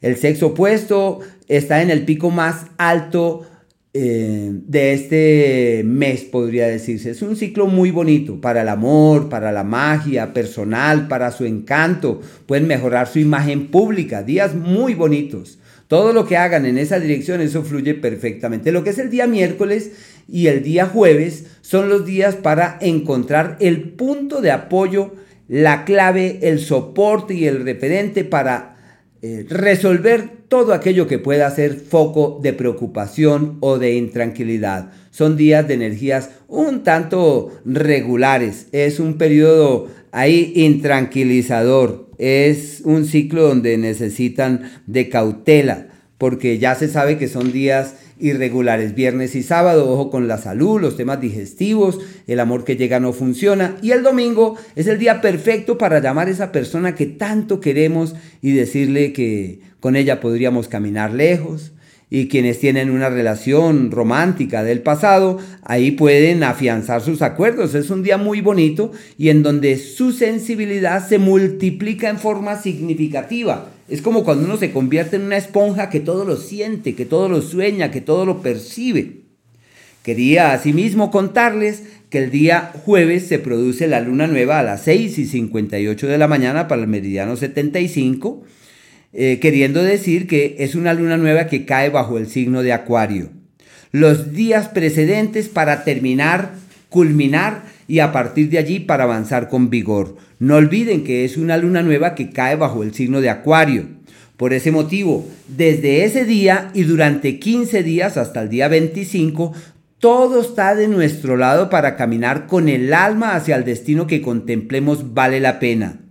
el 0.00 0.16
sexo 0.16 0.46
opuesto 0.46 1.20
está 1.46 1.82
en 1.82 1.90
el 1.90 2.06
pico 2.06 2.30
más 2.30 2.64
alto 2.78 3.46
eh, 3.96 4.50
de 4.52 4.92
este 4.92 5.82
mes, 5.84 6.22
podría 6.22 6.66
decirse. 6.66 7.10
Es 7.10 7.22
un 7.22 7.36
ciclo 7.36 7.68
muy 7.68 7.92
bonito 7.92 8.40
para 8.40 8.62
el 8.62 8.68
amor, 8.68 9.28
para 9.28 9.52
la 9.52 9.62
magia 9.62 10.32
personal, 10.32 11.06
para 11.06 11.30
su 11.30 11.44
encanto. 11.44 12.20
Pueden 12.46 12.66
mejorar 12.66 13.06
su 13.06 13.20
imagen 13.20 13.68
pública. 13.68 14.24
Días 14.24 14.56
muy 14.56 14.94
bonitos. 14.94 15.60
Todo 15.86 16.12
lo 16.12 16.26
que 16.26 16.36
hagan 16.36 16.66
en 16.66 16.76
esa 16.76 16.98
dirección, 16.98 17.40
eso 17.40 17.62
fluye 17.62 17.94
perfectamente. 17.94 18.72
Lo 18.72 18.82
que 18.82 18.90
es 18.90 18.98
el 18.98 19.10
día 19.10 19.28
miércoles 19.28 19.92
y 20.26 20.48
el 20.48 20.64
día 20.64 20.86
jueves 20.86 21.44
son 21.60 21.88
los 21.88 22.04
días 22.04 22.34
para 22.34 22.78
encontrar 22.80 23.56
el 23.60 23.90
punto 23.90 24.40
de 24.40 24.50
apoyo, 24.50 25.14
la 25.46 25.84
clave, 25.84 26.40
el 26.42 26.58
soporte 26.58 27.34
y 27.34 27.46
el 27.46 27.64
referente 27.64 28.24
para 28.24 28.74
eh, 29.22 29.46
resolver 29.48 30.43
todo 30.54 30.72
aquello 30.72 31.08
que 31.08 31.18
pueda 31.18 31.50
ser 31.50 31.74
foco 31.74 32.38
de 32.40 32.52
preocupación 32.52 33.58
o 33.58 33.76
de 33.80 33.96
intranquilidad. 33.96 34.92
Son 35.10 35.36
días 35.36 35.66
de 35.66 35.74
energías 35.74 36.30
un 36.46 36.84
tanto 36.84 37.50
regulares. 37.64 38.68
Es 38.70 39.00
un 39.00 39.18
periodo 39.18 39.88
ahí 40.12 40.52
intranquilizador. 40.54 42.08
Es 42.18 42.82
un 42.84 43.04
ciclo 43.04 43.48
donde 43.48 43.76
necesitan 43.78 44.70
de 44.86 45.08
cautela 45.08 45.88
porque 46.18 46.58
ya 46.58 46.76
se 46.76 46.88
sabe 46.88 47.18
que 47.18 47.26
son 47.26 47.52
días 47.52 47.96
irregulares. 48.18 48.94
Viernes 48.94 49.34
y 49.34 49.42
sábado, 49.42 49.90
ojo 49.90 50.10
con 50.10 50.28
la 50.28 50.38
salud, 50.38 50.80
los 50.80 50.96
temas 50.96 51.20
digestivos, 51.20 51.98
el 52.26 52.40
amor 52.40 52.64
que 52.64 52.76
llega 52.76 53.00
no 53.00 53.12
funciona. 53.12 53.76
Y 53.82 53.90
el 53.90 54.02
domingo 54.02 54.56
es 54.76 54.86
el 54.86 54.98
día 54.98 55.20
perfecto 55.20 55.76
para 55.76 56.00
llamar 56.00 56.28
a 56.28 56.30
esa 56.30 56.52
persona 56.52 56.94
que 56.94 57.06
tanto 57.06 57.60
queremos 57.60 58.14
y 58.40 58.52
decirle 58.52 59.12
que 59.12 59.60
con 59.84 59.96
ella 59.96 60.18
podríamos 60.18 60.66
caminar 60.66 61.12
lejos. 61.12 61.72
Y 62.08 62.28
quienes 62.28 62.58
tienen 62.58 62.88
una 62.88 63.10
relación 63.10 63.90
romántica 63.90 64.64
del 64.64 64.80
pasado, 64.80 65.36
ahí 65.62 65.90
pueden 65.90 66.42
afianzar 66.42 67.02
sus 67.02 67.20
acuerdos. 67.20 67.74
Es 67.74 67.90
un 67.90 68.02
día 68.02 68.16
muy 68.16 68.40
bonito 68.40 68.92
y 69.18 69.28
en 69.28 69.42
donde 69.42 69.76
su 69.76 70.12
sensibilidad 70.12 71.06
se 71.06 71.18
multiplica 71.18 72.08
en 72.08 72.18
forma 72.18 72.56
significativa 72.56 73.68
es 73.86 74.00
como 74.00 74.24
cuando 74.24 74.46
uno 74.46 74.56
se 74.56 74.72
convierte 74.72 75.16
en 75.16 75.22
una 75.24 75.36
esponja 75.36 75.90
que 75.90 76.00
todo 76.00 76.24
lo 76.24 76.38
siente, 76.38 76.94
que 76.94 77.04
todo 77.04 77.28
lo 77.28 77.42
sueña, 77.42 77.90
que 77.90 78.00
todo 78.00 78.24
lo 78.24 78.40
percibe. 78.40 79.24
Quería 80.02 80.54
asimismo 80.54 81.10
contarles 81.10 81.82
que 82.08 82.24
el 82.24 82.30
día 82.30 82.72
jueves 82.86 83.26
se 83.26 83.38
produce 83.38 83.86
la 83.86 84.00
luna 84.00 84.26
nueva 84.28 84.60
a 84.60 84.62
las 84.62 84.80
6 84.84 85.18
y 85.18 85.26
58 85.26 86.06
de 86.06 86.16
la 86.16 86.26
mañana 86.26 86.68
para 86.68 86.80
el 86.80 86.88
meridiano 86.88 87.36
75, 87.36 88.44
eh, 89.16 89.38
queriendo 89.40 89.82
decir 89.82 90.26
que 90.26 90.56
es 90.58 90.74
una 90.74 90.92
luna 90.92 91.16
nueva 91.16 91.46
que 91.46 91.64
cae 91.64 91.88
bajo 91.88 92.18
el 92.18 92.26
signo 92.26 92.62
de 92.62 92.72
Acuario. 92.72 93.30
Los 93.92 94.32
días 94.32 94.68
precedentes 94.68 95.48
para 95.48 95.84
terminar, 95.84 96.54
culminar 96.88 97.62
y 97.86 98.00
a 98.00 98.10
partir 98.10 98.50
de 98.50 98.58
allí 98.58 98.80
para 98.80 99.04
avanzar 99.04 99.48
con 99.48 99.70
vigor. 99.70 100.16
No 100.40 100.56
olviden 100.56 101.04
que 101.04 101.24
es 101.24 101.36
una 101.36 101.56
luna 101.56 101.82
nueva 101.82 102.16
que 102.16 102.30
cae 102.30 102.56
bajo 102.56 102.82
el 102.82 102.92
signo 102.92 103.20
de 103.20 103.30
Acuario. 103.30 103.84
Por 104.36 104.52
ese 104.52 104.72
motivo, 104.72 105.24
desde 105.46 106.04
ese 106.04 106.24
día 106.24 106.70
y 106.74 106.82
durante 106.82 107.38
15 107.38 107.84
días 107.84 108.16
hasta 108.16 108.42
el 108.42 108.48
día 108.48 108.66
25, 108.66 109.52
todo 110.00 110.40
está 110.40 110.74
de 110.74 110.88
nuestro 110.88 111.36
lado 111.36 111.70
para 111.70 111.94
caminar 111.94 112.48
con 112.48 112.68
el 112.68 112.92
alma 112.92 113.36
hacia 113.36 113.54
el 113.54 113.64
destino 113.64 114.08
que 114.08 114.20
contemplemos 114.20 115.14
vale 115.14 115.38
la 115.38 115.60
pena. 115.60 116.03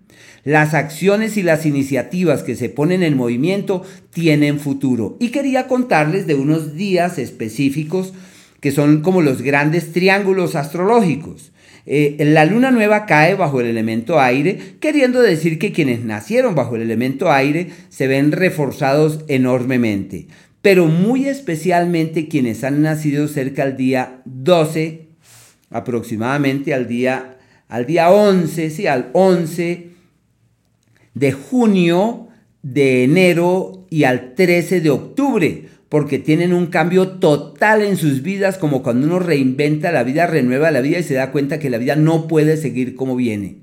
Las 0.44 0.74
acciones 0.74 1.38
y 1.38 1.44
las 1.44 1.66
iniciativas 1.66 2.44
que 2.44 2.58
se 2.58 2.68
ponen 2.68 3.02
en 3.02 3.16
movimiento 3.16 3.84
tienen 4.12 4.60
futuro. 4.60 5.16
Y 5.20 5.30
quería 5.30 5.68
contarles 5.68 6.28
de 6.28 6.36
unos 6.36 6.76
días 6.76 7.18
específicos 7.18 8.14
que 8.60 8.72
son 8.72 9.02
como 9.02 9.22
los 9.22 9.42
grandes 9.42 9.94
triángulos 9.94 10.56
astrológicos. 10.56 11.52
Eh, 11.86 12.16
la 12.20 12.46
luna 12.46 12.72
nueva 12.72 13.06
cae 13.06 13.36
bajo 13.36 13.62
el 13.62 13.68
elemento 13.68 14.20
aire, 14.20 14.76
queriendo 14.80 15.22
decir 15.22 15.60
que 15.60 15.72
quienes 15.72 16.04
nacieron 16.04 16.56
bajo 16.56 16.76
el 16.76 16.82
elemento 16.82 17.32
aire 17.32 17.72
se 17.90 18.08
ven 18.08 18.32
reforzados 18.32 19.26
enormemente, 19.28 20.28
pero 20.62 20.86
muy 20.86 21.28
especialmente 21.28 22.30
quienes 22.30 22.64
han 22.64 22.82
nacido 22.82 23.28
cerca 23.28 23.64
al 23.64 23.76
día 23.76 24.22
12, 24.24 25.08
aproximadamente 25.70 26.74
al 26.74 26.88
día, 26.88 27.38
al 27.68 27.86
día 27.86 28.12
11, 28.12 28.70
sí, 28.70 28.88
al 28.88 29.10
11 29.12 29.93
de 31.14 31.32
junio, 31.32 32.28
de 32.62 33.04
enero 33.04 33.86
y 33.90 34.06
al 34.06 34.36
13 34.36 34.82
de 34.82 34.90
octubre 34.90 35.64
porque 35.94 36.18
tienen 36.18 36.54
un 36.54 36.66
cambio 36.66 37.08
total 37.08 37.84
en 37.84 37.98
sus 37.98 38.24
vidas, 38.24 38.58
como 38.58 38.82
cuando 38.82 39.06
uno 39.06 39.20
reinventa 39.20 39.92
la 39.92 40.02
vida, 40.02 40.26
renueva 40.26 40.72
la 40.72 40.82
vida 40.82 40.98
y 40.98 41.04
se 41.04 41.14
da 41.14 41.32
cuenta 41.32 41.60
que 41.60 41.70
la 41.70 41.78
vida 41.78 41.96
no 41.96 42.28
puede 42.28 42.58
seguir 42.58 42.96
como 42.96 43.16
viene. 43.16 43.58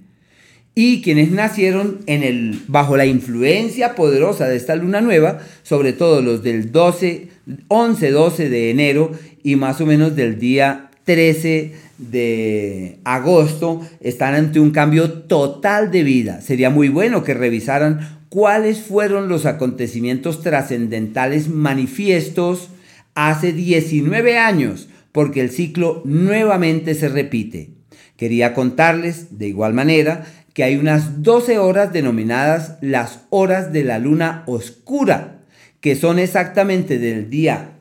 Y 0.77 1.03
quienes 1.03 1.33
nacieron 1.33 1.99
en 2.07 2.23
el, 2.23 2.61
bajo 2.69 2.97
la 2.97 3.05
influencia 3.05 3.97
poderosa 3.97 4.47
de 4.47 4.55
esta 4.55 4.77
luna 4.77 5.01
nueva, 5.01 5.41
sobre 5.65 5.93
todo 5.93 6.23
los 6.23 6.45
del 6.45 6.71
12, 6.71 7.27
11, 7.67 8.11
12 8.13 8.49
de 8.49 8.71
enero 8.71 9.11
y 9.43 9.57
más 9.57 9.81
o 9.81 9.87
menos 9.87 10.15
del 10.15 10.39
día 10.39 10.91
13 11.07 11.73
de 12.01 12.99
agosto, 13.05 13.81
están 14.01 14.35
ante 14.35 14.59
un 14.61 14.71
cambio 14.71 15.13
total 15.13 15.91
de 15.91 16.03
vida. 16.03 16.41
Sería 16.41 16.71
muy 16.71 16.89
bueno 16.89 17.23
que 17.23 17.35
revisaran 17.35 18.21
cuáles 18.29 18.81
fueron 18.81 19.29
los 19.29 19.45
acontecimientos 19.45 20.43
trascendentales 20.43 21.49
manifiestos 21.49 22.71
hace 23.15 23.53
19 23.53 24.39
años 24.39 24.89
porque 25.13 25.41
el 25.41 25.51
ciclo 25.51 26.03
nuevamente 26.05 26.95
se 26.95 27.09
repite. 27.09 27.71
Quería 28.17 28.55
contarles, 28.55 29.39
de 29.39 29.49
igual 29.49 29.75
manera, 29.75 30.27
que 30.55 30.65
hay 30.65 30.77
unas 30.77 31.23
12 31.23 31.59
horas 31.59 31.93
denominadas 31.93 32.77
las 32.81 33.21
horas 33.31 33.73
de 33.73 33.85
la 33.85 33.99
luna 33.99 34.45
oscura, 34.47 35.41
que 35.81 35.97
son 35.97 36.19
exactamente 36.19 36.99
del 36.99 37.31
día 37.31 37.80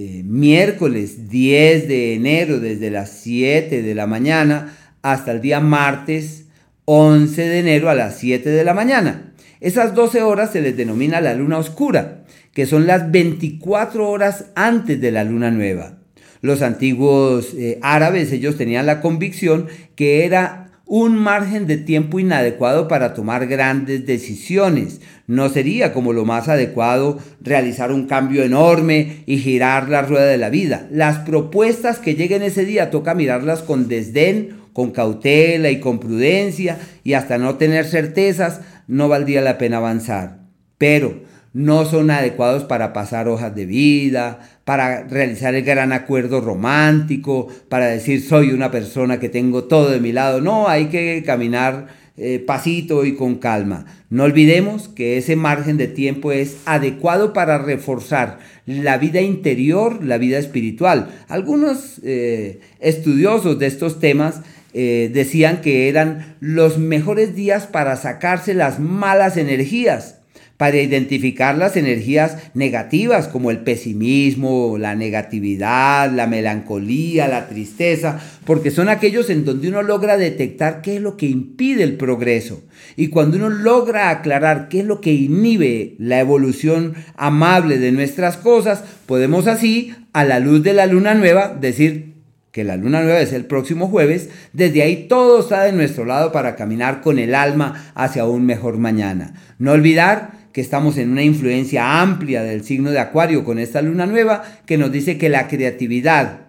eh, 0.00 0.22
miércoles 0.22 1.28
10 1.28 1.88
de 1.88 2.14
enero 2.14 2.60
desde 2.60 2.88
las 2.88 3.10
7 3.10 3.82
de 3.82 3.94
la 3.96 4.06
mañana 4.06 4.78
hasta 5.02 5.32
el 5.32 5.40
día 5.40 5.58
martes 5.58 6.44
11 6.84 7.42
de 7.42 7.58
enero 7.58 7.90
a 7.90 7.96
las 7.96 8.16
7 8.16 8.48
de 8.48 8.62
la 8.62 8.74
mañana. 8.74 9.32
Esas 9.58 9.96
12 9.96 10.22
horas 10.22 10.52
se 10.52 10.60
les 10.60 10.76
denomina 10.76 11.20
la 11.20 11.34
luna 11.34 11.58
oscura, 11.58 12.22
que 12.54 12.64
son 12.64 12.86
las 12.86 13.10
24 13.10 14.08
horas 14.08 14.44
antes 14.54 15.00
de 15.00 15.10
la 15.10 15.24
luna 15.24 15.50
nueva. 15.50 15.98
Los 16.42 16.62
antiguos 16.62 17.54
eh, 17.54 17.80
árabes, 17.82 18.30
ellos 18.30 18.56
tenían 18.56 18.86
la 18.86 19.00
convicción 19.00 19.66
que 19.96 20.24
era 20.24 20.67
un 20.88 21.16
margen 21.16 21.66
de 21.66 21.76
tiempo 21.76 22.18
inadecuado 22.18 22.88
para 22.88 23.12
tomar 23.12 23.46
grandes 23.46 24.06
decisiones. 24.06 25.02
No 25.26 25.50
sería 25.50 25.92
como 25.92 26.14
lo 26.14 26.24
más 26.24 26.48
adecuado 26.48 27.18
realizar 27.42 27.92
un 27.92 28.06
cambio 28.06 28.42
enorme 28.42 29.22
y 29.26 29.36
girar 29.36 29.90
la 29.90 30.00
rueda 30.00 30.24
de 30.24 30.38
la 30.38 30.48
vida. 30.48 30.88
Las 30.90 31.18
propuestas 31.18 31.98
que 31.98 32.14
lleguen 32.14 32.42
ese 32.42 32.64
día 32.64 32.90
toca 32.90 33.14
mirarlas 33.14 33.60
con 33.60 33.86
desdén, 33.86 34.56
con 34.72 34.90
cautela 34.90 35.70
y 35.70 35.78
con 35.78 36.00
prudencia 36.00 36.78
y 37.04 37.12
hasta 37.12 37.36
no 37.36 37.56
tener 37.56 37.84
certezas 37.84 38.62
no 38.86 39.08
valdría 39.08 39.42
la 39.42 39.58
pena 39.58 39.76
avanzar. 39.76 40.38
Pero 40.78 41.20
no 41.52 41.84
son 41.84 42.10
adecuados 42.10 42.64
para 42.64 42.92
pasar 42.92 43.28
hojas 43.28 43.54
de 43.54 43.66
vida, 43.66 44.40
para 44.64 45.04
realizar 45.04 45.54
el 45.54 45.64
gran 45.64 45.92
acuerdo 45.92 46.40
romántico, 46.40 47.48
para 47.68 47.86
decir 47.86 48.22
soy 48.22 48.50
una 48.50 48.70
persona 48.70 49.18
que 49.18 49.28
tengo 49.28 49.64
todo 49.64 49.90
de 49.90 50.00
mi 50.00 50.12
lado. 50.12 50.40
No, 50.40 50.68
hay 50.68 50.86
que 50.86 51.22
caminar 51.24 51.88
eh, 52.20 52.40
pasito 52.40 53.04
y 53.04 53.14
con 53.14 53.36
calma. 53.36 53.86
No 54.10 54.24
olvidemos 54.24 54.88
que 54.88 55.18
ese 55.18 55.36
margen 55.36 55.76
de 55.76 55.86
tiempo 55.86 56.32
es 56.32 56.56
adecuado 56.64 57.32
para 57.32 57.58
reforzar 57.58 58.40
la 58.66 58.98
vida 58.98 59.20
interior, 59.20 60.04
la 60.04 60.18
vida 60.18 60.38
espiritual. 60.38 61.10
Algunos 61.28 62.00
eh, 62.02 62.60
estudiosos 62.80 63.58
de 63.58 63.66
estos 63.66 64.00
temas 64.00 64.40
eh, 64.74 65.10
decían 65.14 65.60
que 65.60 65.88
eran 65.88 66.36
los 66.40 66.78
mejores 66.78 67.34
días 67.34 67.66
para 67.66 67.96
sacarse 67.96 68.52
las 68.52 68.80
malas 68.80 69.36
energías 69.36 70.17
para 70.58 70.76
identificar 70.76 71.56
las 71.56 71.76
energías 71.76 72.36
negativas 72.52 73.28
como 73.28 73.52
el 73.52 73.60
pesimismo, 73.60 74.76
la 74.76 74.96
negatividad, 74.96 76.10
la 76.10 76.26
melancolía, 76.26 77.28
la 77.28 77.48
tristeza, 77.48 78.20
porque 78.44 78.72
son 78.72 78.88
aquellos 78.88 79.30
en 79.30 79.44
donde 79.44 79.68
uno 79.68 79.82
logra 79.82 80.18
detectar 80.18 80.82
qué 80.82 80.96
es 80.96 81.00
lo 81.00 81.16
que 81.16 81.26
impide 81.26 81.84
el 81.84 81.94
progreso. 81.94 82.64
Y 82.96 83.06
cuando 83.06 83.36
uno 83.36 83.50
logra 83.50 84.10
aclarar 84.10 84.68
qué 84.68 84.80
es 84.80 84.84
lo 84.84 85.00
que 85.00 85.12
inhibe 85.12 85.94
la 85.98 86.18
evolución 86.18 86.94
amable 87.16 87.78
de 87.78 87.92
nuestras 87.92 88.36
cosas, 88.36 88.82
podemos 89.06 89.46
así, 89.46 89.94
a 90.12 90.24
la 90.24 90.40
luz 90.40 90.64
de 90.64 90.72
la 90.72 90.86
luna 90.86 91.14
nueva, 91.14 91.56
decir, 91.58 92.14
que 92.50 92.64
la 92.64 92.76
luna 92.76 93.02
nueva 93.02 93.20
es 93.20 93.32
el 93.32 93.44
próximo 93.44 93.86
jueves, 93.86 94.30
desde 94.52 94.82
ahí 94.82 95.06
todo 95.08 95.38
está 95.38 95.62
de 95.62 95.72
nuestro 95.72 96.04
lado 96.04 96.32
para 96.32 96.56
caminar 96.56 97.00
con 97.00 97.20
el 97.20 97.36
alma 97.36 97.92
hacia 97.94 98.24
un 98.24 98.44
mejor 98.44 98.78
mañana. 98.78 99.34
No 99.60 99.70
olvidar 99.70 100.37
que 100.52 100.60
estamos 100.60 100.98
en 100.98 101.10
una 101.10 101.22
influencia 101.22 102.00
amplia 102.00 102.42
del 102.42 102.64
signo 102.64 102.90
de 102.90 102.98
Acuario 102.98 103.44
con 103.44 103.58
esta 103.58 103.82
luna 103.82 104.06
nueva 104.06 104.42
que 104.66 104.78
nos 104.78 104.92
dice 104.92 105.18
que 105.18 105.28
la 105.28 105.48
creatividad, 105.48 106.48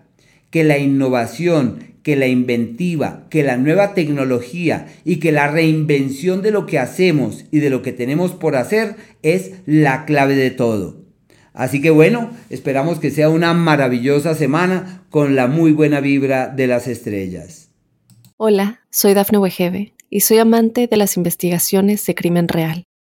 que 0.49 0.63
la 0.63 0.77
innovación, 0.77 1.79
que 2.03 2.15
la 2.15 2.27
inventiva, 2.27 3.27
que 3.29 3.43
la 3.43 3.57
nueva 3.57 3.93
tecnología 3.93 4.87
y 5.05 5.17
que 5.17 5.31
la 5.31 5.47
reinvención 5.47 6.41
de 6.41 6.51
lo 6.51 6.65
que 6.65 6.79
hacemos 6.79 7.45
y 7.51 7.59
de 7.59 7.69
lo 7.69 7.81
que 7.81 7.91
tenemos 7.91 8.31
por 8.31 8.55
hacer 8.55 8.95
es 9.21 9.51
la 9.65 10.05
clave 10.05 10.35
de 10.35 10.51
todo. 10.51 11.05
Así 11.53 11.81
que 11.81 11.89
bueno, 11.89 12.31
esperamos 12.49 12.99
que 12.99 13.11
sea 13.11 13.29
una 13.29 13.53
maravillosa 13.53 14.33
semana 14.33 15.03
con 15.09 15.35
la 15.35 15.47
muy 15.47 15.71
buena 15.71 15.99
vibra 15.99 16.47
de 16.47 16.67
las 16.67 16.87
estrellas. 16.87 17.69
Hola, 18.37 18.79
soy 18.89 19.13
Dafne 19.13 19.39
Wegebe 19.39 19.93
y 20.09 20.21
soy 20.21 20.37
amante 20.37 20.87
de 20.87 20.97
las 20.97 21.17
investigaciones 21.17 22.05
de 22.05 22.15
crimen 22.15 22.47
real. 22.47 22.85